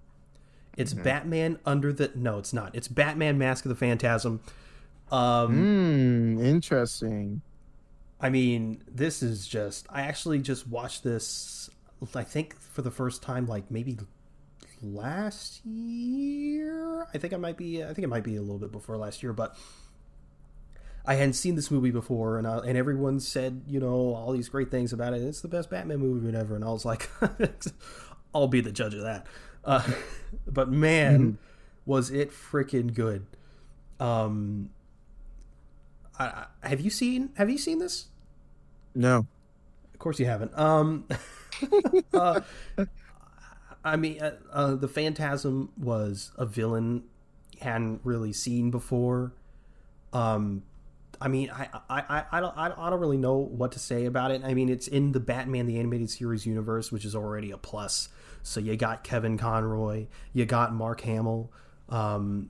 It's 0.78 0.94
Mhm. 0.94 1.04
Batman 1.04 1.60
under 1.66 1.94
the 1.94 2.12
no, 2.16 2.40
it's 2.40 2.54
not. 2.54 2.74
It's 2.76 2.88
Batman 2.88 3.38
Mask 3.38 3.66
of 3.66 3.70
the 3.70 3.76
Phantasm. 3.76 4.42
Um, 5.12 5.54
Hmm, 5.54 6.40
interesting. 6.40 7.42
I 8.22 8.30
mean, 8.30 8.84
this 8.88 9.24
is 9.24 9.48
just. 9.48 9.88
I 9.90 10.04
actually 10.04 10.40
just 10.40 10.68
watched 10.68 11.04
this. 11.04 11.70
I 12.16 12.24
think 12.24 12.60
for 12.60 12.82
the 12.82 12.92
first 12.92 13.22
time, 13.24 13.48
like 13.48 13.72
maybe 13.72 13.98
last 14.82 15.66
year. 15.66 17.08
I 17.14 17.18
think 17.18 17.34
I 17.34 17.38
might 17.38 17.58
be. 17.58 17.84
I 17.84 17.88
think 17.88 18.00
it 18.00 18.10
might 18.10 18.24
be 18.24 18.36
a 18.36 18.42
little 18.42 18.60
bit 18.60 18.72
before 18.72 18.98
last 18.98 19.24
year, 19.24 19.34
but 19.34 19.56
I 21.06 21.16
hadn't 21.16 21.34
seen 21.34 21.56
this 21.56 21.72
movie 21.72 21.92
before, 21.92 22.38
and 22.38 22.48
I, 22.48 22.60
and 22.60 22.78
everyone 22.78 23.20
said 23.20 23.64
you 23.68 23.80
know 23.80 24.14
all 24.14 24.32
these 24.32 24.50
great 24.50 24.70
things 24.70 24.94
about 24.94 25.14
it. 25.14 25.22
It's 25.22 25.42
the 25.42 25.48
best 25.48 25.70
Batman 25.70 26.00
movie 26.00 26.36
ever, 26.38 26.56
and 26.56 26.64
I 26.64 26.70
was 26.70 26.86
like, 26.86 27.10
I'll 28.36 28.48
be 28.48 28.62
the 28.62 28.72
judge 28.72 28.94
of 28.94 29.02
that. 29.02 29.26
Uh, 29.66 29.88
but 30.48 30.70
man, 30.70 31.38
was 31.86 32.12
it 32.12 32.32
freaking 32.32 32.94
good. 32.94 33.26
Um, 34.00 34.70
I, 36.18 36.46
I, 36.64 36.68
have 36.68 36.82
you 36.82 36.90
seen 36.90 37.32
Have 37.36 37.50
you 37.50 37.58
seen 37.58 37.80
this? 37.80 38.08
No. 38.96 39.26
Of 39.94 40.00
course 40.00 40.20
you 40.20 40.26
haven't. 40.26 40.58
Um, 40.58 41.08
uh, 42.14 42.42
I 43.84 43.96
mean, 43.96 44.22
uh, 44.22 44.36
uh, 44.52 44.76
the 44.76 44.88
Phantasm 44.88 45.72
was 45.78 46.32
a 46.38 46.46
villain 46.46 47.04
hadn't 47.60 48.02
really 48.04 48.34
seen 48.34 48.72
before. 48.72 49.34
Um, 50.14 50.64
I 51.20 51.28
mean, 51.28 51.52
I, 51.52 51.68
I, 51.90 52.00
I, 52.02 52.24
I 52.32 52.40
don't, 52.40 52.58
I 52.58 52.68
don't- 52.68 52.80
I 52.80 52.90
don't 52.90 53.00
really 53.00 53.18
know 53.18 53.38
what 53.38 53.72
to 53.74 53.80
say 53.80 54.06
about 54.06 54.32
it. 54.32 54.42
I 54.44 54.54
mean, 54.56 54.70
it's 54.70 54.88
in 54.88 55.12
the 55.12 55.20
Batman 55.20 55.68
the 55.68 55.78
Animated 55.78 56.10
Series 56.10 56.46
universe, 56.46 56.92
which 56.92 57.06
is 57.06 57.16
already 57.16 57.52
a 57.52 57.58
plus. 57.58 58.10
So 58.44 58.60
you 58.60 58.76
got 58.76 59.04
Kevin 59.04 59.38
Conroy, 59.38 60.08
you 60.34 60.46
got 60.46 60.74
Mark 60.74 61.02
Hamill, 61.02 61.52
um, 61.90 62.50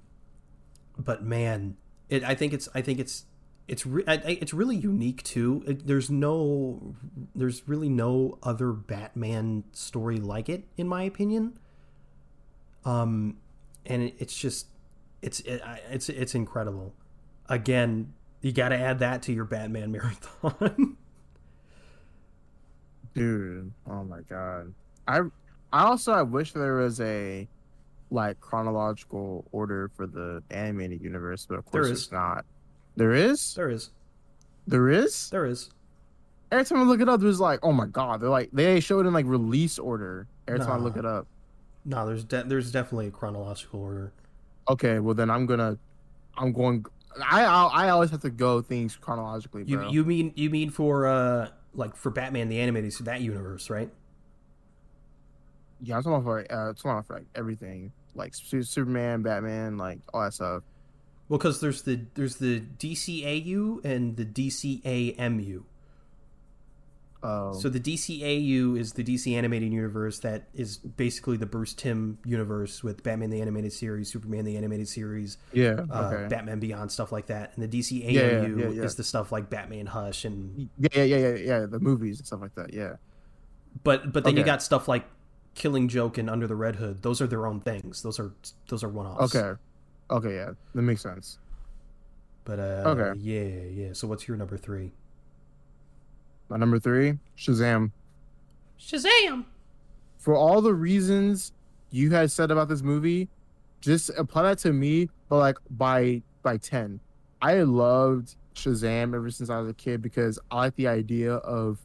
but 0.97 1.21
man, 1.21 1.75
it, 2.07 2.23
I 2.23 2.33
think 2.35 2.53
it's, 2.53 2.69
I 2.73 2.81
think 2.81 2.99
it's, 2.99 3.25
it's, 3.71 3.85
re- 3.85 4.03
it's 4.05 4.53
really 4.53 4.75
unique 4.75 5.23
too. 5.23 5.63
It, 5.65 5.87
there's 5.87 6.09
no, 6.09 6.93
there's 7.33 7.63
really 7.67 7.87
no 7.87 8.37
other 8.43 8.73
Batman 8.73 9.63
story 9.71 10.17
like 10.17 10.49
it, 10.49 10.65
in 10.75 10.89
my 10.89 11.03
opinion. 11.03 11.57
Um, 12.83 13.37
and 13.85 14.03
it, 14.03 14.15
it's 14.19 14.37
just, 14.37 14.67
it's, 15.21 15.39
it, 15.39 15.61
it's, 15.89 16.09
it's 16.09 16.35
incredible. 16.35 16.93
Again, 17.47 18.13
you 18.41 18.51
got 18.51 18.69
to 18.69 18.77
add 18.77 18.99
that 18.99 19.21
to 19.23 19.33
your 19.33 19.45
Batman 19.45 19.91
marathon. 19.93 20.97
Dude, 23.13 23.71
oh 23.89 24.03
my 24.03 24.19
god. 24.29 24.73
I 25.07 25.21
I 25.73 25.83
also 25.83 26.11
I 26.11 26.21
wish 26.23 26.51
there 26.51 26.75
was 26.75 26.99
a 26.99 27.47
like 28.09 28.39
chronological 28.41 29.45
order 29.51 29.89
for 29.95 30.07
the 30.07 30.43
animated 30.49 31.01
universe, 31.01 31.45
but 31.45 31.57
of 31.57 31.65
course 31.65 31.89
it's 31.89 32.11
not. 32.11 32.45
There 32.95 33.13
is? 33.13 33.53
there 33.55 33.69
is, 33.69 33.89
There 34.67 34.89
is? 34.89 35.29
there 35.29 35.45
is. 35.45 35.69
Every 36.51 36.65
time 36.65 36.79
I 36.79 36.83
look 36.83 36.99
it 36.99 37.07
up, 37.07 37.21
there's 37.21 37.39
like, 37.39 37.59
oh 37.63 37.71
my 37.71 37.85
god, 37.85 38.19
they're 38.21 38.29
like 38.29 38.49
they 38.51 38.79
showed 38.81 39.05
in 39.05 39.13
like 39.13 39.25
release 39.25 39.79
order 39.79 40.27
every 40.47 40.59
time 40.59 40.71
I 40.71 40.77
look 40.77 40.97
it 40.97 41.05
up. 41.05 41.27
No, 41.85 42.05
there's 42.05 42.23
de- 42.25 42.43
there's 42.43 42.71
definitely 42.71 43.07
a 43.07 43.11
chronological 43.11 43.79
order. 43.81 44.11
Okay, 44.69 44.99
well 44.99 45.15
then 45.15 45.29
I'm 45.29 45.45
gonna 45.45 45.77
I'm 46.37 46.51
going 46.51 46.85
I 47.25 47.43
I, 47.45 47.63
I 47.85 47.89
always 47.89 48.11
have 48.11 48.21
to 48.21 48.29
go 48.29 48.61
things 48.61 48.95
chronologically, 48.97 49.63
You 49.65 49.77
bro. 49.77 49.89
you 49.89 50.03
mean 50.03 50.33
you 50.35 50.49
mean 50.49 50.69
for 50.69 51.07
uh 51.07 51.49
like 51.73 51.95
for 51.95 52.09
Batman 52.09 52.49
the 52.49 52.59
animated 52.59 52.93
that 53.05 53.21
universe, 53.21 53.69
right? 53.69 53.89
yeah, 55.83 55.95
I'm 55.97 56.03
talking 56.03 56.15
about 56.15 56.23
for 56.25 56.39
uh, 56.53 56.69
I'm 56.69 56.75
talking 56.75 56.91
about 56.91 57.07
for 57.07 57.13
like 57.15 57.25
everything. 57.33 57.91
Like 58.13 58.33
Superman, 58.35 59.21
Batman, 59.21 59.77
like 59.77 59.99
all 60.13 60.21
that 60.21 60.33
stuff. 60.33 60.63
Well, 61.31 61.37
because 61.37 61.61
there's 61.61 61.83
the 61.83 61.97
there's 62.15 62.35
the 62.35 62.59
DCAU 62.59 63.85
and 63.85 64.17
the 64.17 64.25
DCAMU. 64.25 65.63
Oh, 67.23 67.53
So 67.53 67.69
the 67.69 67.79
DCAU 67.79 68.77
is 68.77 68.91
the 68.91 69.03
DC 69.05 69.33
animated 69.37 69.71
universe 69.71 70.19
that 70.19 70.49
is 70.53 70.75
basically 70.75 71.37
the 71.37 71.45
Bruce 71.45 71.73
Timm 71.73 72.17
universe 72.25 72.83
with 72.83 73.01
Batman 73.01 73.29
the 73.29 73.39
animated 73.39 73.71
series, 73.71 74.11
Superman 74.11 74.43
the 74.43 74.57
animated 74.57 74.89
series, 74.89 75.37
yeah, 75.53 75.85
uh, 75.89 76.11
okay. 76.13 76.27
Batman 76.27 76.59
Beyond 76.59 76.91
stuff 76.91 77.13
like 77.13 77.27
that, 77.27 77.53
and 77.55 77.63
the 77.63 77.79
DCAMU 77.79 78.11
Yeah, 78.11 78.41
yeah, 78.41 78.69
yeah, 78.69 78.83
is 78.83 78.95
the 78.95 79.03
stuff 79.05 79.31
like 79.31 79.49
Batman 79.49 79.85
Hush 79.85 80.25
and 80.25 80.67
Yeah, 80.77 80.89
yeah, 80.95 81.03
yeah, 81.03 81.17
yeah, 81.17 81.35
yeah. 81.35 81.65
The 81.65 81.79
movies 81.79 82.19
and 82.19 82.27
stuff 82.27 82.41
like 82.41 82.55
that. 82.55 82.73
Yeah. 82.73 82.95
but 83.85 84.11
but 84.11 84.25
then 84.25 84.35
you 84.35 84.43
got 84.43 84.61
stuff 84.61 84.89
like 84.89 85.05
Killing 85.55 85.87
Joke 85.87 86.17
and 86.17 86.29
Under 86.29 86.45
the 86.45 86.57
Red 86.57 86.75
Hood. 86.75 87.03
Those 87.03 87.21
are 87.21 87.27
their 87.27 87.47
own 87.47 87.61
things. 87.61 88.01
Those 88.01 88.19
are 88.19 88.33
those 88.67 88.83
are 88.83 88.89
one 88.89 89.05
offs. 89.05 89.33
Okay. 89.33 89.57
Okay. 90.11 90.35
Yeah, 90.35 90.51
that 90.75 90.81
makes 90.81 91.01
sense. 91.01 91.39
But 92.43 92.59
uh, 92.59 92.83
Okay. 92.87 93.19
yeah, 93.19 93.63
yeah. 93.87 93.93
So 93.93 94.07
what's 94.07 94.27
your 94.27 94.37
number 94.37 94.57
three? 94.57 94.91
My 96.49 96.57
number 96.57 96.79
three, 96.79 97.17
Shazam. 97.37 97.91
Shazam! 98.79 99.45
For 100.17 100.35
all 100.35 100.61
the 100.61 100.73
reasons 100.73 101.53
you 101.91 102.09
had 102.11 102.29
said 102.31 102.51
about 102.51 102.67
this 102.67 102.81
movie, 102.81 103.29
just 103.79 104.09
apply 104.17 104.43
that 104.43 104.57
to 104.59 104.73
me. 104.73 105.09
But 105.29 105.37
like 105.37 105.57
by 105.69 106.21
by 106.43 106.57
ten, 106.57 106.99
I 107.41 107.61
loved 107.61 108.35
Shazam 108.55 109.15
ever 109.15 109.29
since 109.31 109.49
I 109.49 109.59
was 109.59 109.69
a 109.69 109.73
kid 109.73 110.01
because 110.01 110.39
I 110.49 110.57
like 110.57 110.75
the 110.75 110.87
idea 110.87 111.35
of 111.35 111.79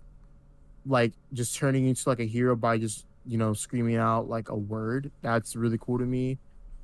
like 0.87 1.13
just 1.33 1.57
turning 1.57 1.87
into 1.87 2.09
like 2.09 2.21
a 2.21 2.25
hero 2.25 2.57
by 2.57 2.79
just 2.79 3.07
you 3.27 3.39
know 3.39 3.53
screaming 3.53 3.97
out 3.97 4.29
like 4.29 4.49
a 4.49 4.57
word. 4.57 5.11
That's 5.23 5.55
really 5.55 5.79
cool 5.79 5.99
to 5.99 6.05
me. 6.07 6.39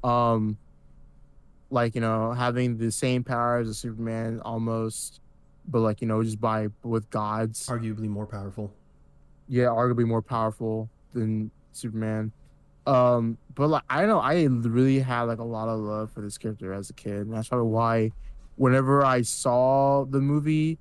Um, 0.05 0.57
like 1.73 1.95
you 1.95 2.01
know 2.01 2.33
having 2.33 2.79
the 2.79 2.93
same 2.93 3.25
powers 3.25 3.69
as 3.69 3.77
a 3.77 3.79
Superman 3.79 4.41
almost, 4.45 5.21
but 5.67 5.81
like 5.81 6.01
you 6.01 6.07
know 6.07 6.23
just 6.23 6.41
by 6.41 6.69
with 6.83 7.09
gods. 7.11 7.67
Arguably 7.67 8.09
more 8.09 8.27
powerful. 8.27 8.73
yeah, 9.49 9.65
arguably 9.65 10.07
more 10.07 10.23
powerful 10.23 10.89
than 11.13 11.51
Superman. 11.73 12.33
Um, 12.87 13.39
but 13.55 13.69
like 13.69 13.85
I 13.89 14.07
know 14.07 14.19
I 14.19 14.45
really 14.45 15.01
had 15.01 15.23
like 15.23 15.39
a 15.39 15.45
lot 15.45 15.69
of 15.69 15.81
love 15.81 16.11
for 16.13 16.21
this 16.21 16.39
character 16.39 16.73
as 16.73 16.91
a 16.91 16.95
kid. 16.95 17.27
And 17.27 17.33
that's 17.33 17.49
probably 17.49 17.71
why 17.71 18.11
whenever 18.57 19.05
I 19.05 19.23
saw 19.23 20.05
the 20.05 20.21
movie, 20.21 20.79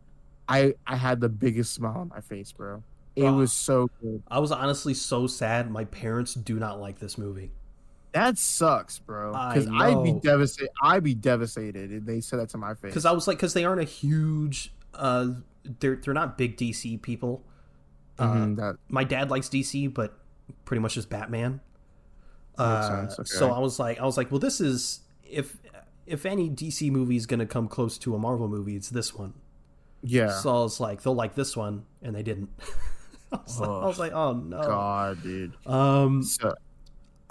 I 0.48 0.74
I 0.88 0.96
had 0.96 1.20
the 1.22 1.30
biggest 1.30 1.74
smile 1.74 1.98
on 1.98 2.10
my 2.10 2.22
face, 2.22 2.52
bro. 2.52 2.84
It 3.16 3.30
was 3.30 3.52
so 3.52 3.90
good. 4.02 4.24
I 4.30 4.40
was 4.40 4.52
honestly 4.52 4.94
so 4.94 5.28
sad. 5.28 5.70
My 5.70 5.86
parents 5.86 6.34
do 6.34 6.58
not 6.60 6.80
like 6.80 7.00
this 7.00 7.18
movie. 7.18 7.52
That 8.14 8.38
sucks, 8.38 9.00
bro. 9.00 9.32
Because 9.32 9.68
I'd 9.72 10.04
be 10.04 10.12
devastated. 10.14 10.72
I'd 10.84 11.04
be 11.04 11.14
devastated 11.14 11.92
if 11.94 12.04
they 12.06 12.20
said 12.22 12.40
that 12.40 12.50
to 12.50 12.58
my 12.58 12.74
face. 12.74 12.92
because 12.92 13.06
I 13.06 13.12
was 13.12 13.28
like, 13.28 13.38
because 13.38 13.54
they 13.54 13.64
aren't 13.64 13.82
a 13.82 13.86
huge, 13.86 14.74
uh, 14.94 15.28
they're 15.80 15.96
they're 15.96 16.14
not 16.14 16.38
big 16.38 16.58
DC 16.58 17.02
people. 17.02 17.44
Uh, 18.20 18.34
Mhm, 18.34 18.56
that 18.58 18.76
my 18.90 19.04
dad 19.04 19.30
likes 19.32 19.48
DC, 19.50 19.94
but 19.94 20.18
pretty 20.66 20.82
much 20.82 20.96
just 20.96 21.10
Batman. 21.10 21.62
Uh, 22.58 23.08
okay. 23.14 23.24
So 23.24 23.52
I 23.52 23.60
was 23.60 23.80
like, 23.80 24.00
I 24.00 24.06
was 24.06 24.18
like, 24.18 24.30
well, 24.30 24.40
this 24.40 24.60
is 24.60 25.00
if 25.24 25.58
if 26.06 26.26
any 26.26 26.50
DC 26.50 26.92
movie 26.92 27.16
is 27.16 27.26
gonna 27.26 27.46
come 27.46 27.68
close 27.70 27.98
to 28.00 28.14
a 28.16 28.20
Marvel 28.20 28.48
movie, 28.50 28.76
it's 28.76 28.90
this 28.90 29.14
one. 29.16 29.34
yeah. 30.04 30.32
So 30.40 30.50
I 30.50 30.64
was 30.64 30.80
like, 30.82 31.02
they'll 31.02 31.16
like 31.16 31.36
this 31.36 31.56
one, 31.56 31.86
and 32.02 32.14
they 32.14 32.24
didn't. 32.24 32.50
I, 33.32 33.38
was 33.38 33.60
like, 33.60 33.70
I 33.70 33.86
was 33.86 34.00
like, 34.00 34.12
oh 34.12 34.34
no. 34.34 34.62
God, 34.62 35.24
dude. 35.24 35.54
Um, 35.66 36.22
So, 36.24 36.54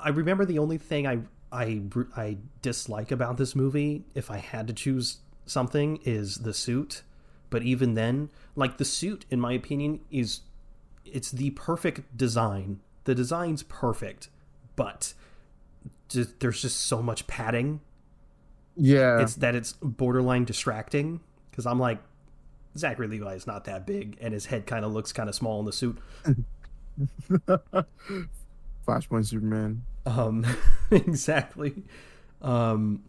I 0.03 0.09
remember 0.11 0.45
the 0.45 0.59
only 0.59 0.79
thing 0.79 1.07
I 1.07 1.21
I 1.53 1.83
I 2.17 2.39
dislike 2.63 3.11
about 3.11 3.37
this 3.37 3.55
movie, 3.55 4.05
if 4.15 4.31
I 4.31 4.39
had 4.39 4.67
to 4.69 4.73
choose 4.73 5.19
something, 5.47 5.99
is 6.05 6.39
the 6.39 6.55
suit. 6.55 7.03
But 7.51 7.63
even 7.63 7.95
then, 7.95 8.31
like 8.55 8.79
the 8.79 8.85
suit, 8.85 9.27
in 9.31 9.41
my 9.41 9.53
opinion, 9.53 10.01
is 10.11 10.41
it's 11.05 11.31
the 11.31 11.51
perfect 11.51 12.17
design. 12.17 12.81
The 13.05 13.15
design's 13.15 13.63
perfect, 13.65 14.29
but 14.77 15.15
just, 16.09 16.39
there's 16.41 16.63
just 16.63 16.81
so 16.81 17.03
much 17.03 17.27
padding. 17.27 17.81
yeah. 18.77 19.21
It's 19.21 19.35
that 19.37 19.55
it's 19.55 19.73
borderline 19.83 20.45
distracting 20.45 21.21
because 21.51 21.67
I'm 21.67 21.79
like. 21.79 21.99
Zachary 22.79 23.09
Levi 23.09 23.35
is 23.35 23.49
not 23.49 23.65
that 23.65 23.85
big, 23.85 24.17
and 24.21 24.33
his 24.33 24.47
head 24.47 24.65
kind 24.65 24.85
of 24.85 24.93
looks 24.93 25.13
kind 25.13 25.29
of 25.29 25.35
small 25.35 25.59
in 25.59 25.67
the 25.67 25.73
suit. 25.73 25.99
Flashpoint 28.87 29.27
Superman. 29.27 29.83
Um, 30.07 30.45
exactly. 30.91 31.83
Um, 32.43 33.03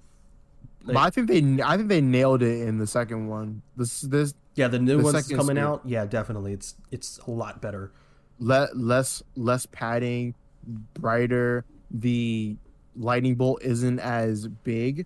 But 0.86 0.98
I 0.98 1.10
think 1.10 1.28
they, 1.28 1.64
I 1.64 1.78
think 1.78 1.90
they 1.90 2.02
nailed 2.02 2.42
it 2.44 2.68
in 2.68 2.78
the 2.78 2.88
second 2.88 3.28
one. 3.28 3.62
This, 3.78 4.02
this 4.02 4.34
Yeah, 4.56 4.68
the 4.68 4.80
new 4.80 4.98
The 4.98 5.04
one's 5.04 5.28
coming 5.28 5.58
out. 5.58 5.82
Yeah, 5.86 6.06
definitely. 6.06 6.54
It's 6.54 6.76
it's 6.92 7.18
a 7.20 7.32
lot 7.32 7.62
better. 7.62 7.92
le- 8.40 8.70
less, 8.74 9.22
less 9.36 9.66
padding, 9.68 10.34
brighter. 10.94 11.66
The 11.92 12.56
lightning 12.96 13.36
bolt 13.36 13.62
isn't 13.64 14.00
as 14.00 14.48
big. 14.48 15.06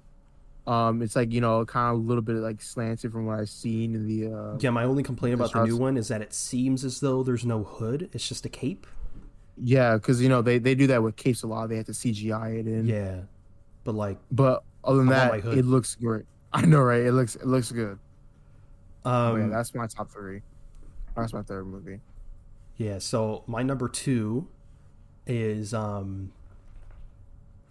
Um, 0.67 1.03
it's 1.03 1.15
like 1.15 1.31
you 1.31 1.41
know, 1.41 1.63
kind 1.65 1.93
of 1.95 2.01
a 2.03 2.07
little 2.07 2.23
bit 2.23 2.37
like 2.37 2.59
slanted 2.61 3.11
from 3.11 3.27
what 3.27 3.39
I've 3.39 3.49
seen 3.49 3.93
in 3.93 4.07
the. 4.07 4.33
Uh, 4.33 4.57
Yeah, 4.59 4.71
my 4.71 4.83
only 4.83 5.03
complaint 5.03 5.35
about 5.35 5.51
the 5.53 5.63
new 5.65 5.77
one 5.77 5.95
is 5.97 6.07
that 6.07 6.21
it 6.23 6.33
seems 6.33 6.83
as 6.83 6.99
though 7.01 7.21
there's 7.21 7.45
no 7.45 7.63
hood. 7.63 8.09
It's 8.13 8.27
just 8.27 8.45
a 8.45 8.49
cape. 8.49 8.87
Yeah, 9.57 9.95
because 9.95 10.21
you 10.21 10.29
know 10.29 10.41
they 10.41 10.57
they 10.57 10.75
do 10.75 10.87
that 10.87 11.01
with 11.03 11.15
capes 11.15 11.43
a 11.43 11.47
lot. 11.47 11.69
They 11.69 11.77
have 11.77 11.85
to 11.85 11.91
CGI 11.91 12.59
it 12.59 12.67
in. 12.67 12.85
Yeah, 12.85 13.21
but 13.83 13.95
like, 13.95 14.17
But 14.31 14.63
other 14.83 14.99
than 14.99 15.09
I 15.09 15.39
that, 15.39 15.45
it 15.57 15.65
looks 15.65 15.95
great. 15.95 16.25
I 16.53 16.65
know, 16.65 16.81
right? 16.81 17.01
It 17.01 17.11
looks 17.11 17.35
it 17.35 17.45
looks 17.45 17.71
good. 17.71 17.99
Um, 19.03 19.39
yeah, 19.39 19.47
that's 19.57 19.73
my 19.75 19.87
top 19.87 20.11
three. 20.11 20.41
That's 21.15 21.33
my 21.33 21.43
third 21.43 21.67
movie. 21.67 22.01
yeah. 22.77 22.99
So 22.99 23.43
my 23.47 23.61
number 23.63 23.87
two 23.87 24.47
is 25.27 25.73
um, 25.73 26.31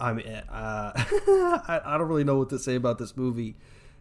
I'm 0.01 0.19
uh, 0.19 0.93
I, 0.97 1.81
I 1.85 1.99
don't 1.99 2.09
really 2.09 2.25
know 2.25 2.39
what 2.39 2.51
to 2.51 2.59
say 2.59 2.75
about 2.75 2.99
this 2.99 3.17
movie 3.17 3.57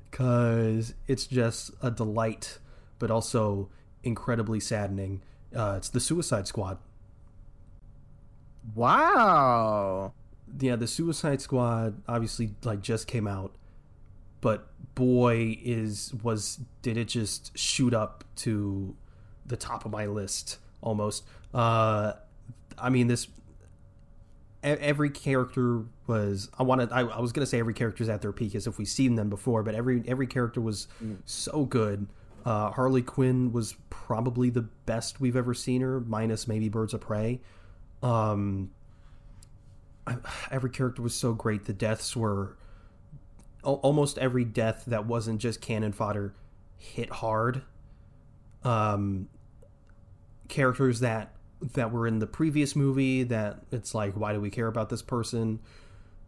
because 0.10 0.94
it's 1.08 1.26
just 1.28 1.72
a 1.82 1.90
delight, 1.92 2.60
but 3.00 3.10
also 3.12 3.70
incredibly 4.04 4.60
saddening. 4.60 5.22
Uh, 5.56 5.76
it's 5.78 5.90
the 5.90 6.00
Suicide 6.00 6.48
Squad. 6.48 6.78
Wow. 8.76 10.14
yeah, 10.59 10.76
the 10.76 10.88
Suicide 10.88 11.41
Squad 11.41 12.01
obviously 12.07 12.53
like 12.64 12.82
just 12.82 13.07
came 13.07 13.28
out, 13.28 13.55
but 14.41 14.70
boy 14.95 15.57
is 15.64 16.14
was 16.24 16.59
did 16.82 16.97
it 16.97 17.07
just 17.07 17.57
shoot 17.57 17.93
up 17.93 18.24
to 18.38 18.95
the 19.45 19.57
top 19.57 19.86
of 19.86 19.91
my 19.91 20.05
list 20.05 20.59
almost. 20.82 21.24
Uh, 21.53 22.14
I 22.78 22.89
mean 22.89 23.07
this. 23.07 23.28
Every 24.64 25.09
character 25.09 25.84
was. 26.07 26.49
I 26.57 26.64
wanted. 26.64 26.89
I, 26.93 27.01
I 27.01 27.20
was 27.20 27.34
gonna 27.34 27.45
say 27.45 27.59
every 27.59 27.74
character's 27.74 28.07
at 28.07 28.22
their 28.22 28.32
peak 28.32 28.55
as 28.55 28.66
if 28.66 28.78
we've 28.78 28.88
seen 28.88 29.16
them 29.16 29.30
before, 29.30 29.61
but 29.61 29.76
every 29.76 30.03
every 30.07 30.28
character 30.28 30.61
was 30.61 30.88
so 31.26 31.66
good. 31.66 32.07
Uh, 32.45 32.72
Harley 32.72 33.01
Quinn 33.01 33.51
was 33.51 33.76
probably 33.89 34.49
the 34.49 34.61
best 34.61 35.20
we've 35.20 35.36
ever 35.36 35.53
seen 35.53 35.82
her, 35.82 35.99
minus 35.99 36.47
maybe 36.47 36.70
Birds 36.70 36.93
of 36.93 37.01
Prey. 37.01 37.41
Um, 38.04 38.72
I, 40.06 40.18
every 40.51 40.70
character 40.70 41.01
was 41.01 41.16
so 41.16 41.34
great. 41.34 41.66
The 41.66 41.74
deaths 41.74 42.16
were 42.16 42.58
al- 43.66 43.76
almost 43.76 44.18
every 44.18 44.43
death 44.45 44.84
that 44.88 45.06
wasn't 45.06 45.39
just 45.39 45.62
cannon 45.62 45.93
fodder 45.93 46.34
hit 46.78 47.10
hard. 47.10 47.62
Um, 48.64 49.30
characters 50.47 50.99
that 50.99 51.34
that 51.74 51.91
were 51.91 52.06
in 52.06 52.20
the 52.20 52.28
previous 52.28 52.76
movie 52.76 53.24
that 53.24 53.62
it's 53.72 53.95
like, 53.95 54.14
why 54.16 54.34
do 54.34 54.41
we 54.41 54.49
care 54.49 54.68
about 54.68 54.89
this 54.89 55.01
person? 55.01 55.60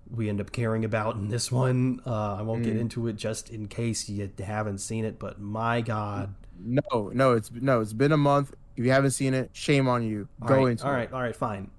We 0.09 0.29
end 0.29 0.39
up 0.39 0.51
caring 0.53 0.85
about 0.85 1.15
in 1.15 1.27
this 1.27 1.51
one. 1.51 1.99
Uh, 2.05 2.35
I 2.35 2.41
won't 2.43 2.63
get 2.63 2.75
Mm. 2.75 2.81
into 2.81 3.07
it 3.07 3.17
just 3.17 3.49
in 3.49 3.67
case 3.67 4.07
you 4.07 4.29
haven't 4.39 4.77
seen 4.77 5.03
it, 5.03 5.19
but 5.19 5.41
my 5.41 5.81
God. 5.81 6.35
No, 6.57 6.81
no, 7.13 7.33
it's 7.33 7.51
no, 7.51 7.81
it's 7.81 7.91
been 7.91 8.13
a 8.13 8.17
month. 8.17 8.53
If 8.77 8.85
you 8.85 8.91
haven't 8.91 9.11
seen 9.11 9.33
it, 9.33 9.51
shame 9.53 9.87
on 9.87 10.03
you. 10.03 10.27
All 10.41 10.47
Go 10.47 10.55
right, 10.63 10.71
into 10.71 10.85
all 10.85 10.91
it. 10.91 10.95
right, 10.95 11.13
all 11.13 11.21
right, 11.21 11.35
fine. 11.35 11.71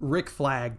Rick 0.00 0.30
Flag 0.30 0.74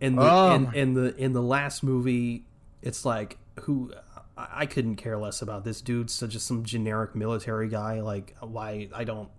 in 0.00 0.16
the 0.16 0.22
Oh 0.22 0.54
in, 0.54 0.74
in 0.74 0.94
the 0.94 1.16
in 1.16 1.32
the 1.32 1.42
last 1.42 1.82
movie, 1.82 2.44
it's 2.82 3.04
like 3.04 3.38
who 3.60 3.92
I, 4.36 4.48
I 4.52 4.66
couldn't 4.66 4.96
care 4.96 5.16
less 5.16 5.40
about 5.42 5.64
this 5.64 5.80
dude. 5.80 6.10
So 6.10 6.26
just 6.26 6.46
some 6.46 6.64
generic 6.64 7.14
military 7.14 7.68
guy. 7.68 8.00
Like 8.00 8.34
why 8.40 8.88
I 8.94 9.04
don't. 9.04 9.30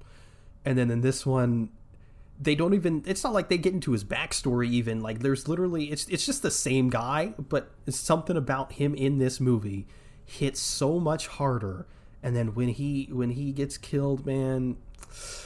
And 0.64 0.78
then 0.78 0.90
in 0.90 1.02
this 1.02 1.26
one, 1.26 1.70
they 2.42 2.56
don't 2.56 2.74
even. 2.74 3.04
It's 3.06 3.24
not 3.24 3.34
like 3.34 3.50
they 3.50 3.58
get 3.58 3.74
into 3.74 3.92
his 3.92 4.04
backstory. 4.04 4.70
Even 4.70 5.02
like 5.02 5.20
there's 5.20 5.48
literally 5.48 5.92
it's 5.92 6.08
it's 6.08 6.26
just 6.26 6.42
the 6.42 6.52
same 6.52 6.90
guy, 6.90 7.34
but 7.38 7.72
it's 7.86 7.98
something 8.00 8.36
about 8.38 8.74
him 8.74 8.96
in 8.96 9.20
this 9.20 9.40
movie 9.40 9.88
hits 10.26 10.60
so 10.60 11.00
much 11.00 11.28
harder. 11.28 11.86
And 12.24 12.36
then 12.36 12.56
when 12.56 12.70
he 12.70 13.10
when 13.12 13.32
he 13.32 13.52
gets 13.52 13.78
killed, 13.78 14.26
man, 14.26 14.78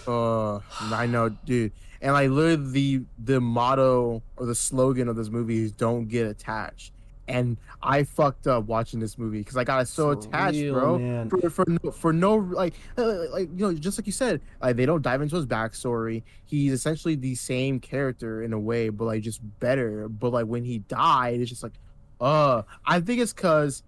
Uh, 0.07 0.59
I 0.91 1.05
know, 1.05 1.29
dude. 1.29 1.71
And 2.01 2.13
like 2.13 2.29
literally 2.29 2.71
the 2.71 3.01
the 3.23 3.41
motto 3.41 4.21
or 4.37 4.45
the 4.45 4.55
slogan 4.55 5.09
of 5.09 5.15
this 5.15 5.29
movie 5.29 5.63
is 5.63 5.71
"Don't 5.71 6.07
get 6.07 6.27
attached." 6.27 6.93
And 7.27 7.57
I 7.83 8.03
fucked 8.03 8.47
up 8.47 8.65
watching 8.65 8.99
this 8.99 9.17
movie 9.17 9.39
because 9.39 9.55
I 9.55 9.63
got 9.63 9.87
so 9.87 10.13
For 10.13 10.27
attached, 10.27 10.57
real, 10.57 10.73
bro. 10.73 11.29
For 11.29 11.49
for 11.49 11.65
no, 11.67 11.91
for 11.91 12.13
no 12.13 12.35
like 12.37 12.73
uh, 12.97 13.29
like 13.31 13.49
you 13.53 13.67
know 13.67 13.73
just 13.73 13.99
like 13.99 14.07
you 14.07 14.13
said, 14.13 14.41
like 14.61 14.77
they 14.77 14.85
don't 14.85 15.01
dive 15.01 15.21
into 15.21 15.35
his 15.35 15.45
backstory. 15.45 16.23
He's 16.45 16.71
essentially 16.71 17.15
the 17.15 17.35
same 17.35 17.79
character 17.79 18.41
in 18.43 18.53
a 18.53 18.59
way, 18.59 18.89
but 18.89 19.05
like 19.05 19.21
just 19.21 19.41
better. 19.59 20.07
But 20.09 20.31
like 20.31 20.45
when 20.45 20.63
he 20.63 20.79
died, 20.79 21.39
it's 21.39 21.49
just 21.49 21.61
like, 21.61 21.73
uh, 22.19 22.63
I 22.85 23.01
think 23.01 23.21
it's 23.21 23.33
because 23.33 23.83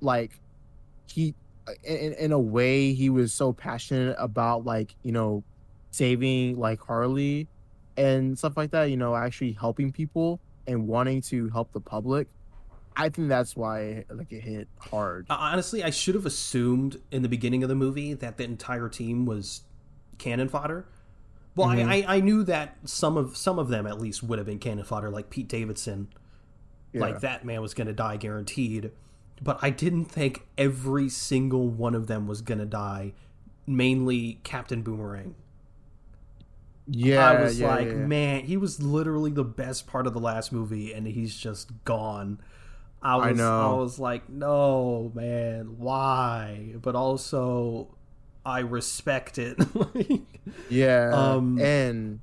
like 0.00 0.38
he 1.06 1.34
in, 1.84 2.12
in 2.14 2.32
a 2.32 2.38
way 2.38 2.92
he 2.92 3.10
was 3.10 3.32
so 3.32 3.52
passionate 3.52 4.14
about 4.18 4.64
like 4.64 4.94
you 5.02 5.12
know 5.12 5.42
saving 5.90 6.58
like 6.58 6.80
harley 6.80 7.48
and 7.96 8.38
stuff 8.38 8.56
like 8.56 8.70
that 8.70 8.84
you 8.84 8.96
know 8.96 9.14
actually 9.16 9.52
helping 9.52 9.90
people 9.92 10.38
and 10.66 10.86
wanting 10.86 11.20
to 11.22 11.48
help 11.50 11.72
the 11.72 11.80
public 11.80 12.28
i 12.96 13.08
think 13.08 13.28
that's 13.28 13.56
why 13.56 14.04
like 14.10 14.30
it 14.32 14.42
hit 14.42 14.68
hard 14.78 15.26
Uh, 15.30 15.36
Honestly, 15.38 15.82
I 15.82 15.90
should 15.90 16.14
have 16.14 16.26
assumed 16.26 17.00
in 17.10 17.22
the 17.22 17.28
beginning 17.28 17.62
of 17.62 17.68
the 17.68 17.74
movie 17.74 18.14
that 18.14 18.36
the 18.36 18.44
entire 18.44 18.88
team 18.88 19.26
was 19.26 19.62
cannon 20.18 20.48
fodder. 20.48 20.86
Well, 21.54 21.68
Mhm. 21.68 21.88
I, 21.88 22.02
I 22.02 22.16
I 22.16 22.20
knew 22.20 22.42
that 22.44 22.76
some 22.84 23.16
of 23.16 23.36
some 23.36 23.58
of 23.58 23.68
them 23.68 23.86
at 23.86 23.98
least 24.00 24.22
would 24.22 24.38
have 24.38 24.46
been 24.46 24.58
cannon 24.58 24.84
fodder, 24.84 25.10
like 25.10 25.30
Pete 25.30 25.48
Davidson. 25.48 26.08
Yeah. 26.92 27.00
Like 27.00 27.20
that 27.20 27.44
man 27.44 27.60
was 27.62 27.74
going 27.74 27.86
to 27.86 27.92
die 27.92 28.16
guaranteed. 28.18 28.90
But 29.42 29.58
I 29.62 29.70
didn't 29.70 30.06
think 30.06 30.46
every 30.56 31.08
single 31.08 31.68
one 31.68 31.94
of 31.94 32.06
them 32.06 32.26
was 32.26 32.40
going 32.40 32.58
to 32.58 32.66
die. 32.66 33.12
Mainly 33.66 34.40
Captain 34.44 34.82
Boomerang. 34.82 35.34
yeah 36.86 37.30
I 37.30 37.42
was 37.42 37.60
yeah, 37.60 37.68
like, 37.68 37.86
yeah, 37.86 37.92
yeah. 37.92 38.06
man, 38.06 38.44
he 38.44 38.56
was 38.56 38.80
literally 38.80 39.30
the 39.30 39.44
best 39.44 39.86
part 39.86 40.06
of 40.06 40.12
the 40.12 40.20
last 40.20 40.52
movie, 40.52 40.92
and 40.92 41.06
he's 41.06 41.36
just 41.36 41.70
gone. 41.84 42.40
I 43.02 43.16
was, 43.16 43.26
I 43.26 43.32
know. 43.32 43.76
was 43.76 43.98
like, 43.98 44.28
no, 44.28 45.12
man, 45.14 45.78
why? 45.78 46.74
But 46.80 46.94
also, 46.94 47.94
I 48.44 48.60
respect 48.60 49.38
it. 49.38 49.58
Like, 49.74 50.22
yeah 50.70 51.10
um, 51.12 51.58
and 51.58 52.20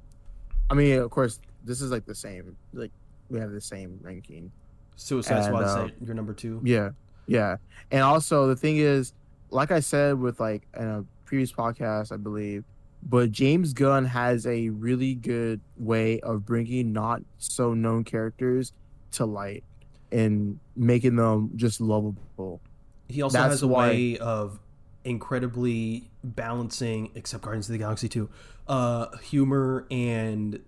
i 0.70 0.74
mean 0.74 0.98
of 0.98 1.12
course 1.12 1.40
this 1.64 1.82
is 1.82 1.92
like 1.92 2.06
the 2.06 2.16
same. 2.16 2.56
Like 2.74 2.92
we 3.30 3.40
have 3.40 3.52
the 3.52 3.62
same 3.62 4.00
ranking. 4.02 4.52
Suicide 4.96 5.38
And, 5.38 5.46
Squad 5.46 5.64
uh, 5.64 5.88
your 6.06 6.14
number 6.14 6.34
two. 6.34 6.62
Yeah, 6.64 6.92
yeah. 7.28 7.58
And 7.92 8.02
also 8.02 8.48
the 8.48 8.56
thing 8.56 8.78
is, 8.78 9.14
like 9.50 9.72
I 9.72 9.80
said 9.82 10.20
with 10.20 10.40
like 10.40 10.68
in 10.78 10.88
a 10.88 11.06
previous 11.26 11.52
podcast, 11.52 12.12
I 12.12 12.18
believe, 12.18 12.64
but 13.04 13.32
James 13.32 13.74
Gunn 13.74 14.06
has 14.06 14.48
a 14.48 14.70
really 14.70 15.14
good 15.16 15.62
way 15.78 16.20
of 16.22 16.46
bringing 16.46 16.94
not 16.94 17.22
so 17.38 17.74
known 17.74 18.04
characters 18.04 18.74
to 19.12 19.26
light 19.26 19.64
and 20.12 20.60
making 20.76 21.16
them 21.18 21.52
just 21.56 21.82
lovable. 21.82 22.62
He 23.10 23.22
also 23.22 23.38
That's 23.38 23.52
has 23.56 23.62
a 23.64 23.68
why- 23.68 23.88
way 23.90 24.18
of 24.18 24.60
incredibly 25.04 26.10
balancing, 26.24 27.12
except 27.16 27.44
Guardians 27.44 27.68
of 27.68 27.74
the 27.74 27.78
Galaxy 27.80 28.08
2, 28.10 28.30
uh, 28.68 29.18
humor 29.18 29.86
and 29.92 30.60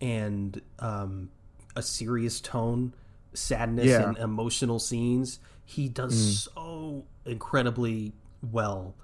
and 0.00 0.60
um, 0.80 1.30
a 1.76 1.82
serious 1.82 2.40
tone, 2.40 2.92
sadness 3.34 3.86
Yeah. 3.86 4.08
and 4.08 4.18
emotional 4.18 4.78
scenes. 4.78 5.38
He 5.64 5.88
does 5.88 6.14
Mm. 6.14 6.52
so 6.54 7.04
incredibly 7.24 8.12
well, 8.50 8.94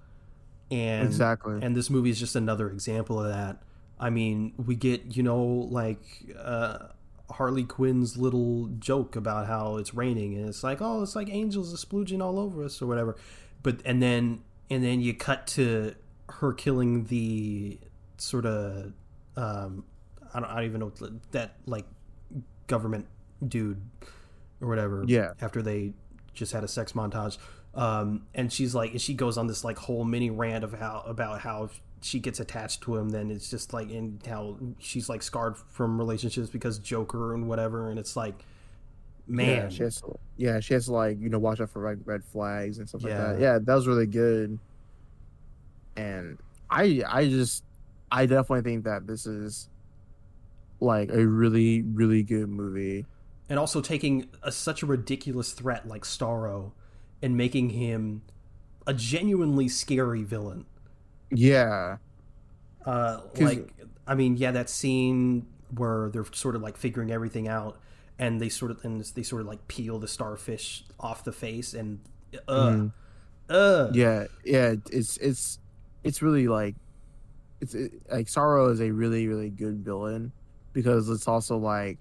and 0.70 1.06
exactly. 1.06 1.58
and 1.62 1.74
this 1.76 1.88
movie 1.90 2.10
is 2.10 2.18
just 2.18 2.36
another 2.36 2.68
example 2.70 3.20
of 3.22 3.28
that. 3.28 3.62
I 4.00 4.10
mean, 4.10 4.52
we 4.56 4.74
get 4.76 5.16
you 5.16 5.22
know 5.22 5.42
like 5.70 6.00
uh, 6.38 6.88
Harley 7.30 7.64
Quinn's 7.64 8.16
little 8.16 8.66
joke 8.78 9.16
about 9.16 9.46
how 9.46 9.76
it's 9.76 9.94
raining, 9.94 10.34
and 10.36 10.48
it's 10.48 10.62
like, 10.64 10.80
oh, 10.82 11.02
it's 11.02 11.16
like 11.16 11.28
angels 11.30 11.72
are 11.72 11.76
splooging 11.86 12.22
all 12.22 12.38
over 12.38 12.64
us 12.64 12.80
or 12.82 12.86
whatever. 12.86 13.16
But 13.62 13.80
and 13.84 14.02
then 14.02 14.42
and 14.70 14.84
then 14.84 15.00
you 15.00 15.14
cut 15.14 15.46
to 15.48 15.94
her 16.28 16.52
killing 16.52 17.04
the 17.04 17.78
sort 18.18 18.44
of 18.46 18.92
um, 19.36 19.84
I 20.34 20.40
don't, 20.40 20.50
I 20.50 20.54
don't 20.56 20.64
even 20.64 20.80
know 20.80 20.92
that 21.30 21.54
like 21.66 21.86
government 22.66 23.06
dude 23.46 23.80
or 24.60 24.68
whatever. 24.68 25.04
Yeah. 25.06 25.32
After 25.40 25.62
they 25.62 25.92
just 26.38 26.52
had 26.52 26.64
a 26.64 26.68
sex 26.68 26.92
montage, 26.92 27.38
um, 27.74 28.26
and 28.34 28.52
she's 28.52 28.74
like, 28.74 28.92
and 28.92 29.00
she 29.00 29.14
goes 29.14 29.36
on 29.36 29.46
this 29.46 29.64
like 29.64 29.78
whole 29.78 30.04
mini 30.04 30.30
rant 30.30 30.64
of 30.64 30.72
how 30.74 31.02
about 31.06 31.40
how 31.40 31.68
she 32.00 32.20
gets 32.20 32.40
attached 32.40 32.80
to 32.82 32.96
him. 32.96 33.10
Then 33.10 33.30
it's 33.30 33.50
just 33.50 33.72
like, 33.72 33.90
and 33.90 34.24
how 34.26 34.56
she's 34.78 35.08
like 35.08 35.22
scarred 35.22 35.56
from 35.56 35.98
relationships 35.98 36.48
because 36.48 36.78
Joker 36.78 37.34
and 37.34 37.48
whatever. 37.48 37.90
And 37.90 37.98
it's 37.98 38.16
like, 38.16 38.34
man, 39.26 39.64
Yeah, 39.64 39.68
she 39.68 39.82
has 39.82 40.00
to, 40.02 40.18
yeah, 40.36 40.60
she 40.60 40.74
has 40.74 40.86
to 40.86 40.92
like 40.92 41.20
you 41.20 41.28
know 41.28 41.38
watch 41.38 41.60
out 41.60 41.70
for 41.70 41.84
like 41.84 41.98
red 42.04 42.24
flags 42.24 42.78
and 42.78 42.88
stuff 42.88 43.02
Yeah. 43.02 43.08
like 43.28 43.36
that. 43.36 43.40
Yeah, 43.42 43.58
that 43.62 43.74
was 43.74 43.86
really 43.86 44.06
good. 44.06 44.58
And 45.96 46.38
I 46.70 47.02
I 47.06 47.28
just 47.28 47.64
I 48.10 48.26
definitely 48.26 48.62
think 48.62 48.84
that 48.84 49.06
this 49.06 49.26
is 49.26 49.68
like 50.80 51.10
a 51.10 51.26
really 51.26 51.82
really 51.82 52.22
good 52.22 52.48
movie. 52.48 53.04
And 53.48 53.58
also 53.58 53.80
taking 53.80 54.28
a, 54.42 54.52
such 54.52 54.82
a 54.82 54.86
ridiculous 54.86 55.52
threat 55.52 55.88
like 55.88 56.02
Starro 56.04 56.72
and 57.22 57.36
making 57.36 57.70
him 57.70 58.22
a 58.86 58.94
genuinely 58.94 59.68
scary 59.68 60.22
villain. 60.24 60.66
Yeah, 61.30 61.98
Uh, 62.84 63.20
like, 63.34 63.68
I 64.06 64.14
mean, 64.14 64.36
yeah, 64.36 64.52
that 64.52 64.70
scene 64.70 65.46
where 65.74 66.08
they're 66.10 66.24
sort 66.32 66.56
of 66.56 66.62
like 66.62 66.76
figuring 66.76 67.10
everything 67.10 67.48
out, 67.48 67.80
and 68.18 68.40
they 68.40 68.48
sort 68.48 68.70
of 68.70 68.84
and 68.84 69.00
they 69.00 69.22
sort 69.22 69.42
of 69.42 69.48
like 69.48 69.66
peel 69.68 69.98
the 69.98 70.08
starfish 70.08 70.84
off 70.98 71.24
the 71.24 71.32
face, 71.32 71.74
and 71.74 72.00
uh, 72.46 72.76
Mhm. 72.78 72.92
uh, 73.50 73.88
yeah, 73.88 74.26
yeah. 74.44 74.74
It's 74.90 75.16
it's 75.18 75.58
it's 76.04 76.22
really 76.22 76.48
like 76.48 76.76
it's 77.60 77.74
it, 77.74 77.92
like 78.10 78.28
Starro 78.28 78.72
is 78.72 78.80
a 78.80 78.92
really 78.92 79.28
really 79.28 79.50
good 79.50 79.84
villain 79.84 80.32
because 80.74 81.08
it's 81.10 81.28
also 81.28 81.58
like 81.58 82.00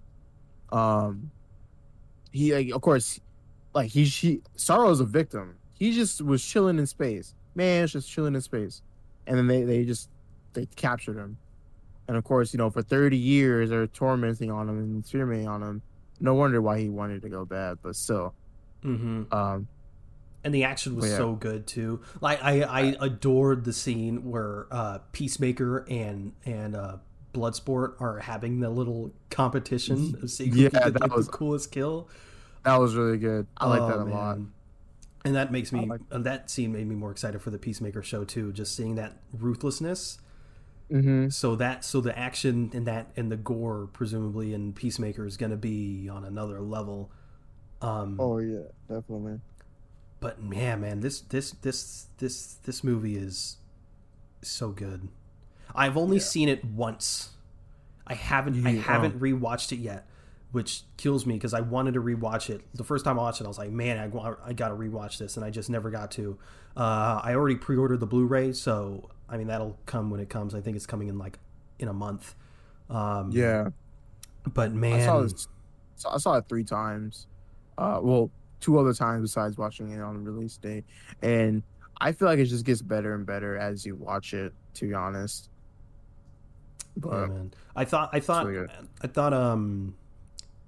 um 0.71 1.31
he 2.37 2.53
like 2.53 2.69
of 2.71 2.81
course 2.81 3.19
like 3.73 3.89
he 3.89 4.05
she 4.05 4.41
Starro 4.57 4.91
is 4.91 4.99
a 4.99 5.05
victim. 5.05 5.55
He 5.77 5.91
just 5.93 6.21
was 6.21 6.43
chilling 6.43 6.79
in 6.79 6.87
space. 6.87 7.35
Man, 7.55 7.85
just 7.87 8.09
chilling 8.09 8.35
in 8.35 8.41
space, 8.41 8.81
and 9.25 9.37
then 9.37 9.47
they 9.47 9.63
they 9.63 9.83
just 9.83 10.09
they 10.53 10.65
captured 10.75 11.17
him. 11.17 11.37
And 12.07 12.15
of 12.15 12.23
course, 12.23 12.53
you 12.53 12.57
know, 12.57 12.69
for 12.69 12.81
thirty 12.81 13.17
years 13.17 13.69
they're 13.69 13.87
tormenting 13.87 14.49
on 14.51 14.69
him 14.69 14.77
and 14.77 14.99
experimenting 14.99 15.47
on 15.47 15.61
him. 15.61 15.81
No 16.19 16.33
wonder 16.33 16.61
why 16.61 16.79
he 16.79 16.89
wanted 16.89 17.21
to 17.23 17.29
go 17.29 17.45
bad, 17.45 17.77
but 17.83 17.95
still, 17.95 18.33
hmm 18.81 19.23
um, 19.31 19.67
and 20.43 20.53
the 20.53 20.63
action 20.63 20.95
was 20.95 21.09
yeah. 21.09 21.17
so 21.17 21.33
good 21.33 21.67
too. 21.67 22.01
Like 22.21 22.41
I, 22.41 22.61
I 22.61 22.81
adored 23.01 23.65
the 23.65 23.73
scene 23.73 24.29
where 24.31 24.67
uh, 24.71 24.99
Peacemaker 25.11 25.85
and 25.89 26.31
and 26.45 26.75
uh, 26.75 26.97
Bloodsport 27.33 27.99
are 28.01 28.19
having 28.19 28.59
the 28.61 28.69
little 28.69 29.11
competition 29.29 30.15
of 30.23 30.31
seeing 30.31 30.53
who 30.53 30.61
Yeah, 30.61 30.69
get 30.69 30.93
that 30.93 31.11
was- 31.11 31.25
the 31.27 31.31
coolest 31.31 31.71
kill. 31.71 32.09
That 32.67 32.79
was 32.79 32.95
really 32.95 33.17
good. 33.17 33.47
I 33.57 33.67
like 33.67 33.81
Oh, 33.81 33.87
that 33.87 33.97
a 33.99 34.03
lot. 34.03 34.37
And 35.25 35.35
that 35.35 35.51
makes 35.51 35.71
me 35.71 35.85
like- 35.85 36.01
and 36.11 36.25
that 36.25 36.49
scene 36.49 36.71
made 36.71 36.87
me 36.87 36.95
more 36.95 37.11
excited 37.11 37.41
for 37.41 37.49
the 37.49 37.57
Peacemaker 37.57 38.01
show 38.01 38.23
too. 38.23 38.51
Just 38.53 38.75
seeing 38.75 38.95
that 38.95 39.17
ruthlessness. 39.33 40.19
Mm-hmm. 40.91 41.29
So 41.29 41.55
that 41.57 41.83
so 41.83 41.99
the 41.99 42.17
action 42.17 42.71
and 42.73 42.87
that 42.87 43.11
and 43.17 43.29
the 43.31 43.35
gore 43.37 43.89
presumably 43.91 44.53
in 44.53 44.71
Peacemaker 44.73 45.25
is 45.25 45.35
going 45.35 45.51
to 45.51 45.57
be 45.57 46.07
on 46.09 46.23
another 46.23 46.61
level. 46.61 47.11
Um, 47.81 48.17
Oh 48.19 48.37
yeah, 48.39 48.59
definitely. 48.87 49.39
but 50.21 50.41
man, 50.41 50.81
man, 50.81 51.01
this 51.01 51.19
this 51.21 51.51
this 51.51 52.07
this 52.19 52.53
this 52.63 52.83
movie 52.85 53.17
is 53.17 53.57
so 54.41 54.69
good. 54.69 55.09
I've 55.75 55.97
only 55.97 56.17
Yeah. 56.17 56.23
seen 56.23 56.47
it 56.49 56.63
once. 56.63 57.31
I 58.07 58.13
haven't 58.13 58.65
I 58.65 58.71
haven't 58.75 59.15
oh. 59.17 59.19
rewatched 59.19 59.73
it 59.73 59.79
yet, 59.79 60.07
which 60.51 60.83
kills 60.95 61.25
me 61.25 61.33
because 61.35 61.53
I 61.53 61.61
wanted 61.61 61.93
to 61.95 62.01
rewatch 62.01 62.49
it. 62.49 62.61
The 62.73 62.83
first 62.83 63.03
time 63.05 63.19
I 63.19 63.23
watched 63.23 63.41
it, 63.41 63.45
I 63.45 63.47
was 63.47 63.57
like, 63.57 63.69
man, 63.69 63.97
I, 63.97 64.33
I 64.45 64.53
got 64.53 64.69
to 64.69 64.75
rewatch 64.75 65.17
this, 65.17 65.35
and 65.35 65.45
I 65.45 65.49
just 65.49 65.69
never 65.69 65.89
got 65.91 66.11
to. 66.11 66.37
Uh, 66.75 67.19
I 67.23 67.33
already 67.35 67.55
pre-ordered 67.55 67.99
the 67.99 68.07
Blu-ray, 68.07 68.53
so 68.53 69.09
I 69.29 69.37
mean 69.37 69.47
that'll 69.47 69.77
come 69.85 70.09
when 70.09 70.19
it 70.19 70.29
comes. 70.29 70.55
I 70.55 70.61
think 70.61 70.75
it's 70.77 70.85
coming 70.85 71.09
in 71.09 71.17
like 71.17 71.39
in 71.79 71.87
a 71.87 71.93
month. 71.93 72.35
Um, 72.89 73.31
Yeah, 73.31 73.69
but 74.53 74.71
man, 74.73 75.01
I 75.01 75.05
saw 75.05 75.21
this. 75.21 75.47
I 76.09 76.17
saw 76.17 76.35
it 76.37 76.45
three 76.47 76.63
times. 76.63 77.27
Uh, 77.77 77.99
well, 78.01 78.31
two 78.59 78.79
other 78.79 78.93
times 78.93 79.21
besides 79.21 79.57
watching 79.57 79.91
it 79.91 79.99
on 80.01 80.23
release 80.23 80.57
day, 80.57 80.83
and 81.21 81.61
I 81.99 82.11
feel 82.11 82.27
like 82.27 82.39
it 82.39 82.45
just 82.45 82.65
gets 82.65 82.81
better 82.81 83.13
and 83.15 83.25
better 83.25 83.57
as 83.57 83.85
you 83.85 83.95
watch 83.95 84.33
it. 84.33 84.53
To 84.75 84.87
be 84.87 84.93
honest, 84.93 85.49
Yeah, 86.95 87.01
but 87.09 87.29
man. 87.29 87.53
I 87.75 87.85
thought 87.85 88.09
I 88.13 88.19
thought. 88.19 88.47
I 89.01 89.07
thought 89.07 89.33
um 89.33 89.95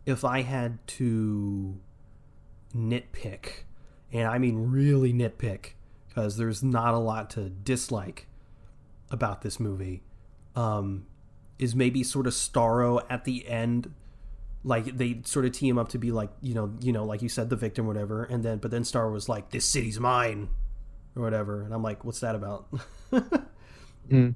if 0.09 0.25
I 0.25 0.41
had 0.41 0.85
to 0.87 1.77
nitpick, 2.75 3.63
and 4.11 4.27
I 4.27 4.37
mean 4.37 4.71
really 4.71 5.13
nitpick, 5.13 5.71
because 6.07 6.37
there's 6.37 6.63
not 6.63 6.93
a 6.93 6.97
lot 6.99 7.29
to 7.31 7.49
dislike 7.49 8.27
about 9.11 9.41
this 9.41 9.59
movie, 9.59 10.03
um, 10.55 11.05
is 11.57 11.75
maybe 11.75 12.03
sort 12.03 12.27
of 12.27 12.33
Starro 12.33 13.03
at 13.09 13.25
the 13.25 13.47
end. 13.47 13.93
Like 14.63 14.97
they 14.97 15.21
sort 15.23 15.45
of 15.45 15.53
team 15.53 15.77
up 15.77 15.87
to 15.89 15.97
be 15.97 16.11
like 16.11 16.29
you 16.41 16.53
know 16.53 16.73
you 16.81 16.91
know 16.91 17.05
like 17.05 17.21
you 17.21 17.29
said 17.29 17.49
the 17.49 17.55
victim 17.55 17.85
or 17.85 17.87
whatever 17.87 18.25
and 18.25 18.43
then 18.43 18.57
but 18.57 18.71
then 18.71 18.83
Star 18.83 19.09
was 19.09 19.29
like 19.29 19.51
this 19.51 19.63
city's 19.63 20.01
mine 20.01 20.49
or 21.15 21.21
whatever 21.23 21.61
and 21.61 21.73
I'm 21.73 21.81
like 21.81 22.03
what's 22.03 22.19
that 22.19 22.35
about 22.35 22.67
Mm. 24.11 24.35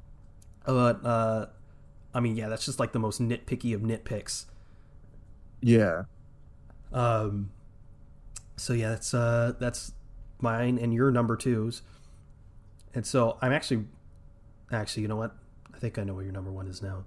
but 0.66 1.06
uh 1.06 1.48
I 2.14 2.20
mean, 2.20 2.36
yeah, 2.38 2.48
that's 2.48 2.64
just 2.66 2.80
like 2.80 2.92
the 2.92 3.00
most 3.00 3.20
nitpicky 3.20 3.74
of 3.74 3.82
nitpicks. 3.82 4.46
Yeah, 5.64 6.04
Um, 6.92 7.52
so 8.58 8.74
yeah, 8.74 8.90
that's 8.90 9.14
uh, 9.14 9.54
that's 9.60 9.94
mine 10.40 10.78
and 10.78 10.94
your 10.94 11.10
number 11.12 11.36
twos. 11.36 11.82
And 12.94 13.06
so 13.06 13.38
I'm 13.42 13.52
actually, 13.52 13.86
actually, 14.72 15.02
you 15.02 15.08
know 15.08 15.16
what? 15.16 15.36
I 15.74 15.80
think 15.80 15.98
I 15.98 16.04
know 16.04 16.14
what 16.14 16.26
your 16.26 16.34
number 16.34 16.52
one 16.52 16.68
is 16.68 16.82
now. 16.84 17.06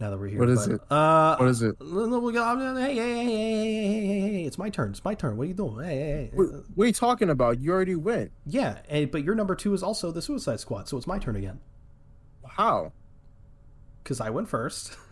Now 0.00 0.10
that 0.10 0.18
we're 0.18 0.28
here, 0.28 0.38
What 0.40 0.48
is 0.48 0.66
But, 0.66 0.74
it? 0.76 0.80
Uh, 0.92 1.36
what 1.36 1.48
is 1.48 1.62
it? 1.62 1.76
no, 1.80 2.06
no, 2.06 2.18
we 2.20 2.32
got- 2.32 2.56
Hey, 2.58 2.94
hey, 2.94 2.96
hey, 2.96 3.24
hey, 3.24 3.24
hey, 3.24 3.86
hey, 3.86 4.06
hey, 4.06 4.30
hey, 4.32 4.44
it's 4.44 4.56
my 4.58 4.70
turn. 4.70 4.90
It's 4.90 5.04
my 5.04 5.14
turn. 5.14 5.36
What 5.36 5.44
are 5.44 5.46
you 5.48 5.54
doing? 5.54 5.84
Hey, 5.84 5.96
hey, 5.96 6.10
hey. 6.10 6.30
What, 6.34 6.48
what 6.74 6.84
are 6.84 6.86
you 6.86 6.92
talking 6.92 7.30
about? 7.30 7.60
You 7.60 7.72
already 7.72 7.96
went. 7.96 8.30
Yeah, 8.46 8.78
and, 8.88 9.10
but 9.10 9.24
your 9.24 9.34
number 9.34 9.54
two 9.56 9.74
is 9.74 9.82
also 9.82 10.10
the 10.12 10.22
Suicide 10.22 10.60
Squad, 10.60 10.88
so 10.88 10.96
it's 10.96 11.06
my 11.08 11.18
turn 11.18 11.34
again 11.36 11.58
How? 12.46 12.92
because 14.02 14.20
I 14.20 14.30
went 14.30 14.48
first. 14.48 14.96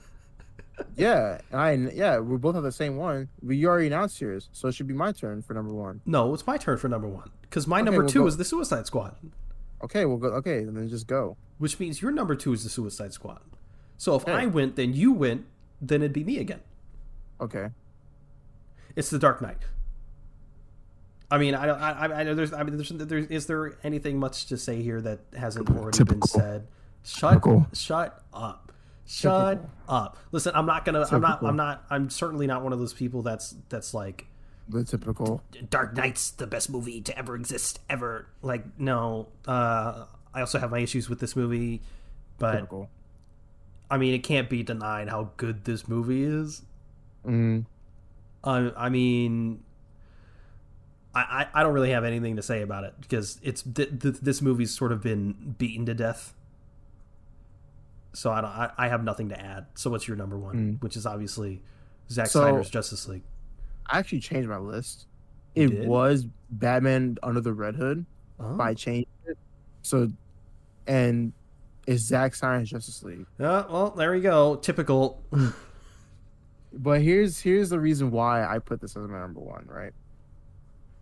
Yeah, 0.97 1.41
I 1.53 1.73
yeah, 1.73 2.19
we 2.19 2.37
both 2.37 2.55
have 2.55 2.65
the 2.65 2.73
same 2.73 2.97
one. 2.97 3.29
We 3.43 3.57
you 3.57 3.69
already 3.69 3.87
announced 3.87 4.21
yours, 4.21 4.49
so 4.53 4.69
it 4.69 4.73
should 4.75 4.87
be 4.87 4.95
my 4.95 5.13
turn 5.13 5.43
for 5.43 5.55
number 5.55 5.73
one. 5.73 6.01
no, 6.07 6.33
it's 6.35 6.47
my 6.47 6.57
turn 6.59 6.77
for 6.79 6.89
number 6.89 7.09
one 7.09 7.31
because 7.43 7.67
my 7.67 7.79
Okay, 7.79 7.85
number 7.87 8.01
we'll 8.03 8.09
two 8.11 8.21
go- 8.21 8.27
is 8.27 8.37
the 8.37 8.45
Suicide 8.45 8.87
Squad. 8.87 9.17
Okay, 9.83 10.05
we'll 10.05 10.17
go. 10.19 10.29
Okay, 10.29 10.65
then 10.65 10.89
just 10.89 11.07
go. 11.07 11.37
which 11.59 11.79
means 11.81 12.03
your 12.03 12.11
number 12.11 12.35
two 12.35 12.53
is 12.53 12.63
the 12.65 12.69
Suicide 12.71 13.13
Squad. 13.13 13.41
So 13.99 14.15
if 14.17 14.23
Okay. 14.23 14.33
I 14.33 14.47
went, 14.47 14.77
then 14.77 14.93
you 14.93 15.13
went, 15.13 15.47
then 15.81 16.03
it'd 16.03 16.13
be 16.13 16.25
me 16.25 16.39
again. 16.39 16.61
Okay. 17.41 17.71
It's 18.95 19.09
the 19.11 19.19
Dark 19.19 19.41
Knight. 19.41 19.59
I 21.31 21.39
mean, 21.39 21.55
I 21.55 21.67
don't. 21.67 21.81
I, 21.81 21.91
I, 21.91 22.21
I 22.21 22.23
know 22.23 22.35
there's. 22.35 22.53
I 22.53 22.63
mean, 22.63 22.77
there's, 22.77 22.89
there's. 22.91 23.27
Is 23.27 23.47
there 23.47 23.77
anything 23.83 24.19
much 24.19 24.47
to 24.47 24.57
say 24.57 24.81
here 24.83 25.01
that 25.01 25.21
hasn't 25.37 25.69
already 25.71 26.05
been 26.05 26.23
said? 26.23 26.67
Shut. 27.03 27.33
Typical. 27.33 27.67
Shut 27.73 28.23
up. 28.33 28.66
Shut 29.07 29.65
up. 29.89 30.19
Listen, 30.33 30.53
I'm 30.55 30.67
not 30.67 30.85
gonna. 30.85 31.07
I'm 31.11 31.21
not. 31.21 31.43
I'm 31.43 31.57
not. 31.57 31.85
I'm 31.91 32.11
certainly 32.11 32.47
not 32.47 32.63
one 32.63 32.73
of 32.73 32.79
those 32.79 32.93
people 32.93 33.23
that's 33.23 33.55
that's 33.69 33.95
like 33.95 34.27
The 34.69 34.85
typical. 34.85 35.43
Dark 35.71 35.95
Knight's 35.95 36.31
the 36.33 36.47
best 36.47 36.69
movie 36.71 37.01
to 37.03 37.17
ever 37.17 37.37
exist 37.37 37.81
ever. 37.89 38.27
Like 38.43 38.65
no. 38.79 39.29
Uh, 39.47 40.07
I 40.35 40.41
also 40.41 40.59
have 40.59 40.71
my 40.71 40.81
issues 40.81 41.09
with 41.09 41.21
this 41.21 41.35
movie, 41.37 41.83
but 42.39 42.53
Typical. 42.53 42.91
I 43.91 43.99
mean, 43.99 44.15
it 44.15 44.25
can't 44.25 44.51
be 44.51 44.63
denied 44.65 45.09
how 45.09 45.31
good 45.37 45.65
this 45.65 45.87
movie 45.87 46.25
is. 46.25 46.63
Mm, 47.25 47.65
I, 48.43 48.73
I 48.77 48.89
mean, 48.89 49.63
I, 51.15 51.21
I 51.21 51.61
I 51.61 51.63
don't 51.63 51.73
really 51.73 51.91
have 51.91 52.05
anything 52.05 52.35
to 52.37 52.43
say 52.43 52.63
about 52.63 52.83
it 52.85 52.95
because 53.01 53.39
it's 53.43 53.63
th- 53.63 54.01
th- 54.01 54.17
this 54.21 54.43
movie's 54.43 54.75
sort 54.77 54.91
of 54.93 55.03
been 55.03 55.55
beaten 55.59 55.87
to 55.87 55.95
death. 55.95 56.35
So 58.17 58.31
I 58.33 58.41
don't. 58.41 58.51
I, 58.51 58.71
I 58.79 58.89
have 58.89 59.05
nothing 59.05 59.29
to 59.29 59.39
add. 59.41 59.67
So 59.75 59.91
what's 59.91 60.09
your 60.09 60.17
number 60.17 60.39
one? 60.39 60.57
Mm. 60.57 60.83
Which 60.83 60.97
is 60.97 61.05
obviously 61.07 61.63
Zack 62.11 62.29
So- 62.29 62.41
Snyder's 62.41 62.71
Justice 62.71 63.07
League. 63.09 63.25
I 63.89 63.99
actually 63.99 64.21
changed 64.21 64.49
my 64.49 64.57
list. 64.59 65.07
You 65.55 65.65
It 65.67 65.71
did? 65.71 65.89
was 65.89 66.27
Batman 66.51 67.19
Under 67.23 67.41
the 67.41 67.53
Red 67.53 67.77
Hood, 67.77 68.05
Oh. 68.41 68.57
but 68.57 68.65
I 68.65 68.75
changed 68.75 69.09
it. 69.27 69.37
So, 69.83 70.11
and 70.87 71.33
it's 71.87 72.03
Zack 72.03 72.35
Snyder's 72.35 72.71
Justice 72.71 73.03
League. 73.03 73.27
Yeah, 73.39 73.65
well, 73.71 73.91
there 73.91 74.11
we 74.13 74.21
go. 74.21 74.57
Typical. 74.57 75.23
But 76.79 77.01
here's 77.01 77.41
here's 77.41 77.71
the 77.71 77.81
reason 77.81 78.11
why 78.11 78.45
I 78.45 78.59
put 78.59 78.81
this 78.83 78.97
as 78.97 79.09
my 79.09 79.19
number 79.21 79.41
one. 79.41 79.67
Right? 79.67 79.93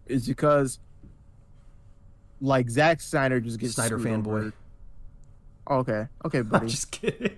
Is 0.07 0.27
because 0.27 0.79
like 2.41 2.69
Zack 2.71 3.01
Snyder 3.01 3.41
just 3.41 3.59
gets 3.59 3.75
Snyder 3.75 3.99
fanboy. 3.99 4.27
over. 4.27 4.53
Okay, 5.71 6.07
okay, 6.25 6.39
I'm 6.41 6.49
buddy. 6.49 6.69
just 6.69 6.91
kidding. 6.91 7.37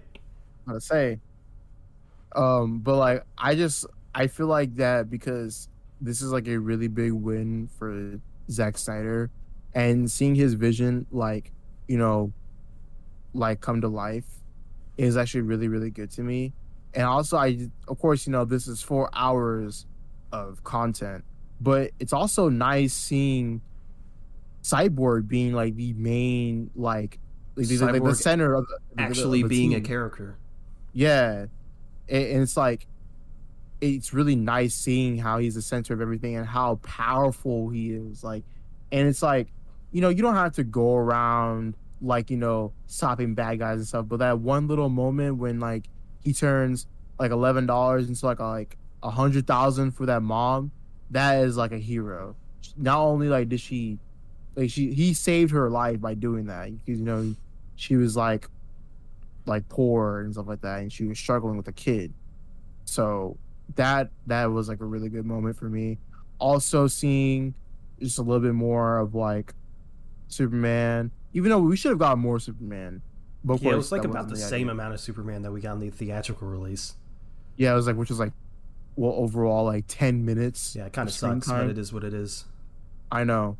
I'm 0.66 0.72
gonna 0.72 0.80
say. 0.80 1.20
Um, 2.34 2.80
but 2.80 2.96
like 2.96 3.24
I 3.38 3.54
just 3.54 3.86
I 4.14 4.26
feel 4.26 4.46
like 4.46 4.76
that 4.76 5.10
because 5.10 5.68
this 6.00 6.20
is 6.20 6.32
like 6.32 6.48
a 6.48 6.56
really 6.58 6.88
big 6.88 7.12
win 7.12 7.68
for 7.78 8.20
Zack 8.50 8.76
Snyder 8.78 9.30
and 9.74 10.10
seeing 10.10 10.34
his 10.34 10.54
vision 10.54 11.06
like, 11.10 11.52
you 11.88 11.98
know, 11.98 12.32
like 13.32 13.60
come 13.60 13.80
to 13.80 13.88
life 13.88 14.26
is 14.96 15.16
actually 15.16 15.42
really, 15.42 15.68
really 15.68 15.90
good 15.90 16.10
to 16.12 16.22
me. 16.22 16.52
And 16.94 17.04
also 17.04 17.36
I 17.36 17.68
of 17.88 17.98
course, 17.98 18.26
you 18.26 18.32
know, 18.32 18.44
this 18.44 18.66
is 18.68 18.82
four 18.82 19.08
hours 19.14 19.86
of 20.32 20.64
content, 20.64 21.24
but 21.60 21.92
it's 22.00 22.12
also 22.12 22.48
nice 22.48 22.92
seeing 22.92 23.62
Cyborg 24.62 25.28
being 25.28 25.52
like 25.52 25.76
the 25.76 25.92
main 25.94 26.70
like 26.74 27.18
like, 27.56 27.68
the, 27.68 27.78
like, 27.78 28.02
the 28.02 28.14
center 28.14 28.54
of 28.54 28.66
the, 28.66 28.78
Actually, 29.02 29.42
of 29.42 29.48
being 29.48 29.74
a 29.74 29.80
character. 29.80 30.36
Yeah, 30.92 31.46
and, 32.08 32.24
and 32.24 32.42
it's 32.42 32.56
like 32.56 32.86
it's 33.80 34.12
really 34.12 34.36
nice 34.36 34.74
seeing 34.74 35.18
how 35.18 35.38
he's 35.38 35.54
the 35.54 35.62
center 35.62 35.92
of 35.94 36.00
everything 36.00 36.36
and 36.36 36.46
how 36.46 36.76
powerful 36.76 37.68
he 37.68 37.92
is. 37.92 38.24
Like, 38.24 38.44
and 38.90 39.08
it's 39.08 39.22
like 39.22 39.48
you 39.92 40.00
know 40.00 40.08
you 40.08 40.22
don't 40.22 40.34
have 40.34 40.52
to 40.54 40.64
go 40.64 40.96
around 40.96 41.74
like 42.00 42.30
you 42.30 42.36
know 42.36 42.72
stopping 42.86 43.34
bad 43.34 43.58
guys 43.58 43.78
and 43.78 43.86
stuff, 43.86 44.06
but 44.08 44.18
that 44.18 44.40
one 44.40 44.68
little 44.68 44.88
moment 44.88 45.38
when 45.38 45.60
like 45.60 45.88
he 46.22 46.32
turns 46.32 46.86
like 47.18 47.30
eleven 47.30 47.66
dollars 47.66 48.08
into 48.08 48.26
like 48.26 48.38
a, 48.38 48.44
like 48.44 48.76
a 49.02 49.10
hundred 49.10 49.46
thousand 49.46 49.92
for 49.92 50.06
that 50.06 50.22
mom, 50.22 50.70
that 51.10 51.44
is 51.44 51.56
like 51.56 51.72
a 51.72 51.78
hero. 51.78 52.36
Not 52.76 53.00
only 53.00 53.28
like 53.28 53.48
did 53.48 53.60
she 53.60 53.98
like 54.54 54.70
she 54.70 54.92
he 54.92 55.14
saved 55.14 55.52
her 55.52 55.70
life 55.70 56.00
by 56.00 56.14
doing 56.14 56.46
that 56.46 56.70
because 56.84 56.98
you 56.98 57.06
know 57.06 57.34
she 57.76 57.96
was 57.96 58.16
like 58.16 58.48
like 59.46 59.68
poor 59.68 60.20
and 60.22 60.32
stuff 60.32 60.46
like 60.48 60.60
that 60.62 60.80
and 60.80 60.92
she 60.92 61.04
was 61.04 61.18
struggling 61.18 61.56
with 61.56 61.68
a 61.68 61.72
kid 61.72 62.12
so 62.84 63.36
that 63.76 64.10
that 64.26 64.46
was 64.46 64.68
like 64.68 64.80
a 64.80 64.84
really 64.84 65.08
good 65.08 65.24
moment 65.24 65.56
for 65.56 65.68
me 65.68 65.98
also 66.38 66.86
seeing 66.86 67.54
just 68.00 68.18
a 68.18 68.22
little 68.22 68.40
bit 68.40 68.54
more 68.54 68.98
of 68.98 69.14
like 69.14 69.54
superman 70.28 71.10
even 71.32 71.50
though 71.50 71.58
we 71.58 71.76
should 71.76 71.90
have 71.90 71.98
got 71.98 72.18
more 72.18 72.38
superman 72.40 73.02
but 73.44 73.62
Yeah, 73.62 73.74
it 73.74 73.76
was 73.76 73.92
like 73.92 74.02
about 74.04 74.28
the 74.28 74.36
same 74.36 74.62
idea. 74.68 74.72
amount 74.72 74.94
of 74.94 74.98
Superman 75.00 75.42
that 75.42 75.52
we 75.52 75.60
got 75.60 75.74
in 75.74 75.78
the 75.78 75.90
theatrical 75.90 76.48
release. 76.48 76.96
yeah 77.56 77.72
it 77.72 77.76
was 77.76 77.86
like 77.86 77.94
which 77.96 78.08
was 78.08 78.18
like 78.18 78.32
well 78.96 79.12
overall 79.12 79.64
like 79.64 79.84
10 79.86 80.24
minutes 80.24 80.74
Yeah, 80.74 80.86
it 80.86 80.92
kind 80.92 81.08
of 81.08 81.14
sucks, 81.14 81.46
but 81.46 81.68
it 81.68 81.78
is 81.78 81.92
what 81.92 82.02
it 82.02 82.12
is. 82.14 82.46
I 83.12 83.22
know. 83.24 83.56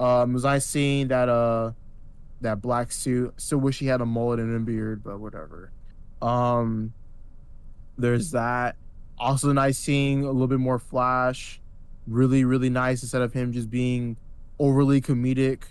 Um, 0.00 0.32
was 0.32 0.44
I 0.44 0.58
seeing 0.58 1.08
that 1.08 1.28
uh 1.28 1.72
that 2.40 2.60
black 2.60 2.92
suit? 2.92 3.34
Still 3.38 3.58
wish 3.58 3.78
he 3.78 3.86
had 3.86 4.00
a 4.00 4.06
mullet 4.06 4.38
and 4.40 4.54
a 4.54 4.60
beard, 4.60 5.02
but 5.04 5.18
whatever. 5.20 5.70
Um, 6.22 6.92
there's 7.98 8.30
that. 8.32 8.76
Also 9.18 9.52
nice 9.52 9.78
seeing 9.78 10.24
a 10.24 10.30
little 10.30 10.46
bit 10.48 10.58
more 10.58 10.78
Flash. 10.78 11.60
Really, 12.06 12.44
really 12.44 12.70
nice 12.70 13.02
instead 13.02 13.22
of 13.22 13.32
him 13.32 13.52
just 13.52 13.70
being 13.70 14.16
overly 14.58 15.00
comedic. 15.00 15.62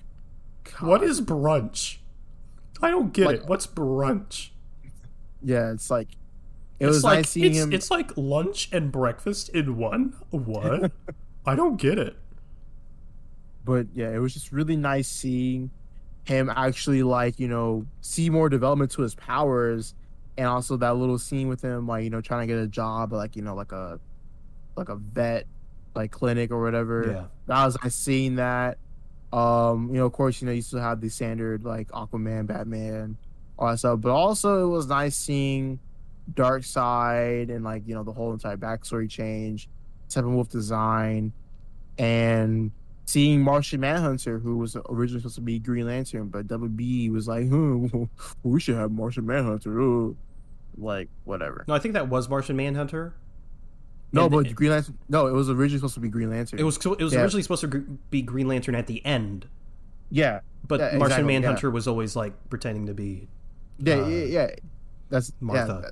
What 0.79 1.01
God. 1.01 1.09
is 1.09 1.21
brunch? 1.21 1.97
I 2.81 2.89
don't 2.89 3.13
get 3.13 3.27
Like- 3.27 3.35
it. 3.41 3.45
What's 3.47 3.67
brunch? 3.67 4.49
Yeah, 5.43 5.71
it's 5.71 5.89
like 5.91 6.09
it 6.79 6.87
it's 6.87 6.95
was 6.95 7.03
like 7.03 7.19
nice 7.19 7.29
seeing 7.29 7.51
it's, 7.51 7.59
him. 7.59 7.71
it's 7.73 7.91
like 7.91 8.11
lunch 8.17 8.67
and 8.73 8.91
breakfast 8.91 9.49
in 9.49 9.77
one. 9.77 10.13
What? 10.31 10.91
I 11.45 11.55
don't 11.55 11.77
get 11.77 11.99
it. 11.99 12.15
but 13.63 13.87
yeah, 13.93 14.09
it 14.09 14.17
was 14.17 14.33
just 14.33 14.51
really 14.51 14.75
nice 14.75 15.07
seeing 15.07 15.69
him 16.25 16.51
actually 16.53 17.03
like 17.03 17.39
you 17.39 17.47
know 17.47 17.85
see 18.01 18.29
more 18.29 18.49
development 18.49 18.91
to 18.91 19.01
his 19.01 19.15
powers, 19.15 19.95
and 20.37 20.47
also 20.47 20.77
that 20.77 20.97
little 20.97 21.17
scene 21.17 21.47
with 21.47 21.61
him 21.61 21.87
like 21.87 22.03
you 22.03 22.09
know 22.09 22.21
trying 22.21 22.47
to 22.47 22.53
get 22.53 22.61
a 22.61 22.67
job 22.67 23.13
like 23.13 23.35
you 23.35 23.41
know 23.41 23.55
like 23.55 23.71
a 23.71 23.99
like 24.75 24.89
a 24.89 24.95
vet 24.95 25.47
like 25.95 26.11
clinic 26.11 26.51
or 26.51 26.61
whatever. 26.61 27.05
Yeah. 27.07 27.25
That 27.47 27.65
was 27.65 27.77
nice 27.81 27.95
seeing 27.95 28.35
that. 28.35 28.77
Um, 29.31 29.89
you 29.89 29.97
know, 29.99 30.05
of 30.05 30.13
course, 30.13 30.41
you 30.41 30.45
know 30.47 30.51
you 30.51 30.61
still 30.61 30.79
have 30.79 31.01
the 31.01 31.09
standard 31.09 31.63
like 31.63 31.89
Aquaman, 31.89 32.47
Batman, 32.47 33.17
all 33.57 33.69
that 33.69 33.79
stuff, 33.79 34.01
but 34.01 34.11
also 34.11 34.65
it 34.65 34.69
was 34.69 34.87
nice 34.87 35.15
seeing 35.15 35.79
Darkseid 36.33 37.49
and 37.49 37.63
like 37.63 37.83
you 37.87 37.95
know 37.95 38.03
the 38.03 38.11
whole 38.11 38.33
entire 38.33 38.57
backstory 38.57 39.09
change, 39.09 39.69
Steppenwolf 40.09 40.49
design, 40.49 41.33
and 41.97 42.71
seeing 43.05 43.41
Martian 43.41 43.79
Manhunter, 43.79 44.39
who 44.39 44.57
was 44.57 44.75
originally 44.89 45.21
supposed 45.21 45.35
to 45.35 45.41
be 45.41 45.59
Green 45.59 45.85
Lantern, 45.87 46.27
but 46.27 46.47
WB 46.47 47.11
was 47.11 47.27
like, 47.27 47.47
hmm, 47.47 47.87
we 48.43 48.59
should 48.59 48.75
have 48.75 48.91
Martian 48.91 49.25
Manhunter. 49.25 49.79
Ooh. 49.79 50.17
Like, 50.77 51.09
whatever. 51.23 51.63
No, 51.67 51.73
I 51.73 51.79
think 51.79 51.93
that 51.93 52.09
was 52.09 52.27
Martian 52.27 52.55
Manhunter. 52.57 53.13
No, 54.11 54.23
And 54.23 54.31
but 54.31 54.47
it- 54.47 54.55
Green 54.55 54.71
Lantern, 54.71 54.97
no, 55.09 55.27
it 55.27 55.33
was 55.33 55.49
originally 55.49 55.79
supposed 55.79 55.93
to 55.95 55.99
be 55.99 56.09
Green 56.09 56.29
Lantern. 56.29 56.59
It 56.59 56.63
was 56.63 56.77
it 56.77 56.99
was 57.01 57.13
Yeah. 57.13 57.21
originally 57.21 57.43
supposed 57.43 57.61
to 57.61 57.67
be 58.11 58.21
Green 58.21 58.47
Lantern 58.47 58.75
at 58.75 58.87
the 58.87 59.05
end, 59.05 59.47
yeah, 60.09 60.39
but 60.67 60.79
Yeah, 60.79 60.85
Martian 60.97 61.01
exactly, 61.01 61.33
yeah. 61.33 61.39
Manhunter 61.39 61.71
was 61.71 61.87
always 61.87 62.15
like 62.15 62.33
pretending 62.49 62.85
to 62.87 62.93
be 62.93 63.27
yeah, 63.79 63.95
Uh, 63.95 64.07
yeah, 64.07 64.25
yeah. 64.25 64.55
That's 65.09 65.31
Martha. 65.39 65.91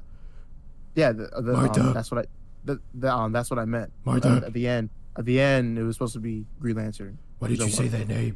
Yeah, 0.96 1.08
yeah 1.08 1.12
the, 1.12 1.42
the, 1.42 1.54
Martha. 1.54 1.82
Um, 1.82 1.94
that's 1.94 2.12
what 2.12 2.26
I. 2.26 2.28
The, 2.66 2.80
the, 2.94 3.14
um, 3.14 3.32
that's 3.34 3.50
what 3.50 3.60
I 3.60 3.66
meant. 3.66 3.92
Martha. 4.06 4.30
Uh, 4.30 4.48
at 4.48 4.54
the 4.54 4.68
end, 4.68 4.90
at 5.16 5.26
the 5.26 5.40
end, 5.40 5.78
it 5.78 5.84
was 5.84 5.96
supposed 5.96 6.14
to 6.14 6.20
be 6.20 6.46
Green 6.60 6.76
Lantern. 6.76 7.18
Why 7.40 7.50
did 7.50 7.60
you 7.60 7.70
say 7.70 7.88
that 7.88 8.08
name? 8.08 8.36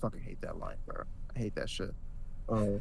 fucking 0.00 0.20
hate 0.20 0.40
that 0.40 0.58
line, 0.58 0.76
bro. 0.86 1.02
I 1.34 1.38
hate 1.38 1.54
that 1.54 1.68
shit. 1.68 1.94
Uh, 2.50 2.80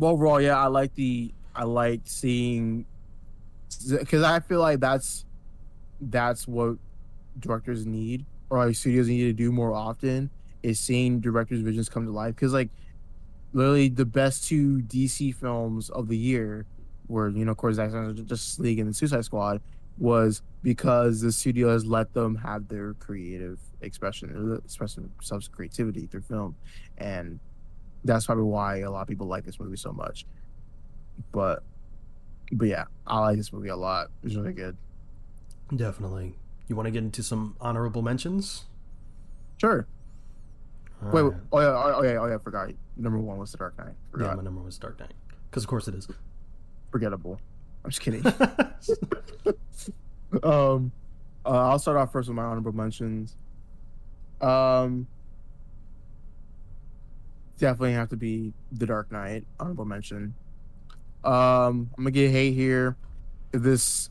overall, 0.00 0.40
yeah, 0.40 0.58
I 0.58 0.68
like 0.68 0.94
the 0.94 1.30
I 1.54 1.64
like 1.64 2.00
seeing 2.04 2.86
because 3.90 4.22
I 4.22 4.40
feel 4.40 4.60
like 4.60 4.80
that's 4.80 5.26
that's 6.00 6.48
what 6.48 6.78
directors 7.38 7.84
need 7.84 8.24
or 8.48 8.64
like 8.64 8.74
studios 8.76 9.08
need 9.08 9.24
to 9.24 9.34
do 9.34 9.52
more 9.52 9.74
often 9.74 10.30
is 10.62 10.80
seeing 10.80 11.20
directors' 11.20 11.60
visions 11.60 11.90
come 11.90 12.06
to 12.06 12.12
life. 12.12 12.34
Because 12.34 12.54
like 12.54 12.70
literally 13.52 13.90
the 13.90 14.06
best 14.06 14.48
two 14.48 14.78
DC 14.86 15.34
films 15.34 15.90
of 15.90 16.08
the 16.08 16.16
year 16.16 16.64
were 17.08 17.28
you 17.28 17.44
know 17.44 17.50
of 17.50 17.58
course 17.58 17.76
Zack 17.76 17.90
Snyder's 17.90 18.20
Justice 18.22 18.58
League 18.58 18.78
and 18.78 18.88
the 18.88 18.94
Suicide 18.94 19.24
Squad 19.26 19.60
was 19.98 20.40
because 20.64 21.20
the 21.20 21.30
studio 21.30 21.68
has 21.68 21.84
let 21.84 22.14
them 22.14 22.34
have 22.36 22.66
their 22.68 22.94
creative 22.94 23.60
expression, 23.82 24.58
expressing 24.64 25.04
themselves 25.04 25.46
creativity 25.46 26.06
through 26.06 26.22
film, 26.22 26.56
and 26.96 27.38
that's 28.02 28.24
probably 28.24 28.44
why 28.44 28.78
a 28.78 28.90
lot 28.90 29.02
of 29.02 29.08
people 29.08 29.26
like 29.26 29.44
this 29.44 29.60
movie 29.60 29.76
so 29.76 29.92
much. 29.92 30.24
But, 31.32 31.62
but 32.50 32.66
yeah, 32.66 32.84
I 33.06 33.20
like 33.20 33.36
this 33.36 33.52
movie 33.52 33.68
a 33.68 33.76
lot. 33.76 34.08
It's 34.24 34.34
really 34.34 34.54
good. 34.54 34.76
Definitely. 35.76 36.34
You 36.66 36.76
want 36.76 36.86
to 36.86 36.90
get 36.90 37.04
into 37.04 37.22
some 37.22 37.56
honorable 37.60 38.00
mentions? 38.00 38.64
Sure. 39.58 39.86
All 41.02 41.10
Wait, 41.10 41.20
right. 41.20 41.32
wait, 41.32 41.42
oh 41.52 41.60
yeah, 41.60 41.66
oh, 41.66 41.94
oh 41.96 42.02
yeah, 42.02 42.18
oh 42.18 42.26
yeah. 42.26 42.34
I 42.36 42.38
forgot. 42.38 42.70
Number 42.96 43.18
one 43.18 43.36
was 43.36 43.52
The 43.52 43.58
Dark 43.58 43.76
Knight. 43.76 43.94
Yeah, 44.18 44.28
my 44.28 44.42
number 44.42 44.52
one 44.52 44.64
was 44.64 44.78
Dark 44.78 44.98
Knight. 44.98 45.12
Because 45.50 45.64
of 45.64 45.68
course 45.68 45.88
it 45.88 45.94
is. 45.94 46.08
Forgettable. 46.90 47.38
I'm 47.84 47.90
just 47.90 48.00
kidding. 48.00 48.22
um, 50.42 50.92
uh, 51.46 51.68
I'll 51.70 51.78
start 51.78 51.96
off 51.96 52.12
first 52.12 52.28
with 52.28 52.36
my 52.36 52.44
honorable 52.44 52.72
mentions. 52.72 53.36
Um, 54.40 55.06
definitely 57.58 57.92
have 57.92 58.08
to 58.10 58.16
be 58.16 58.52
The 58.72 58.86
Dark 58.86 59.10
Knight. 59.12 59.44
Honorable 59.60 59.84
mention. 59.84 60.34
Um, 61.22 61.90
I'm 61.96 62.04
gonna 62.04 62.10
get 62.10 62.30
hate 62.30 62.52
here. 62.54 62.96
This, 63.52 64.10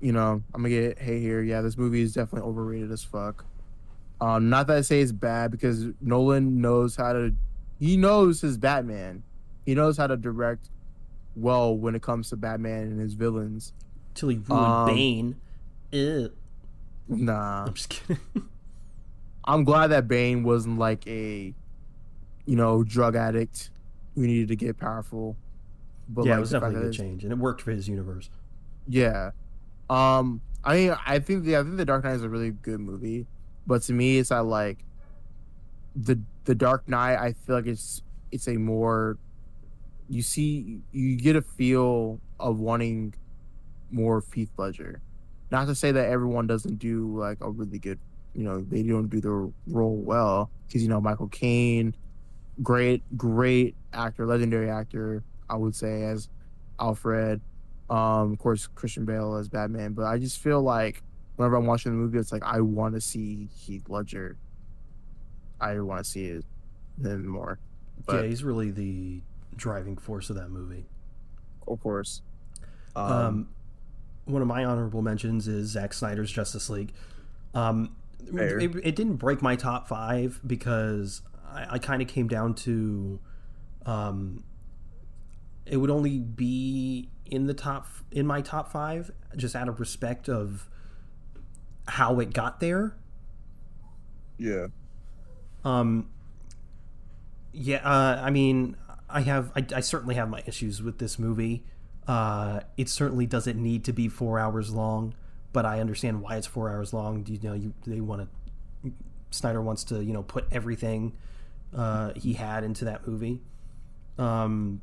you 0.00 0.12
know, 0.12 0.42
I'm 0.54 0.62
gonna 0.62 0.68
get 0.70 0.98
hate 0.98 1.20
here. 1.20 1.42
Yeah, 1.42 1.60
this 1.60 1.76
movie 1.76 2.02
is 2.02 2.14
definitely 2.14 2.48
overrated 2.48 2.90
as 2.92 3.02
fuck. 3.02 3.44
Um, 4.20 4.48
not 4.48 4.66
that 4.68 4.78
I 4.78 4.80
say 4.80 5.00
it's 5.00 5.12
bad 5.12 5.50
because 5.50 5.86
Nolan 6.00 6.60
knows 6.60 6.96
how 6.96 7.12
to. 7.12 7.34
He 7.78 7.96
knows 7.98 8.40
his 8.40 8.56
Batman. 8.56 9.22
He 9.66 9.74
knows 9.74 9.98
how 9.98 10.06
to 10.06 10.16
direct 10.16 10.70
well 11.34 11.76
when 11.76 11.94
it 11.94 12.00
comes 12.00 12.30
to 12.30 12.36
Batman 12.36 12.84
and 12.84 13.00
his 13.00 13.12
villains. 13.12 13.74
Till 14.14 14.30
he 14.30 14.36
ruined 14.36 14.64
Um, 14.66 14.86
Bane. 14.86 15.36
Ew. 15.92 16.32
Nah, 17.08 17.64
I'm 17.64 17.74
just 17.74 17.88
kidding. 17.88 18.18
I'm 19.44 19.64
glad 19.64 19.88
that 19.88 20.08
Bane 20.08 20.42
wasn't 20.42 20.78
like 20.78 21.06
a, 21.06 21.54
you 22.46 22.56
know, 22.56 22.82
drug 22.82 23.14
addict 23.14 23.70
who 24.14 24.26
needed 24.26 24.48
to 24.48 24.56
get 24.56 24.76
powerful. 24.78 25.36
But 26.08 26.24
yeah, 26.24 26.32
like 26.32 26.38
it 26.38 26.40
was 26.40 26.50
definitely 26.50 26.80
a 26.80 26.82
good 26.84 26.92
change, 26.92 27.22
and 27.22 27.32
it 27.32 27.38
worked 27.38 27.62
for 27.62 27.70
his 27.70 27.88
universe. 27.88 28.30
Yeah. 28.88 29.30
Um 29.88 30.40
I 30.64 30.74
mean 30.74 30.96
I 31.06 31.18
think 31.18 31.44
the 31.44 31.56
I 31.56 31.62
think 31.62 31.76
the 31.76 31.84
Dark 31.84 32.04
Knight 32.04 32.14
is 32.14 32.22
a 32.22 32.28
really 32.28 32.50
good 32.50 32.80
movie. 32.80 33.26
But 33.66 33.82
to 33.82 33.92
me 33.92 34.18
it's 34.18 34.30
that 34.30 34.44
like 34.44 34.78
the 35.94 36.20
the 36.44 36.54
Dark 36.54 36.88
Knight 36.88 37.18
I 37.18 37.32
feel 37.32 37.56
like 37.56 37.66
it's 37.66 38.02
it's 38.30 38.48
a 38.48 38.56
more 38.56 39.18
you 40.08 40.22
see 40.22 40.80
you 40.92 41.16
get 41.16 41.36
a 41.36 41.42
feel 41.42 42.20
of 42.38 42.58
wanting 42.60 43.14
more 43.90 44.22
Heath 44.34 44.50
Ledger. 44.56 45.00
Not 45.50 45.66
to 45.66 45.74
say 45.74 45.92
that 45.92 46.08
everyone 46.08 46.46
doesn't 46.46 46.78
do 46.78 47.16
like 47.16 47.38
a 47.40 47.50
really 47.50 47.78
good 47.78 47.98
you 48.34 48.44
know, 48.44 48.60
they 48.60 48.82
don't 48.82 49.08
do 49.08 49.20
their 49.20 49.48
role 49.66 49.96
well. 49.96 50.50
Because 50.66 50.82
you 50.82 50.88
know, 50.90 51.00
Michael 51.00 51.28
Caine, 51.28 51.94
great, 52.62 53.02
great 53.16 53.74
actor, 53.94 54.26
legendary 54.26 54.68
actor, 54.68 55.22
I 55.48 55.56
would 55.56 55.74
say, 55.74 56.02
as 56.02 56.28
Alfred 56.78 57.40
um 57.88 58.32
of 58.32 58.38
course 58.38 58.68
christian 58.74 59.04
bale 59.04 59.36
as 59.36 59.48
batman 59.48 59.92
but 59.92 60.04
i 60.04 60.18
just 60.18 60.38
feel 60.38 60.60
like 60.60 61.02
whenever 61.36 61.56
i'm 61.56 61.66
watching 61.66 61.92
the 61.92 61.96
movie 61.96 62.18
it's 62.18 62.32
like 62.32 62.42
i 62.42 62.60
want 62.60 62.94
to 62.94 63.00
see 63.00 63.48
heath 63.56 63.88
ledger 63.88 64.36
i 65.60 65.78
want 65.78 66.04
to 66.04 66.10
see 66.10 66.26
it, 66.26 66.44
him 67.00 67.26
more 67.26 67.58
yeah, 68.08 68.22
he's 68.22 68.42
really 68.44 68.70
the 68.70 69.20
driving 69.56 69.96
force 69.96 70.30
of 70.30 70.36
that 70.36 70.48
movie. 70.48 70.86
of 71.66 71.80
course 71.80 72.22
um, 72.94 73.12
Um, 73.12 73.48
one 74.26 74.42
of 74.42 74.48
my 74.48 74.64
honorable 74.64 75.02
mentions 75.02 75.48
is 75.48 75.70
Zack 75.70 75.94
Snyder's 75.94 76.30
Justice 76.30 76.68
League. 76.68 76.92
Um, 77.54 77.96
it, 78.34 78.74
it 78.84 78.96
didn't 78.96 79.16
break 79.16 79.40
my 79.40 79.56
top 79.56 79.88
five 79.88 80.40
because 80.46 81.22
I, 81.48 81.66
I 81.70 81.78
kind 81.78 82.02
of 82.02 82.08
came 82.08 82.28
down 82.28 82.54
to, 82.54 83.18
um, 83.86 84.44
it 85.64 85.78
would 85.78 85.90
only 85.90 86.18
be 86.18 87.08
in 87.24 87.46
the 87.46 87.54
top 87.54 87.86
in 88.12 88.26
my 88.26 88.40
top 88.40 88.70
five 88.70 89.10
just 89.36 89.56
out 89.56 89.68
of 89.68 89.80
respect 89.80 90.28
of 90.28 90.68
how 91.88 92.20
it 92.20 92.32
got 92.32 92.60
there. 92.60 92.94
yeah 94.38 94.66
Um, 95.64 96.08
yeah, 97.52 97.78
uh, 97.78 98.20
I 98.22 98.30
mean, 98.30 98.76
I 99.08 99.22
have, 99.22 99.50
I, 99.56 99.64
I 99.74 99.80
certainly 99.80 100.14
have 100.16 100.28
my 100.28 100.42
issues 100.46 100.82
with 100.82 100.98
this 100.98 101.18
movie. 101.18 101.64
Uh, 102.06 102.60
it 102.76 102.88
certainly 102.88 103.26
doesn't 103.26 103.60
need 103.60 103.84
to 103.84 103.92
be 103.92 104.08
four 104.08 104.38
hours 104.38 104.72
long, 104.72 105.14
but 105.52 105.66
I 105.66 105.80
understand 105.80 106.22
why 106.22 106.36
it's 106.36 106.46
four 106.46 106.70
hours 106.70 106.92
long. 106.92 107.26
You 107.26 107.38
know, 107.42 107.52
you 107.52 107.74
they 107.86 108.00
want 108.00 108.28
to, 108.84 108.92
Snyder 109.30 109.60
wants 109.60 109.84
to, 109.84 110.02
you 110.04 110.12
know, 110.12 110.22
put 110.22 110.46
everything 110.52 111.14
uh, 111.74 112.12
he 112.14 112.34
had 112.34 112.62
into 112.62 112.84
that 112.84 113.06
movie. 113.06 113.40
Um, 114.18 114.80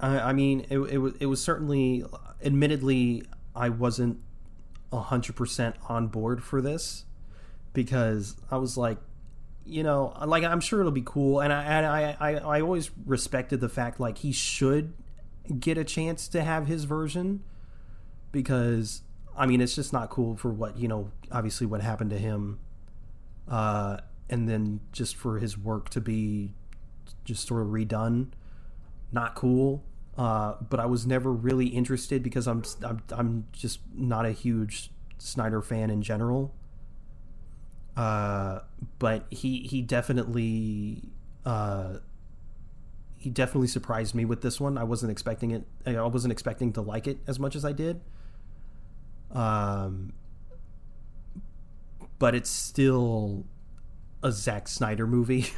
I, 0.00 0.20
I 0.20 0.32
mean, 0.32 0.66
it, 0.70 0.78
it 0.78 0.98
was 0.98 1.14
it 1.20 1.26
was 1.26 1.42
certainly, 1.42 2.04
admittedly, 2.42 3.24
I 3.54 3.68
wasn't 3.68 4.20
hundred 4.92 5.36
percent 5.36 5.76
on 5.88 6.08
board 6.08 6.42
for 6.42 6.60
this 6.60 7.04
because 7.72 8.36
I 8.50 8.56
was 8.56 8.76
like, 8.76 8.98
you 9.64 9.82
know, 9.82 10.14
like 10.24 10.44
I'm 10.44 10.60
sure 10.60 10.80
it'll 10.80 10.92
be 10.92 11.02
cool, 11.04 11.40
and 11.40 11.52
I 11.52 11.62
and 11.62 11.86
I, 11.86 12.16
I 12.18 12.34
I 12.36 12.60
always 12.62 12.90
respected 13.04 13.60
the 13.60 13.68
fact 13.68 14.00
like 14.00 14.18
he 14.18 14.32
should 14.32 14.94
get 15.58 15.78
a 15.78 15.84
chance 15.84 16.28
to 16.28 16.42
have 16.42 16.66
his 16.66 16.84
version 16.84 17.42
because 18.32 19.02
I 19.36 19.46
mean 19.46 19.60
it's 19.60 19.74
just 19.74 19.92
not 19.92 20.10
cool 20.10 20.36
for 20.36 20.50
what 20.50 20.76
you 20.76 20.88
know 20.88 21.10
obviously 21.30 21.66
what 21.66 21.80
happened 21.80 22.10
to 22.10 22.18
him, 22.18 22.58
uh, 23.48 23.98
and 24.28 24.48
then 24.48 24.80
just 24.92 25.16
for 25.16 25.38
his 25.38 25.58
work 25.58 25.88
to 25.90 26.00
be 26.00 26.54
just 27.24 27.46
sort 27.46 27.62
of 27.62 27.68
redone, 27.68 28.28
not 29.12 29.34
cool. 29.34 29.84
Uh, 30.18 30.54
but 30.68 30.80
I 30.80 30.86
was 30.86 31.06
never 31.06 31.32
really 31.32 31.66
interested 31.66 32.22
because 32.22 32.46
I'm 32.46 32.62
I'm 32.82 33.02
I'm 33.10 33.46
just 33.52 33.80
not 33.94 34.26
a 34.26 34.32
huge 34.32 34.90
Snyder 35.18 35.62
fan 35.62 35.90
in 35.90 36.02
general 36.02 36.54
uh, 37.96 38.60
but 38.98 39.26
he 39.30 39.58
he 39.60 39.82
definitely 39.82 41.02
uh, 41.44 41.98
he 43.20 43.28
definitely 43.28 43.68
surprised 43.68 44.14
me 44.14 44.24
with 44.24 44.40
this 44.40 44.58
one. 44.58 44.78
I 44.78 44.84
wasn't 44.84 45.12
expecting 45.12 45.50
it. 45.50 45.66
I 45.86 46.02
wasn't 46.06 46.32
expecting 46.32 46.72
to 46.72 46.80
like 46.80 47.06
it 47.06 47.18
as 47.26 47.38
much 47.38 47.54
as 47.54 47.66
I 47.66 47.72
did. 47.72 48.00
Um, 49.30 50.14
but 52.18 52.34
it's 52.34 52.48
still 52.48 53.44
a 54.22 54.32
Zack 54.32 54.68
Snyder 54.68 55.06
movie. 55.06 55.48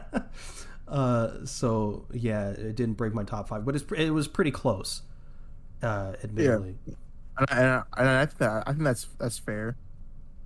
uh, 0.88 1.30
so 1.46 2.06
yeah, 2.12 2.50
it 2.50 2.76
didn't 2.76 2.98
break 2.98 3.14
my 3.14 3.24
top 3.24 3.48
five, 3.48 3.64
but 3.64 3.74
it 3.96 4.10
was 4.10 4.28
pretty 4.28 4.50
close. 4.50 5.00
Uh, 5.82 6.12
admittedly. 6.22 6.76
I, 7.38 7.44
and 7.50 7.70
I, 7.70 7.82
and 7.96 8.08
I 8.08 8.26
think 8.26 8.38
that 8.40 8.64
I 8.66 8.72
think 8.72 8.84
that's 8.84 9.08
that's 9.18 9.38
fair 9.38 9.78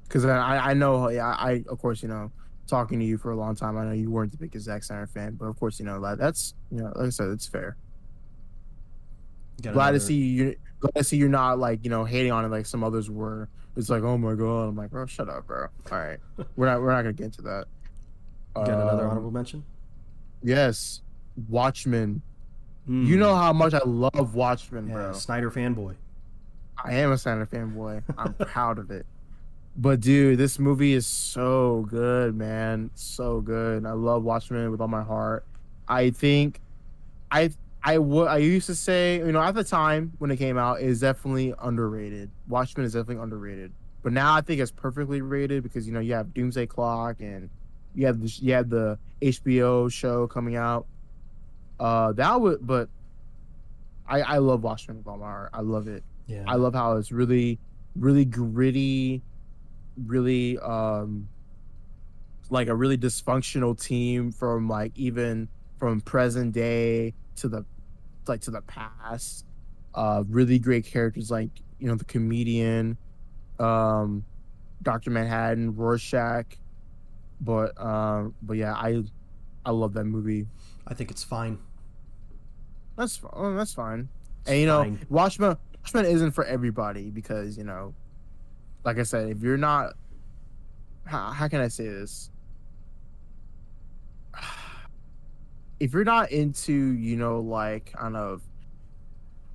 because 0.05 0.25
I 0.25 0.71
I 0.71 0.75
know 0.75 1.11
yeah 1.11 1.27
I 1.27 1.65
of 1.69 1.79
course 1.81 2.01
you 2.01 2.09
know 2.09 2.31
talking 2.69 2.99
to 3.01 3.05
you 3.05 3.19
for 3.19 3.31
a 3.33 3.37
long 3.37 3.57
time 3.57 3.77
I 3.77 3.85
know 3.85 3.93
you 3.93 4.11
weren't 4.11 4.31
the 4.31 4.39
biggest 4.39 4.67
Zack 4.67 4.85
Snyder 4.85 5.07
fan 5.09 5.35
but 5.35 5.47
of 5.47 5.59
course 5.59 5.81
you 5.81 5.85
know 5.87 6.01
that 6.03 6.19
that's 6.19 6.55
you 6.71 6.79
know 6.79 6.93
like 6.95 7.07
I 7.07 7.11
said 7.11 7.29
it's 7.31 7.47
fair 7.47 7.77
Got 9.63 9.73
glad 9.75 9.83
another- 9.89 9.99
to 9.99 10.05
see 10.05 10.15
you 10.15 10.57
glad 10.81 10.95
to 10.97 11.05
see 11.05 11.17
you're 11.17 11.29
not 11.29 11.59
like 11.59 11.81
you 11.83 11.91
know 11.91 12.05
hating 12.05 12.31
on 12.31 12.45
it 12.45 12.49
like 12.49 12.67
some 12.67 12.85
others 12.85 13.11
were 13.11 13.49
it's 13.77 13.89
like 13.91 14.03
oh 14.03 14.17
my 14.17 14.35
god 14.35 14.69
I'm 14.69 14.77
like 14.77 14.91
bro 14.91 15.07
shut 15.07 15.29
up 15.29 15.47
bro 15.47 15.67
all 15.91 15.99
right 15.99 16.19
we're 16.57 16.67
not 16.67 16.81
we're 16.81 16.93
not 16.93 17.03
gonna 17.03 17.13
get 17.13 17.25
into 17.25 17.43
that 17.43 17.65
Got 18.55 18.69
another 18.69 19.05
Um, 19.05 19.11
honorable 19.11 19.31
mention. 19.31 19.65
yes 20.43 21.01
Watchmen 21.49 22.23
Mm. 22.89 23.05
you 23.07 23.19
know 23.19 23.37
how 23.37 23.53
much 23.53 23.75
I 23.75 23.81
love 23.85 24.35
Watchmen 24.35 24.87
Yeah, 24.87 24.95
bro 24.95 25.13
Snyder 25.13 25.51
fanboy. 25.51 25.95
I 26.83 26.95
am 26.95 27.13
a 27.13 27.19
Snyder 27.19 27.45
fanboy. 27.45 28.03
I'm 28.17 28.33
proud 28.39 28.79
of 28.79 28.91
it. 28.91 29.05
But 29.81 30.01
dude, 30.01 30.39
this 30.39 30.59
movie 30.59 30.93
is 30.93 31.07
so 31.07 31.87
good, 31.89 32.35
man. 32.35 32.91
So 32.97 33.41
good. 33.41 33.87
I 33.87 33.93
love 33.93 34.25
Watchmen 34.25 34.73
with 34.73 34.81
all 34.81 34.89
my 34.89 35.05
heart. 35.05 35.45
I 35.87 36.11
think 36.11 36.61
I 37.31 37.51
I 37.85 37.99
would 37.99 38.27
I 38.27 38.39
used 38.39 38.67
to 38.67 38.75
say, 38.75 39.19
you 39.19 39.31
know, 39.31 39.41
at 39.41 39.55
the 39.55 39.63
time 39.63 40.13
when 40.19 40.33
it 40.33 40.37
came 40.37 40.59
out, 40.59 40.81
is 40.81 41.01
definitely 41.01 41.55
underrated. 41.61 42.29
Watchmen 42.49 42.87
is 42.87 42.95
definitely 42.95 43.23
underrated. 43.23 43.71
But 44.03 44.13
now 44.13 44.35
I 44.35 44.41
think 44.41 44.61
it's 44.61 44.73
perfectly 44.73 45.21
rated 45.21 45.63
because 45.63 45.87
you 45.87 45.93
know 45.93 46.01
you 46.01 46.15
have 46.15 46.35
Doomsday 46.35 46.67
Clock 46.67 47.21
and 47.21 47.49
you 47.95 48.07
have 48.07 48.21
the 48.21 48.37
you 48.43 48.55
have 48.55 48.71
the 48.71 48.99
HBO 49.23 49.93
show 49.93 50.27
coming 50.27 50.57
out. 50.57 50.87
Uh, 51.79 52.13
that 52.15 52.41
would, 52.41 52.67
but 52.67 52.89
I 54.09 54.23
I 54.23 54.39
love 54.39 54.65
Watchmen 54.65 54.99
with 54.99 55.07
all 55.07 55.19
my 55.19 55.27
heart. 55.27 55.51
I 55.53 55.61
love 55.61 55.87
it. 55.87 56.03
Yeah. 56.27 56.43
I 56.49 56.57
love 56.57 56.75
how 56.75 56.97
it's 56.97 57.13
really, 57.13 57.61
really 57.95 58.25
gritty, 58.25 59.23
really 60.07 60.59
um 60.59 61.29
like 62.51 62.69
a 62.69 62.75
really 62.75 62.97
dysfunctional 62.97 63.81
team 63.81 64.33
from 64.33 64.69
like 64.69 64.93
even 64.97 65.49
from 65.79 66.01
present 66.01 66.53
day 66.53 67.15
to 67.37 67.49
the 67.49 67.65
like 68.27 68.41
to 68.43 68.51
the 68.51 68.63
past. 68.63 69.45
Uh 69.95 70.23
really 70.29 70.59
great 70.59 70.85
characters 70.85 71.31
like, 71.31 71.51
you 71.79 71.89
know, 71.89 71.95
the 71.95 72.05
comedian, 72.05 72.97
um 73.59 74.25
Dr. 74.83 75.11
Manhattan, 75.11 75.75
Rorschach. 75.75 76.57
But 77.41 77.81
um 77.81 78.35
but 78.43 78.57
yeah, 78.57 78.75
I 78.75 79.03
I 79.65 79.71
love 79.71 79.95
that 79.95 80.05
movie. 80.05 80.47
I 80.87 80.95
think 80.95 81.11
it's 81.11 81.25
fine. 81.25 81.59
That's 82.97 83.21
oh, 83.33 83.55
that's 83.55 83.73
fine. 83.73 84.09
It's 84.41 84.51
and 84.51 84.61
you 84.61 84.67
know, 84.67 84.83
fine. 84.83 85.07
Watchmen 85.09 85.57
Watchmen 85.77 86.07
isn't 86.07 86.33
for 86.33 86.45
everybody 86.45 87.11
because 87.11 87.57
you 87.57 87.65
know, 87.65 87.95
like 88.89 88.99
I 88.99 89.03
said, 89.03 89.29
if 89.29 89.43
you're 89.43 89.59
not, 89.59 89.93
how, 91.05 91.31
how 91.31 91.47
can 91.47 91.61
I 91.61 91.69
say 91.69 91.87
this? 91.87 92.31
If 95.79 95.93
you're 95.93 96.05
not 96.05 96.33
into 96.33 96.73
you 96.73 97.17
know 97.17 97.41
like 97.41 97.93
kind 97.93 98.17
of 98.17 98.41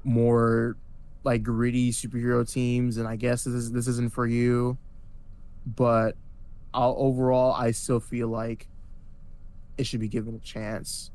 more 0.04 0.78
like 1.24 1.42
gritty 1.42 1.92
superhero 1.92 2.50
teams, 2.50 2.98
and 2.98 3.08
I 3.08 3.16
guess 3.16 3.44
this 3.44 3.56
is, 3.56 3.72
this 3.72 3.88
isn't 3.88 4.14
for 4.14 4.28
you. 4.28 4.78
But 5.66 6.16
I'll, 6.72 6.96
overall, 7.00 7.54
I 7.54 7.72
still 7.72 8.00
feel 8.00 8.28
like 8.28 8.68
it 9.80 9.88
should 9.88 10.00
be 10.00 10.08
given 10.08 10.36
a 10.36 10.40
chance. 10.40 11.10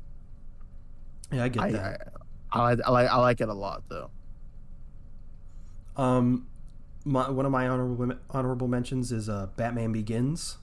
Yeah, 1.31 1.45
I 1.45 1.47
get 1.47 1.63
I, 1.63 1.71
that. 1.71 2.13
I, 2.51 2.59
I, 2.59 2.71
I 2.85 2.89
like 2.91 3.09
I 3.09 3.17
like 3.17 3.39
it 3.39 3.47
a 3.47 3.53
lot 3.53 3.83
though. 3.87 4.11
Um, 5.95 6.48
my, 7.09 7.29
one 7.29 7.45
of 7.45 7.51
my 7.51 7.67
honorable 7.67 8.15
honorable 8.29 8.67
mentions 8.67 9.11
is 9.11 9.27
uh, 9.27 9.47
Batman 9.55 9.91
Begins. 9.91 10.57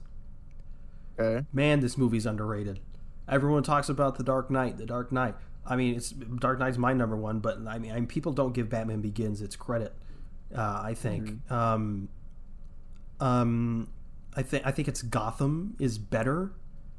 Okay. 1.19 1.45
Man, 1.51 1.79
this 1.81 1.97
movie's 1.97 2.25
underrated. 2.25 2.79
Everyone 3.27 3.63
talks 3.63 3.89
about 3.89 4.17
the 4.17 4.23
Dark 4.23 4.49
Knight, 4.49 4.77
the 4.77 4.85
Dark 4.85 5.11
Knight. 5.11 5.35
I 5.65 5.75
mean, 5.75 5.95
it's 5.95 6.11
Dark 6.11 6.59
Knight's 6.59 6.77
my 6.77 6.93
number 6.93 7.17
one, 7.17 7.39
but 7.39 7.57
I 7.67 7.77
mean, 7.77 7.91
I 7.91 7.95
mean 7.95 8.07
people 8.07 8.31
don't 8.31 8.53
give 8.53 8.69
Batman 8.69 9.01
Begins 9.01 9.41
its 9.41 9.55
credit. 9.55 9.93
Uh, 10.55 10.81
I 10.83 10.93
think. 10.93 11.51
Um, 11.51 12.07
um, 13.19 13.89
I 14.35 14.43
think 14.43 14.65
I 14.65 14.71
think 14.71 14.87
it's 14.87 15.01
Gotham 15.01 15.75
is 15.79 15.97
better 15.97 16.51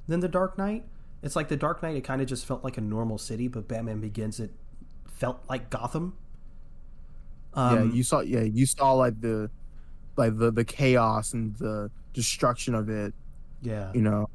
than 0.06 0.20
the 0.20 0.28
Dark 0.28 0.58
Knight. 0.58 0.84
It's 1.22 1.34
like 1.34 1.48
the 1.48 1.56
Dark 1.56 1.82
Knight. 1.82 1.96
It 1.96 2.04
kind 2.04 2.20
of 2.20 2.28
just 2.28 2.44
felt 2.44 2.62
like 2.62 2.76
a 2.76 2.82
normal 2.82 3.16
city, 3.16 3.48
but 3.48 3.66
Batman 3.66 4.00
Begins 4.00 4.38
it 4.38 4.50
felt 5.06 5.42
like 5.48 5.70
Gotham. 5.70 6.16
Yeah, 7.68 7.82
Um, 7.82 7.90
you 7.90 8.02
saw 8.02 8.20
yeah, 8.20 8.42
you 8.42 8.66
saw 8.66 8.92
like 8.94 9.20
the 9.20 9.50
like 10.16 10.38
the 10.38 10.50
the 10.52 10.64
chaos 10.64 11.32
and 11.34 11.56
the 11.56 11.90
destruction 12.14 12.74
of 12.74 12.88
it, 12.90 13.14
yeah. 13.62 13.92
you 13.92 14.02
know. 14.02 14.28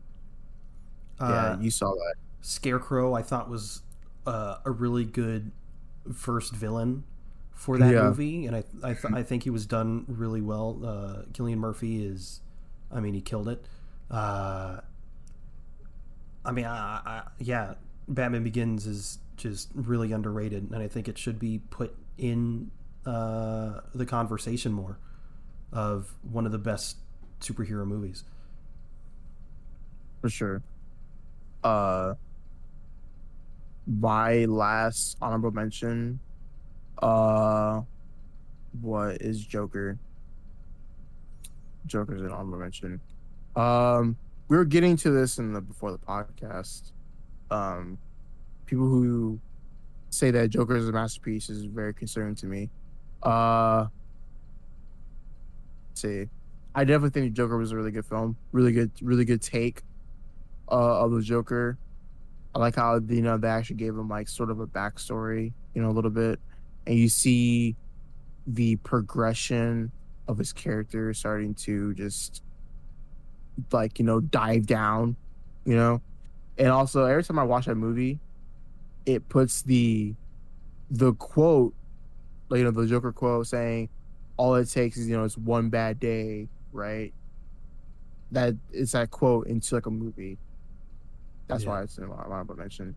Uh, 1.20 1.30
yeah, 1.30 1.53
you 1.59 1.72
saw 1.72 1.93
that. 1.93 2.16
Scarecrow, 2.41 3.14
I 3.14 3.22
thought 3.22 3.49
was 3.49 3.82
uh, 4.26 4.57
a 4.66 4.72
really 4.72 5.05
good 5.05 5.51
first 6.14 6.53
villain 6.53 7.03
for 7.53 7.78
that 7.78 7.93
Yeah. 7.93 8.01
movie, 8.01 8.45
and 8.45 8.55
I 8.55 8.64
I, 8.84 8.93
th- 8.93 9.14
I 9.14 9.24
think 9.24 9.43
he 9.43 9.49
was 9.49 9.66
done 9.66 10.05
really 10.07 10.41
well. 10.41 10.80
Uh, 10.84 11.24
Cillian 11.32 11.57
Murphy 11.57 12.05
is, 12.05 12.41
I 12.91 12.99
mean, 12.99 13.14
he 13.14 13.22
killed 13.22 13.47
it. 13.47 13.66
Uh, 14.11 14.82
I 16.45 16.51
mean, 16.51 16.66
I, 16.66 17.01
I, 17.05 17.24
yeah, 17.39 17.76
Batman 18.07 18.43
Begins 18.43 18.86
is 18.86 19.20
just 19.38 19.70
really 19.74 20.11
underrated, 20.11 20.70
and 20.72 20.82
I 20.82 20.88
think 20.88 21.07
it 21.07 21.18
should 21.18 21.39
be 21.39 21.59
put 21.70 21.95
in 22.18 22.72
uh, 23.06 23.82
the 23.93 24.06
conversation 24.06 24.72
more 24.72 24.97
of 25.72 26.14
one 26.22 26.45
of 26.45 26.51
the 26.51 26.58
best 26.58 26.97
superhero 27.41 27.86
movies. 27.86 28.24
for 30.22 30.30
sure. 30.30 30.62
Uh, 31.66 32.14
my 33.86 34.45
last 34.45 35.18
honorable 35.22 35.51
mention, 35.51 36.18
uh, 37.01 37.82
what 38.80 39.22
is 39.22 39.45
Joker? 39.45 39.97
Joker's 41.86 42.22
an 42.22 42.32
honorable 42.32 42.60
mention. 42.60 43.01
Um, 43.58 44.16
we 44.47 44.56
were 44.56 44.64
getting 44.64 44.95
to 44.97 45.12
this 45.12 45.38
in 45.38 45.51
the 45.51 45.60
before 45.60 45.91
the 45.91 45.97
podcast. 45.97 46.93
Um, 47.51 47.97
people 48.66 48.86
who 48.86 49.39
say 50.10 50.32
that 50.32 50.49
Joker 50.49 50.78
is 50.78 50.88
a 50.88 50.93
masterpiece 50.93 51.49
is 51.49 51.66
very 51.66 51.93
concerning 51.93 52.36
to 52.36 52.45
me. 52.45 52.70
Uh, 53.24 53.88
see, 55.93 56.28
I 56.76 56.84
definitely 56.84 57.21
think 57.21 57.34
Joker 57.34 57.57
was 57.57 57.71
a 57.71 57.76
really 57.76 57.91
good 57.91 58.05
film, 58.05 58.36
really 58.51 58.74
good, 58.74 58.91
really 59.01 59.26
good 59.26 59.41
take 59.41 59.82
uh, 60.69 61.03
of 61.03 61.11
the 61.11 61.21
Joker. 61.21 61.78
I 62.53 62.59
like 62.59 62.76
how 62.76 62.99
you 62.99 63.21
know 63.21 63.38
they 63.38 63.47
actually 63.47 63.78
gave 63.78 63.95
him 63.95 64.09
like 64.09 64.28
sort 64.28 64.51
of 64.51 64.59
a 64.59 64.67
backstory, 64.67 65.53
you 65.74 65.82
know, 65.82 65.89
a 65.89 65.91
little 65.91 66.11
bit, 66.11 66.39
and 66.86 66.97
you 66.97 67.09
see 67.09 67.76
the 68.45 68.76
progression 68.78 69.91
of 70.28 70.38
his 70.38 70.53
character 70.53 71.13
starting 71.13 71.53
to 71.53 71.93
just 71.93 72.43
like 73.71 73.99
you 73.99 74.05
know 74.05 74.19
dive 74.19 74.65
down, 74.67 75.15
you 75.65 75.76
know, 75.76 76.01
and 76.57 76.67
also 76.67 77.05
every 77.05 77.24
time 77.24 77.39
I 77.39 77.43
watch 77.43 77.65
that 77.65 77.76
movie, 77.76 78.19
it 79.05 79.28
puts 79.30 79.61
the 79.63 80.13
the 80.91 81.13
quote, 81.13 81.74
like 82.54 82.60
you 82.60 82.66
know, 82.66 82.72
the 82.72 82.86
Joker 82.88 83.12
quote 83.12 83.47
saying, 83.47 83.89
"All 84.38 84.56
it 84.56 84.70
takes 84.70 84.97
is 84.97 85.10
you 85.10 85.18
know 85.18 85.24
it's 85.24 85.38
one 85.38 85.70
bad 85.70 85.99
day," 85.99 86.49
right? 86.72 87.14
That 88.32 88.56
it's 88.72 88.93
that 88.93 89.12
quote 89.12 89.47
into 89.47 89.76
like 89.76 89.86
a 89.86 89.91
movie. 89.91 90.38
That's 91.47 91.64
Yeah. 91.64 91.70
why 91.70 91.82
it's 91.84 91.97
in 91.97 92.08
my 92.08 92.16
honorable 92.16 92.56
mention. 92.56 92.95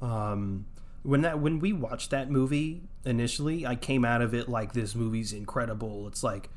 um 0.00 0.66
when 1.04 1.22
that 1.22 1.38
when 1.40 1.58
we 1.60 1.72
watched 1.72 2.10
that 2.10 2.28
movie 2.30 2.82
initially 3.04 3.64
i 3.66 3.74
came 3.76 4.04
out 4.04 4.20
of 4.22 4.34
it 4.34 4.48
like 4.48 4.72
this 4.72 4.94
movie's 4.96 5.32
incredible 5.32 6.06
it's 6.08 6.22
like 6.24 6.48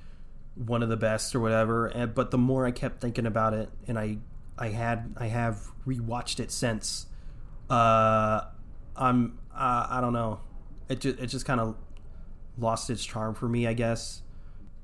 one 0.56 0.82
of 0.82 0.90
the 0.90 0.98
best 0.98 1.36
or 1.36 1.40
whatever 1.40 1.88
and, 1.88 2.16
but 2.16 2.32
the 2.32 2.38
more 2.38 2.66
i 2.66 2.72
kept 2.72 3.02
thinking 3.02 3.26
about 3.26 3.54
it 3.54 3.70
and 3.88 4.00
i 4.00 4.18
i 4.58 4.70
had 4.70 5.14
i 5.18 5.28
have 5.28 5.62
rewatched 5.86 6.40
it 6.40 6.50
since 6.52 7.06
uh 7.70 8.42
i'm 8.96 9.38
uh, 9.54 9.88
i 9.90 10.00
don't 10.02 10.14
know 10.14 10.40
it 10.90 11.02
just 11.02 11.20
it 11.20 11.28
just 11.28 11.46
kind 11.46 11.60
of 11.60 11.76
lost 12.58 12.89
its 12.89 13.03
charm 13.06 13.34
for 13.36 13.47
me 13.49 13.68
i 13.68 13.74
guess 13.74 14.22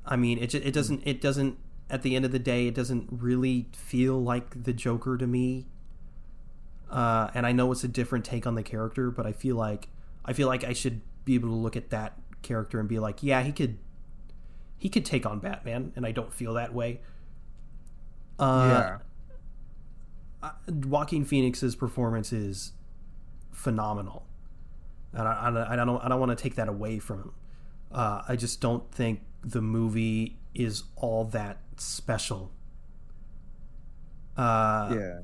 i 0.05 0.15
mean 0.15 0.37
it 0.37 0.53
it 0.53 0.73
doesn't 0.73 1.01
it 1.05 1.21
doesn't 1.21 1.57
at 1.89 2.01
the 2.01 2.15
end 2.15 2.25
of 2.25 2.31
the 2.31 2.39
day 2.39 2.67
it 2.67 2.75
doesn't 2.75 3.07
really 3.11 3.67
feel 3.73 4.21
like 4.21 4.63
the 4.63 4.73
joker 4.73 5.17
to 5.17 5.27
me 5.27 5.65
uh, 6.89 7.29
and 7.33 7.45
I 7.47 7.53
know 7.53 7.71
it's 7.71 7.85
a 7.85 7.87
different 7.87 8.25
take 8.25 8.45
on 8.45 8.55
the 8.55 8.63
character, 8.63 9.09
but 9.11 9.25
I 9.25 9.31
feel 9.31 9.55
like 9.55 9.87
I 10.25 10.33
feel 10.33 10.49
like 10.49 10.65
I 10.65 10.73
should 10.73 10.99
be 11.23 11.35
able 11.35 11.47
to 11.47 11.55
look 11.55 11.77
at 11.77 11.89
that 11.91 12.17
character 12.41 12.81
and 12.81 12.89
be 12.89 12.99
like, 12.99 13.23
yeah, 13.23 13.41
he 13.43 13.53
could 13.53 13.77
he 14.77 14.89
could 14.89 15.05
take 15.05 15.25
on 15.25 15.39
Batman, 15.39 15.93
and 15.95 16.05
I 16.05 16.11
don't 16.11 16.33
feel 16.33 16.53
that 16.55 16.73
way. 16.73 16.99
Uh, 18.37 18.97
I- 20.43 20.51
Joaquin 20.67 21.23
Phoenix's 21.23 21.75
performance 21.77 22.33
is 22.33 22.73
phenomenal, 23.53 24.25
and 25.13 25.27
I, 25.27 25.31
I, 25.33 25.73
I 25.73 25.75
don't 25.77 26.03
I 26.03 26.09
don't 26.09 26.19
want 26.19 26.37
to 26.37 26.41
take 26.43 26.55
that 26.55 26.67
away 26.67 26.99
from 26.99 27.19
him. 27.19 27.33
Uh, 27.93 28.21
I 28.27 28.35
just 28.35 28.61
don't 28.61 28.89
think 28.91 29.21
the 29.43 29.61
movie 29.61 30.37
is 30.53 30.83
all 30.95 31.25
that 31.25 31.59
special. 31.77 32.51
Uh, 34.37 34.95
yeah, 34.97 35.19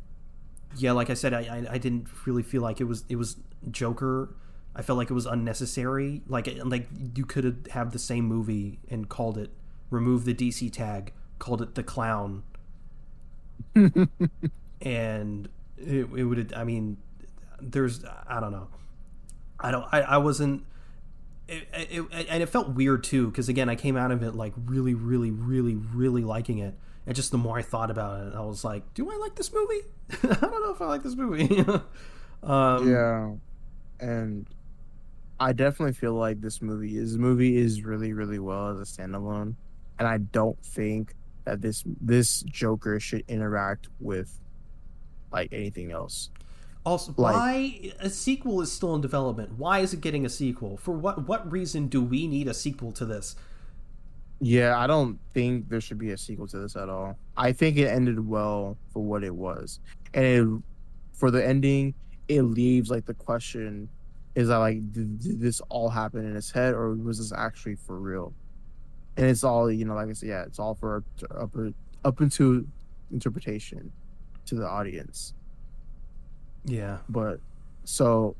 yeah, 0.77 0.91
like 0.91 1.09
I 1.09 1.13
said, 1.13 1.33
I, 1.33 1.39
I 1.41 1.73
I 1.73 1.77
didn't 1.77 2.07
really 2.25 2.43
feel 2.43 2.61
like 2.61 2.81
it 2.81 2.85
was 2.85 3.03
it 3.09 3.15
was 3.15 3.37
Joker. 3.71 4.35
I 4.75 4.81
felt 4.81 4.97
like 4.97 5.09
it 5.09 5.13
was 5.13 5.25
unnecessary. 5.25 6.21
Like 6.27 6.49
like 6.63 6.87
you 7.15 7.25
could 7.25 7.69
have 7.71 7.91
the 7.93 7.99
same 7.99 8.25
movie 8.25 8.79
and 8.89 9.09
called 9.09 9.37
it 9.37 9.49
remove 9.89 10.25
the 10.25 10.33
DC 10.33 10.71
tag, 10.71 11.13
called 11.39 11.61
it 11.61 11.75
the 11.75 11.83
clown, 11.83 12.43
and 14.81 15.49
it, 15.77 16.07
it 16.15 16.23
would. 16.25 16.53
I 16.53 16.63
mean, 16.63 16.97
there's 17.61 18.03
I 18.27 18.39
don't 18.39 18.51
know. 18.51 18.67
I 19.59 19.71
don't. 19.71 19.85
I, 19.91 20.01
I 20.01 20.17
wasn't. 20.17 20.63
It, 21.47 21.67
it, 21.73 22.27
and 22.29 22.43
it 22.43 22.47
felt 22.47 22.69
weird 22.69 23.03
too 23.03 23.27
because 23.29 23.47
again 23.47 23.69
I 23.69 23.75
came 23.75 23.95
out 23.95 24.11
of 24.11 24.21
it 24.21 24.35
like 24.35 24.53
really 24.65 24.93
really 24.93 25.31
really 25.31 25.75
really 25.75 26.23
liking 26.23 26.59
it. 26.59 26.75
And 27.05 27.15
just 27.15 27.31
the 27.31 27.37
more 27.37 27.57
I 27.57 27.61
thought 27.61 27.89
about 27.89 28.27
it 28.27 28.35
I 28.35 28.41
was 28.41 28.63
like 28.63 28.93
do 28.93 29.09
I 29.09 29.15
like 29.17 29.35
this 29.35 29.53
movie? 29.53 29.81
I 30.23 30.47
don't 30.47 30.63
know 30.63 30.71
if 30.71 30.81
I 30.81 30.85
like 30.87 31.03
this 31.03 31.15
movie. 31.15 31.63
Um, 32.43 32.89
yeah, 32.89 33.31
and 33.99 34.47
I 35.39 35.53
definitely 35.53 35.93
feel 35.93 36.13
like 36.13 36.41
this 36.41 36.61
movie 36.61 36.97
is 36.97 37.17
movie 37.17 37.57
is 37.57 37.83
really 37.83 38.13
really 38.13 38.39
well 38.39 38.69
as 38.69 38.79
a 38.79 38.83
standalone, 38.83 39.55
and 39.99 40.07
I 40.07 40.17
don't 40.17 40.63
think 40.63 41.15
that 41.45 41.61
this 41.61 41.83
this 42.01 42.41
Joker 42.43 42.99
should 42.99 43.23
interact 43.27 43.87
with 43.99 44.39
like 45.31 45.51
anything 45.51 45.91
else. 45.91 46.29
Also 46.87 47.13
Like- 47.17 47.35
why 47.35 47.91
a 47.99 48.09
sequel 48.09 48.61
is 48.61 48.71
still 48.71 48.95
in 48.95 49.01
development 49.01 49.49
why 49.57 49.79
is 49.79 49.93
it 49.93 50.01
getting 50.01 50.25
a 50.25 50.29
sequel 50.29 50.77
for 50.77 50.93
what 50.93 51.27
what 51.27 51.41
reason 51.51 51.87
do 51.87 52.01
we 52.01 52.27
need 52.27 52.47
a 52.47 52.53
sequel 52.53 52.91
to 52.93 53.05
this 53.05 53.35
Yeah, 54.39 54.77
I 54.77 54.85
don't 54.85 55.17
think 55.33 55.67
there 55.67 55.81
should 55.81 55.97
be 55.97 56.11
a 56.11 56.17
sequel 56.17 56.45
to 56.53 56.59
this 56.59 56.75
at 56.75 56.89
all. 56.89 57.17
I 57.35 57.51
think 57.53 57.75
it 57.77 57.87
ended 57.87 58.19
well 58.35 58.77
for 58.93 59.01
what 59.03 59.23
it 59.23 59.33
was, 59.33 59.79
and 60.13 60.25
it, 60.25 60.47
for 61.19 61.31
the 61.31 61.43
ending, 61.43 61.95
it 62.27 62.43
leaves 62.43 62.91
like 62.91 63.05
the 63.07 63.15
question: 63.15 63.89
Is 64.35 64.49
that 64.49 64.57
like 64.57 64.79
did, 64.93 65.17
did 65.23 65.39
this 65.39 65.59
all 65.69 65.89
happen 65.89 66.23
in 66.23 66.35
his 66.35 66.51
head, 66.51 66.75
or 66.75 66.93
was 66.93 67.17
this 67.17 67.33
actually 67.33 67.77
for 67.85 67.97
real? 67.99 68.31
And 69.17 69.25
it's 69.25 69.43
all 69.43 69.71
you 69.71 69.85
know, 69.85 69.95
like 69.95 70.09
I 70.09 70.13
said, 70.13 70.29
yeah, 70.29 70.43
it's 70.43 70.59
all 70.59 70.75
for 70.75 71.03
up 71.43 71.55
up 72.05 72.21
into 72.21 72.67
interpretation 73.11 73.91
to 74.45 74.53
the 74.53 74.67
audience. 74.67 75.33
Yeah 76.65 76.99
But 77.09 77.39
so, 77.83 78.35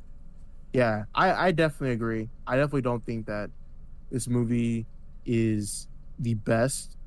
yeah, 0.74 1.06
I 1.16 1.48
I 1.48 1.52
definitely 1.52 1.92
agree. 1.94 2.30
I 2.46 2.56
definitely 2.56 2.82
don't 2.82 3.06
think 3.06 3.26
that 3.28 3.50
this 4.12 4.28
movie 4.28 4.86
is 5.26 5.88
the 6.20 6.34
best. 6.36 6.98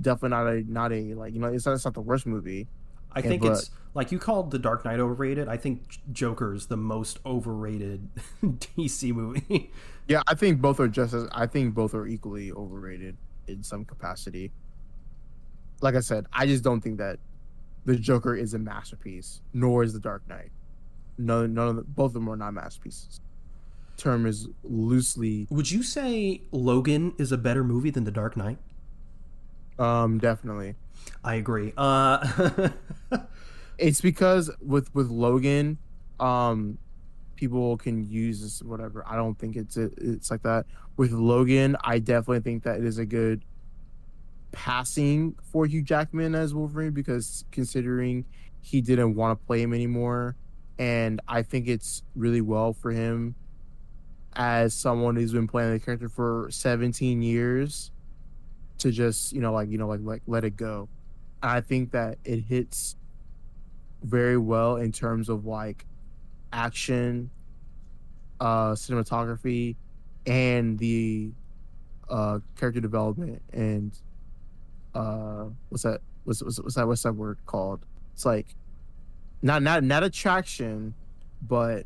Definitely 0.00 0.30
not 0.30 0.46
a 0.46 0.72
not 0.72 0.92
a 0.92 1.14
like 1.14 1.34
you 1.34 1.40
know 1.40 1.48
it's 1.48 1.66
not, 1.66 1.72
it's 1.74 1.84
not 1.84 1.94
the 1.94 2.00
worst 2.00 2.26
movie. 2.26 2.68
I 3.12 3.22
think 3.22 3.42
but- 3.42 3.52
it's 3.52 3.70
like 3.94 4.12
you 4.12 4.18
called 4.18 4.50
the 4.50 4.58
Dark 4.58 4.84
Knight 4.84 5.00
overrated 5.00 5.48
I 5.48 5.56
think 5.56 5.98
Joker's 6.12 6.66
the 6.66 6.76
most 6.76 7.18
overrated 7.26 8.08
DC 8.44 9.12
movie 9.12 9.72
Yeah, 10.08 10.22
I 10.28 10.34
think 10.34 10.60
both 10.60 10.78
are 10.78 10.88
just 10.88 11.14
as 11.14 11.26
I 11.32 11.46
think 11.46 11.74
both 11.74 11.94
are 11.94 12.06
equally 12.06 12.52
overrated 12.52 13.16
in 13.48 13.62
some 13.62 13.84
capacity. 13.84 14.52
Like 15.80 15.94
I 15.94 16.00
said, 16.00 16.26
I 16.32 16.46
just 16.46 16.64
don't 16.64 16.80
think 16.80 16.98
that 16.98 17.18
the 17.88 17.96
Joker 17.96 18.34
is 18.36 18.52
a 18.52 18.58
masterpiece, 18.58 19.40
nor 19.54 19.82
is 19.82 19.94
the 19.94 19.98
Dark 20.00 20.28
Knight. 20.28 20.50
No, 21.16 21.46
none 21.46 21.68
of 21.68 21.76
the, 21.76 21.82
both 21.82 22.10
of 22.10 22.12
them 22.14 22.28
are 22.28 22.36
not 22.36 22.52
masterpieces. 22.52 23.20
Term 23.96 24.26
is 24.26 24.46
loosely, 24.62 25.46
Would 25.50 25.70
you 25.70 25.82
say 25.82 26.42
Logan 26.52 27.14
is 27.18 27.32
a 27.32 27.38
better 27.38 27.64
movie 27.64 27.90
than 27.90 28.04
The 28.04 28.10
Dark 28.10 28.36
Knight? 28.36 28.58
um, 29.78 30.18
definitely. 30.18 30.74
I 31.24 31.34
agree. 31.36 31.72
Uh, 31.76 32.68
It's 33.78 34.00
because 34.00 34.50
with 34.60 34.92
with 34.94 35.08
Logan, 35.08 35.78
um, 36.18 36.78
people 37.36 37.76
can 37.76 38.04
use 38.04 38.42
this 38.42 38.60
whatever. 38.60 39.04
I 39.06 39.14
don't 39.14 39.38
think 39.38 39.54
it's 39.56 39.76
it's 39.76 40.30
like 40.32 40.42
that. 40.42 40.66
With 40.96 41.12
Logan, 41.12 41.76
I 41.84 42.00
definitely 42.00 42.40
think 42.40 42.64
that 42.64 42.80
it 42.80 42.84
is 42.84 42.98
a 42.98 43.06
good 43.06 43.44
passing 44.52 45.34
for 45.52 45.66
Hugh 45.66 45.82
Jackman 45.82 46.34
as 46.34 46.54
Wolverine 46.54 46.92
because 46.92 47.44
considering 47.50 48.24
he 48.60 48.80
didn't 48.80 49.14
want 49.14 49.38
to 49.38 49.46
play 49.46 49.62
him 49.62 49.72
anymore, 49.72 50.36
and 50.78 51.20
I 51.28 51.42
think 51.42 51.68
it's 51.68 52.02
really 52.14 52.40
well 52.40 52.72
for 52.72 52.90
him 52.90 53.34
as 54.34 54.74
someone 54.74 55.16
who's 55.16 55.32
been 55.32 55.48
playing 55.48 55.72
the 55.72 55.80
character 55.80 56.08
for 56.08 56.48
17 56.50 57.22
years 57.22 57.90
to 58.78 58.92
just 58.92 59.32
you 59.32 59.40
know 59.40 59.52
like 59.52 59.68
you 59.68 59.78
know 59.78 59.88
like 59.88 60.00
like 60.02 60.22
let 60.26 60.44
it 60.44 60.56
go. 60.56 60.88
I 61.42 61.60
think 61.60 61.92
that 61.92 62.18
it 62.24 62.40
hits 62.40 62.96
very 64.02 64.36
well 64.36 64.76
in 64.76 64.92
terms 64.92 65.28
of 65.28 65.44
like 65.44 65.84
action, 66.52 67.30
uh, 68.40 68.72
cinematography, 68.72 69.76
and 70.26 70.78
the 70.78 71.30
uh, 72.08 72.38
character 72.56 72.80
development 72.80 73.42
and 73.52 73.92
uh, 74.98 75.44
what's 75.68 75.82
that? 75.84 76.00
What's, 76.24 76.42
what's 76.42 76.60
what's 76.60 76.74
that? 76.74 76.86
What's 76.86 77.02
that 77.02 77.14
word 77.14 77.38
called? 77.46 77.80
It's 78.14 78.26
like 78.26 78.54
not 79.42 79.62
not 79.62 79.84
not 79.84 80.02
attraction, 80.02 80.94
but 81.42 81.84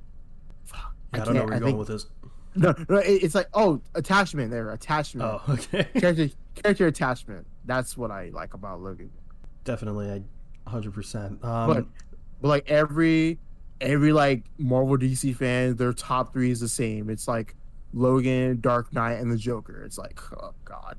fuck, 0.64 0.94
I 1.12 1.18
don't 1.18 1.34
know 1.34 1.40
where 1.40 1.48
you're 1.48 1.54
I 1.54 1.58
going 1.58 1.62
think- 1.72 1.78
with 1.78 1.88
this. 1.88 2.06
No, 2.54 2.74
no, 2.90 2.96
it's 2.96 3.34
like 3.34 3.48
oh, 3.54 3.80
attachment. 3.94 4.50
There, 4.50 4.70
attachment. 4.70 5.26
Oh, 5.26 5.52
okay. 5.54 5.84
Character 5.98 6.28
character 6.54 6.86
attachment. 6.86 7.46
That's 7.64 7.96
what 7.96 8.10
I 8.10 8.28
like 8.28 8.52
about 8.52 8.82
Logan. 8.82 9.10
Definitely, 9.64 10.10
I 10.10 10.22
100%. 10.70 11.40
but 11.40 11.48
Um, 11.48 11.88
but 12.42 12.48
like 12.48 12.70
every 12.70 13.38
every 13.80 14.12
like 14.12 14.44
Marvel 14.58 14.98
DC 14.98 15.34
fan, 15.34 15.76
their 15.76 15.94
top 15.94 16.34
three 16.34 16.50
is 16.50 16.60
the 16.60 16.68
same. 16.68 17.08
It's 17.08 17.26
like 17.26 17.54
Logan, 17.94 18.60
Dark 18.60 18.92
Knight, 18.92 19.14
and 19.14 19.32
the 19.32 19.36
Joker. 19.38 19.82
It's 19.84 19.96
like 19.96 20.20
oh 20.34 20.52
god. 20.66 20.98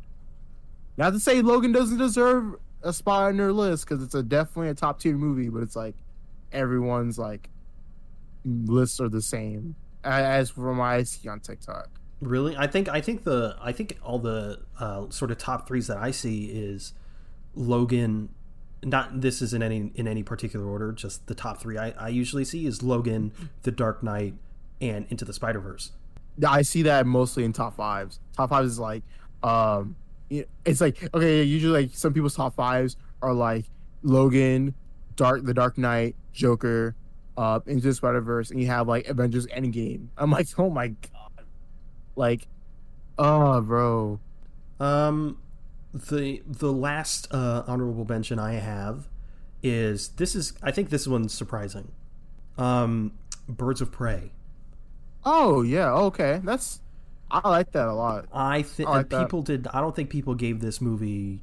Not 0.97 1.13
to 1.13 1.19
say 1.19 1.41
Logan 1.41 1.71
doesn't 1.71 1.97
deserve 1.97 2.55
a 2.83 2.93
spot 2.93 3.29
on 3.29 3.37
their 3.37 3.51
list 3.51 3.87
because 3.87 4.03
it's 4.03 4.15
a 4.15 4.23
definitely 4.23 4.69
a 4.69 4.73
top 4.73 4.99
tier 4.99 5.15
movie, 5.15 5.49
but 5.49 5.63
it's 5.63 5.75
like 5.75 5.95
everyone's 6.51 7.17
like 7.17 7.49
lists 8.45 8.99
are 8.99 9.09
the 9.09 9.21
same 9.21 9.75
as 10.03 10.49
from 10.49 10.77
what 10.77 10.85
I 10.85 11.03
see 11.03 11.27
on 11.27 11.39
TikTok. 11.39 11.89
Really, 12.21 12.55
I 12.55 12.67
think 12.67 12.87
I 12.89 13.01
think 13.01 13.23
the 13.23 13.57
I 13.61 13.71
think 13.71 13.97
all 14.03 14.19
the 14.19 14.59
uh, 14.79 15.09
sort 15.09 15.31
of 15.31 15.37
top 15.37 15.67
threes 15.67 15.87
that 15.87 15.97
I 15.97 16.11
see 16.11 16.45
is 16.45 16.93
Logan. 17.55 18.29
Not 18.83 19.21
this 19.21 19.41
is 19.41 19.53
in 19.53 19.63
any 19.63 19.91
in 19.95 20.07
any 20.07 20.23
particular 20.23 20.65
order. 20.65 20.91
Just 20.91 21.27
the 21.27 21.35
top 21.35 21.59
three 21.59 21.77
I, 21.77 21.91
I 21.91 22.09
usually 22.09 22.45
see 22.45 22.65
is 22.65 22.83
Logan, 22.83 23.31
The 23.63 23.71
Dark 23.71 24.03
Knight, 24.03 24.35
and 24.81 25.05
Into 25.09 25.25
the 25.25 25.33
Spider 25.33 25.59
Verse. 25.59 25.91
I 26.45 26.61
see 26.63 26.81
that 26.83 27.05
mostly 27.05 27.43
in 27.43 27.53
top 27.53 27.75
fives. 27.75 28.19
Top 28.35 28.49
fives 28.49 28.71
is 28.71 28.79
like, 28.79 29.03
um, 29.43 29.95
it's 30.65 30.81
like 30.81 31.13
okay. 31.13 31.43
Usually, 31.43 31.83
like 31.83 31.95
some 31.95 32.13
people's 32.13 32.35
top 32.35 32.55
fives 32.55 32.97
are 33.21 33.33
like 33.33 33.65
Logan, 34.01 34.73
Dark, 35.15 35.43
The 35.43 35.53
Dark 35.53 35.77
Knight, 35.77 36.15
Joker, 36.33 36.95
uh, 37.37 37.59
Into 37.65 37.87
the 37.87 37.93
Spider 37.93 38.21
Verse, 38.21 38.51
and 38.51 38.59
you 38.59 38.67
have 38.67 38.87
like 38.87 39.07
Avengers 39.07 39.47
Endgame. 39.47 40.07
I'm 40.17 40.31
like, 40.31 40.47
oh 40.57 40.69
my 40.69 40.89
god, 40.89 41.45
like, 42.15 42.47
oh, 43.17 43.61
bro. 43.61 44.19
Um, 44.79 45.37
the 45.93 46.41
the 46.45 46.71
last 46.71 47.27
uh, 47.33 47.63
honorable 47.67 48.05
mention 48.05 48.39
I 48.39 48.53
have 48.53 49.07
is 49.61 50.09
this 50.09 50.35
is 50.35 50.53
I 50.61 50.71
think 50.71 50.89
this 50.89 51.07
one's 51.07 51.33
surprising. 51.33 51.91
Um, 52.57 53.13
Birds 53.47 53.81
of 53.81 53.91
Prey. 53.91 54.31
Oh 55.23 55.61
yeah, 55.61 55.91
okay. 55.93 56.41
That's 56.43 56.81
I 57.33 57.49
like 57.49 57.71
that 57.71 57.87
a 57.87 57.93
lot. 57.93 58.25
I 58.31 58.61
think 58.61 58.87
I 58.87 58.97
like 58.97 59.09
that. 59.09 59.23
people 59.25 59.41
did. 59.41 59.67
I 59.73 59.81
don't 59.81 59.95
think 59.95 60.09
people 60.09 60.35
gave 60.35 60.59
this 60.61 60.79
movie 60.79 61.41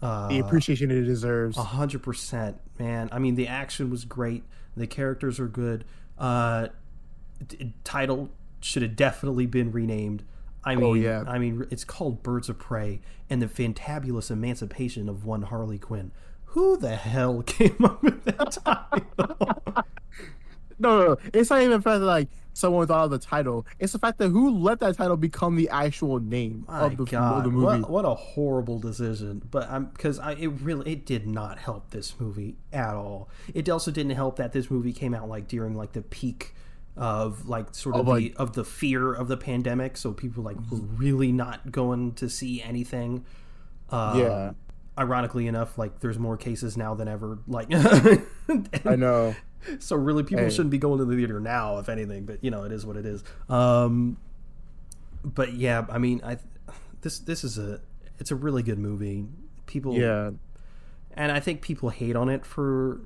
uh, 0.00 0.28
The 0.28 0.38
appreciation 0.38 0.90
it 0.90 1.02
deserves. 1.02 1.58
A 1.58 1.62
hundred 1.62 2.02
percent, 2.02 2.58
man. 2.78 3.08
I 3.12 3.18
mean, 3.18 3.34
the 3.34 3.48
action 3.48 3.90
was 3.90 4.04
great. 4.04 4.44
The 4.76 4.86
characters 4.86 5.40
are 5.40 5.48
good. 5.48 5.84
Uh, 6.18 6.68
d- 7.46 7.72
title 7.82 8.30
should 8.60 8.82
have 8.82 8.96
definitely 8.96 9.46
been 9.46 9.72
renamed. 9.72 10.22
I 10.64 10.76
mean, 10.76 10.84
Oh, 10.84 10.94
yeah. 10.94 11.24
I 11.26 11.38
mean, 11.38 11.66
it's 11.70 11.84
called 11.84 12.22
Birds 12.22 12.48
of 12.48 12.58
Prey 12.58 13.00
and 13.28 13.42
the 13.42 13.46
Fantabulous 13.46 14.30
Emancipation 14.30 15.08
of 15.08 15.24
One 15.26 15.42
Harley 15.42 15.78
Quinn. 15.78 16.10
Who 16.46 16.76
the 16.76 16.96
hell 16.96 17.42
came 17.46 17.76
up 17.84 18.02
with 18.02 18.24
that 18.24 18.52
title? 18.64 19.84
No, 20.76 20.98
no, 20.98 21.06
no, 21.06 21.16
it's 21.32 21.50
not 21.50 21.60
even 21.60 21.70
the 21.70 21.80
fact 21.80 22.00
that 22.00 22.04
like 22.06 22.28
someone 22.54 22.86
thought 22.86 23.04
of 23.04 23.10
the 23.10 23.18
title. 23.18 23.66
It's 23.78 23.92
the 23.92 23.98
fact 23.98 24.16
that 24.18 24.28
who 24.30 24.48
let 24.50 24.80
that 24.80 24.96
title 24.96 25.18
become 25.18 25.56
the 25.56 25.68
actual 25.68 26.18
name 26.20 26.64
My 26.66 26.84
of 26.86 26.96
the, 26.96 27.04
God, 27.04 27.38
of 27.38 27.44
the 27.44 27.50
movie. 27.50 27.80
What, 27.82 27.90
what 27.90 28.04
a 28.06 28.14
horrible 28.14 28.78
decision! 28.78 29.42
But 29.50 29.68
I'm 29.70 29.86
because 29.86 30.18
I 30.18 30.32
it 30.32 30.48
really 30.48 30.92
it 30.92 31.04
did 31.04 31.26
not 31.26 31.58
help 31.58 31.90
this 31.90 32.18
movie 32.18 32.56
at 32.72 32.94
all. 32.94 33.28
It 33.52 33.68
also 33.68 33.90
didn't 33.90 34.12
help 34.16 34.36
that 34.36 34.52
this 34.54 34.70
movie 34.70 34.94
came 34.94 35.12
out 35.12 35.28
like 35.28 35.46
during 35.48 35.76
like 35.76 35.92
the 35.92 36.00
peak 36.02 36.54
of 36.96 37.48
like 37.48 37.74
sort 37.74 37.96
of 37.96 38.00
Of, 38.02 38.06
the 38.06 38.12
like- 38.12 38.34
of 38.36 38.52
the 38.54 38.64
fear 38.64 39.12
of 39.12 39.28
the 39.28 39.36
pandemic, 39.36 39.96
so 39.96 40.12
people 40.12 40.42
like 40.44 40.56
were 40.70 40.78
really 40.78 41.32
not 41.32 41.72
going 41.72 42.12
to 42.14 42.30
see 42.30 42.62
anything. 42.62 43.24
Um, 43.90 44.18
Yeah. 44.18 44.52
Ironically 44.96 45.48
enough, 45.48 45.76
like 45.76 45.98
there's 45.98 46.20
more 46.20 46.36
cases 46.36 46.76
now 46.76 46.94
than 46.94 47.08
ever. 47.08 47.40
Like, 47.48 47.66
I 48.84 48.94
know. 48.96 49.34
so 49.78 49.96
really 49.96 50.22
people 50.22 50.44
Hey. 50.44 50.50
shouldn't 50.50 50.70
be 50.70 50.78
going 50.78 50.98
to 50.98 51.04
the 51.04 51.16
theater 51.16 51.40
now 51.40 51.78
if 51.78 51.88
anything 51.88 52.24
but 52.24 52.42
you 52.42 52.50
know 52.50 52.64
it 52.64 52.72
is 52.72 52.84
what 52.86 52.96
it 52.96 53.06
is 53.06 53.22
um 53.48 54.16
but 55.24 55.54
yeah 55.54 55.86
i 55.90 55.98
mean 55.98 56.20
i 56.24 56.36
this 57.00 57.18
this 57.20 57.44
is 57.44 57.58
a 57.58 57.80
it's 58.18 58.30
a 58.30 58.34
really 58.36 58.62
good 58.62 58.78
movie 58.78 59.24
people 59.66 59.94
Yeah, 59.94 60.30
and 61.14 61.32
i 61.32 61.40
think 61.40 61.62
people 61.62 61.88
hate 61.90 62.16
on 62.16 62.28
it 62.28 62.44
for 62.46 63.00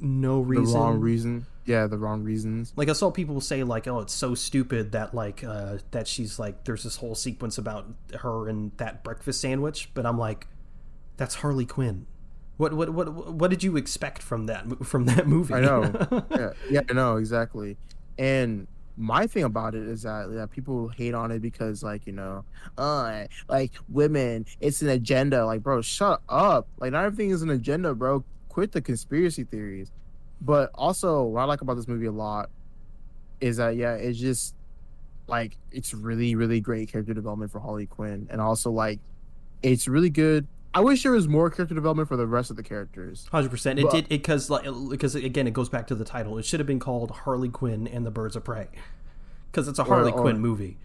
no 0.00 0.38
the 0.40 0.44
reason 0.46 0.74
wrong 0.80 1.00
reason. 1.00 1.46
Yeah, 1.66 1.86
the 1.86 1.98
wrong 1.98 2.22
reasons. 2.24 2.72
like 2.76 2.88
i 2.88 2.92
saw 2.94 3.10
people 3.10 3.40
say 3.42 3.62
like 3.62 3.86
oh 3.86 3.98
it's 4.00 4.14
so 4.14 4.34
stupid 4.34 4.92
that 4.92 5.14
like 5.14 5.44
uh 5.44 5.76
that 5.90 6.08
she's 6.08 6.38
like 6.38 6.64
there's 6.64 6.82
this 6.84 6.96
whole 6.96 7.14
sequence 7.14 7.58
about 7.58 7.86
her 8.20 8.48
and 8.48 8.72
that 8.78 9.04
breakfast 9.04 9.40
sandwich 9.42 9.90
but 9.92 10.06
i'm 10.06 10.16
like 10.18 10.46
that's 11.18 11.34
harley 11.34 11.66
quinn 11.66 12.06
what 12.58 12.74
what 12.74 12.90
what 12.90 13.32
what 13.34 13.50
did 13.50 13.62
you 13.62 13.76
expect 13.76 14.22
from 14.22 14.46
that 14.46 14.84
from 14.84 15.06
that 15.06 15.26
movie 15.26 15.54
I 15.54 15.60
know. 15.60 16.24
yeah, 16.30 16.52
yeah, 16.70 16.80
I 16.88 16.92
know 16.92 17.16
exactly. 17.16 17.76
And 18.18 18.66
my 18.98 19.28
thing 19.28 19.44
about 19.44 19.76
it 19.76 19.84
is 19.84 20.02
that, 20.02 20.28
that 20.32 20.50
people 20.50 20.88
hate 20.88 21.14
on 21.14 21.30
it 21.30 21.40
because, 21.40 21.84
like, 21.84 22.04
you 22.04 22.12
know, 22.12 22.44
uh, 22.76 23.24
like 23.48 23.70
women, 23.88 24.44
it's 24.60 24.82
an 24.82 24.88
agenda. 24.88 25.46
Like, 25.46 25.62
bro, 25.62 25.80
shut 25.80 26.20
up. 26.28 26.66
Like, 26.78 26.90
not 26.90 27.04
everything 27.04 27.30
is 27.30 27.42
an 27.42 27.50
agenda, 27.50 27.94
bro. 27.94 28.24
Quit 28.48 28.72
the 28.72 28.80
conspiracy 28.80 29.44
theories. 29.44 29.92
But 30.40 30.70
also, 30.74 31.22
what 31.22 31.42
I 31.42 31.44
like 31.44 31.60
about 31.60 31.74
this 31.74 31.86
movie 31.86 32.06
a 32.06 32.12
lot 32.12 32.50
is 33.40 33.58
that, 33.58 33.76
yeah, 33.76 33.94
it's 33.94 34.18
just 34.18 34.56
like 35.28 35.56
it's 35.70 35.94
really, 35.94 36.34
really 36.34 36.60
great 36.60 36.90
character 36.90 37.14
development 37.14 37.52
for 37.52 37.60
Harley 37.60 37.86
Quinn, 37.86 38.26
and 38.30 38.40
also 38.40 38.70
like 38.70 38.98
it's 39.62 39.86
really 39.86 40.10
good. 40.10 40.46
I 40.74 40.80
wish 40.80 41.02
there 41.02 41.12
was 41.12 41.26
more 41.28 41.50
character 41.50 41.74
development 41.74 42.08
for 42.08 42.16
the 42.16 42.26
rest 42.26 42.50
of 42.50 42.56
the 42.56 42.62
characters. 42.62 43.26
Hundred 43.32 43.50
percent. 43.50 43.78
It 43.78 43.90
did 43.90 44.08
because 44.08 44.50
like 44.50 44.66
because 44.90 45.14
again 45.14 45.46
it 45.46 45.52
goes 45.52 45.68
back 45.68 45.86
to 45.88 45.94
the 45.94 46.04
title. 46.04 46.38
It 46.38 46.44
should 46.44 46.60
have 46.60 46.66
been 46.66 46.78
called 46.78 47.10
Harley 47.10 47.48
Quinn 47.48 47.86
and 47.88 48.04
the 48.06 48.10
Birds 48.10 48.36
of 48.36 48.44
Prey 48.44 48.68
because 49.50 49.66
it's 49.68 49.78
a 49.78 49.84
Harley 49.84 50.12
or- 50.12 50.20
Quinn 50.20 50.38
movie. 50.40 50.76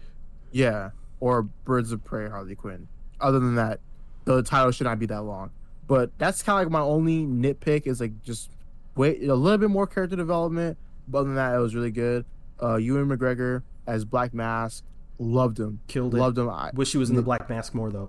Yeah, 0.52 0.90
or 1.20 1.42
Birds 1.42 1.92
of 1.92 2.04
Prey 2.04 2.28
Harley 2.28 2.54
Quinn. 2.54 2.88
Other 3.20 3.38
than 3.40 3.56
that, 3.56 3.80
the 4.24 4.42
title 4.42 4.70
should 4.72 4.84
not 4.84 4.98
be 4.98 5.06
that 5.06 5.22
long. 5.22 5.50
But 5.86 6.10
that's 6.18 6.42
kind 6.42 6.60
of 6.60 6.66
like 6.66 6.72
my 6.72 6.80
only 6.80 7.26
nitpick 7.26 7.86
is 7.86 8.00
like 8.00 8.22
just 8.22 8.50
wait 8.96 9.22
a 9.28 9.34
little 9.34 9.58
bit 9.58 9.70
more 9.70 9.86
character 9.86 10.16
development. 10.16 10.78
But 11.06 11.18
other 11.18 11.26
than 11.28 11.36
that, 11.36 11.54
it 11.54 11.58
was 11.58 11.74
really 11.74 11.90
good. 11.90 12.24
Uh, 12.62 12.76
Ewan 12.76 13.08
McGregor 13.08 13.62
as 13.86 14.04
Black 14.06 14.32
Mask, 14.32 14.82
loved 15.18 15.60
him, 15.60 15.80
Killed 15.88 16.14
it. 16.14 16.18
loved 16.18 16.38
him. 16.38 16.48
I, 16.48 16.70
Wish 16.72 16.92
he 16.92 16.98
was 16.98 17.10
in 17.10 17.16
the 17.16 17.22
Black 17.22 17.50
Mask 17.50 17.74
more 17.74 17.90
though. 17.90 18.08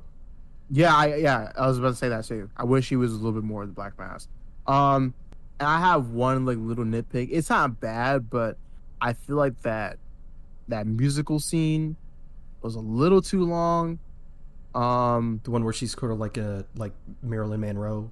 Yeah, 0.69 0.95
I 0.95 1.15
yeah, 1.15 1.51
I 1.57 1.67
was 1.67 1.77
about 1.77 1.89
to 1.89 1.95
say 1.95 2.09
that 2.09 2.25
too. 2.25 2.49
I 2.57 2.63
wish 2.63 2.89
he 2.89 2.95
was 2.95 3.11
a 3.11 3.15
little 3.15 3.31
bit 3.33 3.43
more 3.43 3.61
of 3.63 3.67
the 3.69 3.73
Black 3.73 3.97
Mask. 3.99 4.29
Um, 4.67 5.13
and 5.59 5.67
I 5.69 5.79
have 5.79 6.09
one 6.09 6.45
like 6.45 6.57
little 6.57 6.83
nitpick. 6.85 7.29
It's 7.31 7.49
not 7.49 7.79
bad, 7.79 8.29
but 8.29 8.57
I 9.01 9.13
feel 9.13 9.35
like 9.35 9.61
that 9.61 9.97
that 10.67 10.87
musical 10.87 11.39
scene 11.39 11.95
was 12.61 12.75
a 12.75 12.79
little 12.79 13.21
too 13.21 13.43
long. 13.45 13.99
Um, 14.73 15.39
The 15.43 15.51
one 15.51 15.63
where 15.63 15.73
she's 15.73 15.91
sort 15.97 16.11
of 16.11 16.19
like 16.19 16.37
a 16.37 16.65
like 16.75 16.91
Marilyn 17.23 17.61
Monroe. 17.61 18.09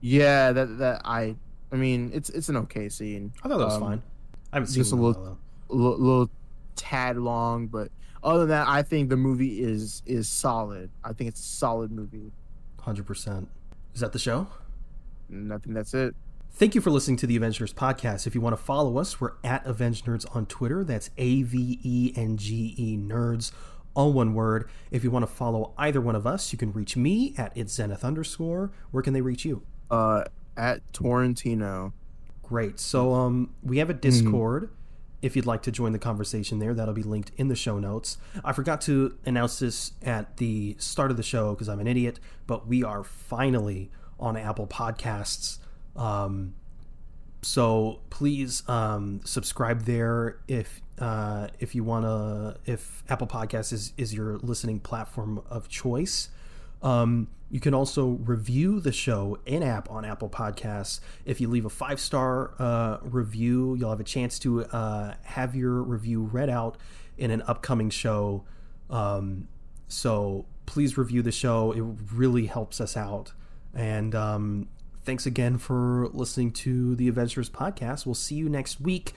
yeah, 0.00 0.52
that 0.52 0.78
that 0.78 1.02
I 1.04 1.36
I 1.70 1.76
mean, 1.76 2.10
it's 2.14 2.30
it's 2.30 2.48
an 2.48 2.56
okay 2.58 2.88
scene. 2.88 3.32
I 3.42 3.48
thought 3.48 3.58
that 3.58 3.64
was 3.64 3.74
Um, 3.74 3.80
fine. 3.80 4.02
I 4.52 4.56
haven't 4.56 4.68
seen 4.68 4.82
just 4.82 4.92
it 4.92 4.98
a 4.98 5.02
little- 5.02 5.38
A 5.70 5.74
little, 5.74 5.98
little 5.98 6.30
tad 6.76 7.16
long, 7.16 7.66
but 7.66 7.90
other 8.22 8.40
than 8.40 8.48
that, 8.50 8.68
I 8.68 8.82
think 8.82 9.08
the 9.08 9.16
movie 9.16 9.62
is 9.62 10.02
is 10.06 10.28
solid. 10.28 10.90
I 11.04 11.12
think 11.12 11.28
it's 11.28 11.40
a 11.40 11.44
solid 11.44 11.90
movie. 11.90 12.32
100%. 12.78 13.46
Is 13.94 14.00
that 14.00 14.12
the 14.12 14.18
show? 14.18 14.48
I 15.30 15.58
think 15.58 15.74
that's 15.74 15.94
it. 15.94 16.14
Thank 16.54 16.74
you 16.74 16.80
for 16.80 16.90
listening 16.90 17.16
to 17.18 17.26
the 17.26 17.38
Avengenerds 17.38 17.72
podcast. 17.72 18.26
If 18.26 18.34
you 18.34 18.40
want 18.40 18.56
to 18.56 18.62
follow 18.62 18.98
us, 18.98 19.20
we're 19.20 19.32
at 19.42 19.64
Avengenerds 19.64 20.26
on 20.36 20.46
Twitter. 20.46 20.84
That's 20.84 21.10
A 21.16 21.42
V 21.42 21.80
E 21.82 22.12
N 22.14 22.36
G 22.36 22.74
E 22.76 22.98
Nerds, 22.98 23.52
all 23.94 24.12
one 24.12 24.34
word. 24.34 24.68
If 24.90 25.02
you 25.02 25.10
want 25.10 25.22
to 25.22 25.32
follow 25.32 25.72
either 25.78 26.00
one 26.00 26.14
of 26.14 26.26
us, 26.26 26.52
you 26.52 26.58
can 26.58 26.72
reach 26.72 26.96
me 26.96 27.34
at 27.38 27.56
it's 27.56 27.72
Zenith 27.72 28.04
underscore. 28.04 28.70
Where 28.90 29.02
can 29.02 29.14
they 29.14 29.22
reach 29.22 29.44
you? 29.44 29.62
Uh, 29.90 30.24
at 30.56 30.80
Torrentino. 30.92 31.94
Great. 32.42 32.78
So 32.78 33.14
um, 33.14 33.54
we 33.62 33.78
have 33.78 33.88
a 33.88 33.94
Discord. 33.94 34.70
If 35.22 35.36
you'd 35.36 35.46
like 35.46 35.62
to 35.62 35.70
join 35.70 35.92
the 35.92 35.98
conversation 35.98 36.58
there, 36.58 36.74
that'll 36.74 36.94
be 36.94 37.02
linked 37.02 37.30
in 37.36 37.48
the 37.48 37.56
show 37.56 37.78
notes. 37.78 38.18
I 38.44 38.52
forgot 38.52 38.80
to 38.82 39.16
announce 39.24 39.60
this 39.60 39.92
at 40.02 40.36
the 40.36 40.76
start 40.78 41.10
of 41.10 41.16
the 41.16 41.22
show 41.22 41.54
because 41.54 41.68
I'm 41.68 41.80
an 41.80 41.86
idiot, 41.86 42.18
but 42.46 42.66
we 42.66 42.82
are 42.82 43.04
finally 43.04 43.90
on 44.18 44.36
Apple 44.36 44.66
Podcasts. 44.66 45.58
Um, 45.96 46.54
so 47.42 48.00
please 48.10 48.62
um, 48.68 49.20
subscribe 49.24 49.82
there 49.82 50.38
if 50.46 50.80
uh, 50.98 51.48
if 51.58 51.74
you 51.74 51.82
want 51.82 52.04
to 52.04 52.56
if 52.70 53.02
Apple 53.08 53.26
Podcasts 53.26 53.72
is 53.72 53.92
is 53.96 54.14
your 54.14 54.38
listening 54.38 54.80
platform 54.80 55.42
of 55.50 55.68
choice. 55.68 56.28
Um, 56.82 57.28
you 57.52 57.60
can 57.60 57.74
also 57.74 58.18
review 58.24 58.80
the 58.80 58.92
show 58.92 59.38
in 59.44 59.62
app 59.62 59.90
on 59.90 60.06
Apple 60.06 60.30
Podcasts. 60.30 61.00
If 61.26 61.38
you 61.38 61.48
leave 61.48 61.66
a 61.66 61.70
five 61.70 62.00
star 62.00 62.54
uh, 62.58 62.96
review, 63.02 63.74
you'll 63.74 63.90
have 63.90 64.00
a 64.00 64.04
chance 64.04 64.38
to 64.38 64.64
uh, 64.64 65.14
have 65.22 65.54
your 65.54 65.82
review 65.82 66.22
read 66.22 66.48
out 66.48 66.78
in 67.18 67.30
an 67.30 67.42
upcoming 67.42 67.90
show. 67.90 68.44
Um, 68.88 69.48
so 69.86 70.46
please 70.64 70.96
review 70.96 71.20
the 71.20 71.30
show. 71.30 71.72
It 71.72 71.82
really 72.14 72.46
helps 72.46 72.80
us 72.80 72.96
out. 72.96 73.32
And 73.74 74.14
um, 74.14 74.68
thanks 75.04 75.26
again 75.26 75.58
for 75.58 76.08
listening 76.14 76.52
to 76.52 76.96
the 76.96 77.12
Avengenerds 77.12 77.50
podcast. 77.50 78.06
We'll 78.06 78.14
see 78.14 78.36
you 78.36 78.48
next 78.48 78.80
week. 78.80 79.12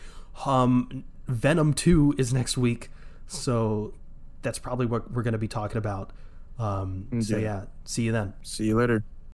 Um, 0.45 1.05
Venom 1.27 1.73
2 1.73 2.15
is 2.17 2.33
next 2.33 2.57
week. 2.57 2.91
So 3.27 3.93
that's 4.41 4.59
probably 4.59 4.87
what 4.87 5.09
we're 5.09 5.23
going 5.23 5.31
to 5.31 5.37
be 5.37 5.47
talking 5.47 5.77
about. 5.77 6.11
Um, 6.57 7.07
so, 7.21 7.37
Yeah. 7.37 7.43
yeah, 7.43 7.65
see 7.83 8.03
you 8.03 8.11
then. 8.11 8.33
See 8.43 8.65
you 8.65 8.77
later. 8.77 9.03